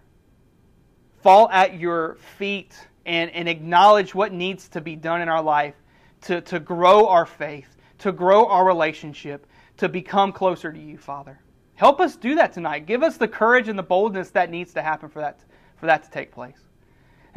fall 1.21 1.49
at 1.49 1.79
your 1.79 2.15
feet 2.37 2.75
and 3.05 3.29
and 3.31 3.49
acknowledge 3.49 4.15
what 4.15 4.31
needs 4.31 4.69
to 4.69 4.81
be 4.81 4.95
done 4.95 5.21
in 5.21 5.27
our 5.27 5.41
life 5.41 5.75
to 6.21 6.41
to 6.41 6.59
grow 6.59 7.07
our 7.07 7.25
faith, 7.25 7.75
to 7.97 8.11
grow 8.11 8.45
our 8.45 8.65
relationship, 8.65 9.47
to 9.77 9.89
become 9.89 10.31
closer 10.31 10.71
to 10.71 10.79
you, 10.79 10.97
Father. 10.97 11.39
Help 11.73 11.99
us 11.99 12.15
do 12.15 12.35
that 12.35 12.53
tonight. 12.53 12.85
Give 12.85 13.01
us 13.01 13.17
the 13.17 13.27
courage 13.27 13.69
and 13.69 13.77
the 13.77 13.83
boldness 13.83 14.31
that 14.31 14.49
needs 14.49 14.73
to 14.73 14.81
happen 14.81 15.09
for 15.09 15.19
that, 15.19 15.39
for 15.77 15.85
that 15.87 16.03
to 16.03 16.09
take 16.09 16.31
place. 16.31 16.66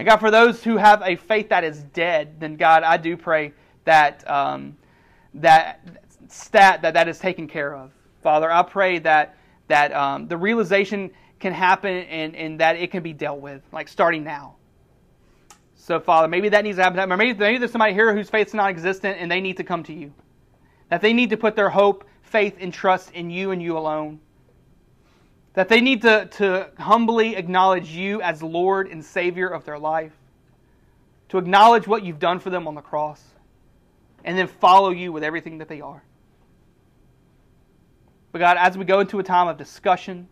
And 0.00 0.08
God, 0.08 0.16
for 0.16 0.30
those 0.30 0.64
who 0.64 0.78
have 0.78 1.02
a 1.02 1.14
faith 1.14 1.50
that 1.50 1.62
is 1.62 1.82
dead, 1.82 2.40
then 2.40 2.56
God, 2.56 2.84
I 2.84 2.96
do 2.96 3.18
pray 3.18 3.52
that 3.84 4.26
um, 4.30 4.74
that 5.34 5.86
stat 6.26 6.80
that 6.80 6.94
that 6.94 7.06
is 7.06 7.18
taken 7.18 7.46
care 7.46 7.74
of. 7.74 7.90
Father, 8.22 8.50
I 8.50 8.62
pray 8.62 8.98
that 9.00 9.36
that 9.68 9.92
um, 9.92 10.26
the 10.26 10.38
realization 10.38 11.10
can 11.38 11.52
happen 11.52 12.04
and, 12.04 12.34
and 12.34 12.58
that 12.60 12.76
it 12.76 12.90
can 12.90 13.02
be 13.02 13.12
dealt 13.12 13.40
with, 13.40 13.60
like 13.72 13.88
starting 13.88 14.24
now. 14.24 14.56
So, 15.74 16.00
Father, 16.00 16.28
maybe 16.28 16.48
that 16.48 16.64
needs 16.64 16.78
to 16.78 16.82
happen. 16.82 17.06
Maybe, 17.18 17.34
maybe 17.34 17.58
there's 17.58 17.70
somebody 17.70 17.92
here 17.92 18.14
whose 18.14 18.30
faith's 18.30 18.54
non-existent 18.54 19.18
and 19.20 19.30
they 19.30 19.42
need 19.42 19.58
to 19.58 19.64
come 19.64 19.82
to 19.82 19.92
you. 19.92 20.14
That 20.88 21.02
they 21.02 21.12
need 21.12 21.28
to 21.28 21.36
put 21.36 21.56
their 21.56 21.68
hope, 21.68 22.08
faith, 22.22 22.56
and 22.58 22.72
trust 22.72 23.12
in 23.12 23.28
you 23.28 23.50
and 23.50 23.62
you 23.62 23.76
alone. 23.76 24.18
That 25.54 25.68
they 25.68 25.80
need 25.80 26.02
to, 26.02 26.26
to 26.26 26.70
humbly 26.78 27.36
acknowledge 27.36 27.88
you 27.90 28.22
as 28.22 28.42
Lord 28.42 28.88
and 28.88 29.04
Savior 29.04 29.48
of 29.48 29.64
their 29.64 29.78
life, 29.78 30.12
to 31.30 31.38
acknowledge 31.38 31.86
what 31.86 32.04
you've 32.04 32.20
done 32.20 32.38
for 32.38 32.50
them 32.50 32.68
on 32.68 32.74
the 32.74 32.80
cross, 32.80 33.22
and 34.24 34.38
then 34.38 34.46
follow 34.46 34.90
you 34.90 35.12
with 35.12 35.24
everything 35.24 35.58
that 35.58 35.68
they 35.68 35.80
are. 35.80 36.02
But 38.32 38.38
God, 38.38 38.56
as 38.58 38.78
we 38.78 38.84
go 38.84 39.00
into 39.00 39.18
a 39.18 39.22
time 39.22 39.48
of 39.48 39.56
discussion 39.56 40.28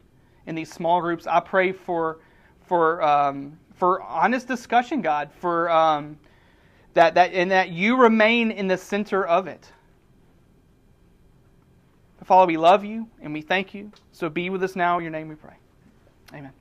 in 0.47 0.55
these 0.55 0.73
small 0.73 1.01
groups, 1.01 1.27
I 1.27 1.41
pray 1.41 1.73
for 1.73 2.19
for 2.66 3.03
um, 3.03 3.59
for 3.75 4.03
honest 4.03 4.47
discussion, 4.47 5.03
God, 5.03 5.31
for 5.41 5.71
um, 5.71 6.19
that 6.95 7.14
that 7.14 7.33
and 7.33 7.51
that 7.51 7.71
you 7.71 7.97
remain 7.97 8.51
in 8.51 8.69
the 8.69 8.77
center 8.77 9.27
of 9.27 9.49
it. 9.49 9.73
Father, 12.29 12.47
we 12.47 12.59
love 12.59 12.85
you 12.85 13.09
and 13.22 13.33
we 13.33 13.41
thank 13.41 13.72
you. 13.72 13.91
So 14.12 14.29
be 14.29 14.51
with 14.51 14.62
us 14.62 14.76
now. 14.76 14.99
In 14.99 15.03
your 15.03 15.11
name 15.11 15.29
we 15.29 15.35
pray. 15.35 15.55
Amen. 16.35 16.53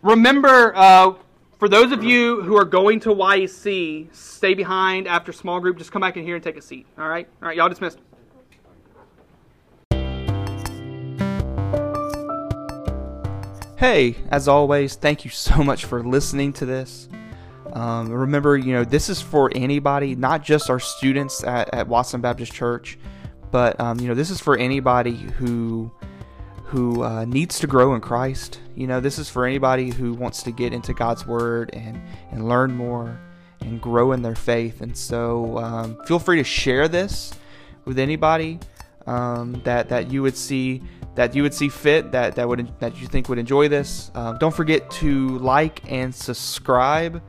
Remember, 0.00 0.72
uh, 0.76 1.14
for 1.58 1.68
those 1.68 1.90
of 1.90 2.04
you 2.04 2.40
who 2.42 2.56
are 2.56 2.64
going 2.64 3.00
to 3.00 3.08
YEC, 3.08 4.14
stay 4.14 4.54
behind 4.54 5.08
after 5.08 5.32
small 5.32 5.58
group. 5.58 5.76
Just 5.76 5.90
come 5.90 6.02
back 6.02 6.16
in 6.16 6.22
here 6.22 6.36
and 6.36 6.44
take 6.44 6.56
a 6.56 6.62
seat. 6.62 6.86
All 6.96 7.08
right? 7.08 7.26
All 7.42 7.48
right, 7.48 7.56
y'all 7.56 7.68
dismissed. 7.68 7.98
Hey, 13.76 14.14
as 14.30 14.46
always, 14.46 14.94
thank 14.94 15.24
you 15.24 15.30
so 15.32 15.64
much 15.64 15.84
for 15.84 16.04
listening 16.04 16.52
to 16.52 16.64
this. 16.64 17.08
Um, 17.72 18.08
remember, 18.08 18.56
you 18.56 18.72
know, 18.72 18.84
this 18.84 19.08
is 19.08 19.20
for 19.20 19.50
anybody, 19.52 20.14
not 20.14 20.44
just 20.44 20.70
our 20.70 20.78
students 20.78 21.42
at, 21.42 21.74
at 21.74 21.88
Watson 21.88 22.20
Baptist 22.20 22.52
Church. 22.52 22.98
But 23.52 23.78
um, 23.78 24.00
you 24.00 24.08
know, 24.08 24.14
this 24.14 24.30
is 24.30 24.40
for 24.40 24.56
anybody 24.56 25.14
who 25.14 25.92
who 26.64 27.04
uh, 27.04 27.26
needs 27.26 27.58
to 27.60 27.66
grow 27.66 27.94
in 27.94 28.00
Christ. 28.00 28.58
You 28.74 28.86
know, 28.86 28.98
this 28.98 29.18
is 29.18 29.28
for 29.28 29.44
anybody 29.44 29.90
who 29.90 30.14
wants 30.14 30.42
to 30.44 30.50
get 30.50 30.72
into 30.72 30.94
God's 30.94 31.26
Word 31.26 31.70
and 31.74 32.00
and 32.32 32.48
learn 32.48 32.74
more 32.74 33.20
and 33.60 33.80
grow 33.80 34.12
in 34.12 34.22
their 34.22 34.34
faith. 34.34 34.80
And 34.80 34.96
so, 34.96 35.58
um, 35.58 36.02
feel 36.06 36.18
free 36.18 36.38
to 36.38 36.44
share 36.44 36.88
this 36.88 37.32
with 37.84 37.98
anybody 37.98 38.58
um, 39.06 39.60
that 39.64 39.90
that 39.90 40.10
you 40.10 40.22
would 40.22 40.36
see 40.36 40.82
that 41.14 41.34
you 41.34 41.42
would 41.42 41.52
see 41.52 41.68
fit 41.68 42.10
that 42.12 42.34
that 42.36 42.48
would 42.48 42.72
that 42.80 42.98
you 42.98 43.06
think 43.06 43.28
would 43.28 43.38
enjoy 43.38 43.68
this. 43.68 44.10
Um, 44.14 44.38
don't 44.38 44.54
forget 44.54 44.90
to 44.92 45.38
like 45.38 45.82
and 45.92 46.14
subscribe 46.14 47.22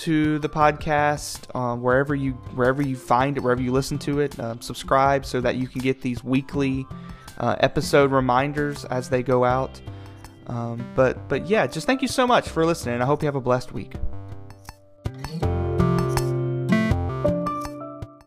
to 0.00 0.38
the 0.38 0.48
podcast 0.48 1.54
um, 1.54 1.82
wherever 1.82 2.14
you 2.14 2.32
wherever 2.54 2.82
you 2.82 2.96
find 2.96 3.36
it, 3.36 3.40
wherever 3.40 3.60
you 3.60 3.72
listen 3.72 3.98
to 3.98 4.20
it. 4.20 4.38
Uh, 4.38 4.56
subscribe 4.60 5.26
so 5.26 5.40
that 5.40 5.56
you 5.56 5.68
can 5.68 5.80
get 5.80 6.00
these 6.00 6.24
weekly 6.24 6.86
uh, 7.38 7.56
episode 7.60 8.10
reminders 8.10 8.84
as 8.86 9.10
they 9.10 9.22
go 9.22 9.44
out. 9.44 9.80
Um, 10.46 10.84
but 10.94 11.28
but 11.28 11.46
yeah, 11.46 11.66
just 11.66 11.86
thank 11.86 12.02
you 12.02 12.08
so 12.08 12.26
much 12.26 12.48
for 12.48 12.64
listening. 12.64 13.02
I 13.02 13.04
hope 13.04 13.22
you 13.22 13.26
have 13.26 13.36
a 13.36 13.40
blessed 13.40 13.72
week. 13.72 13.92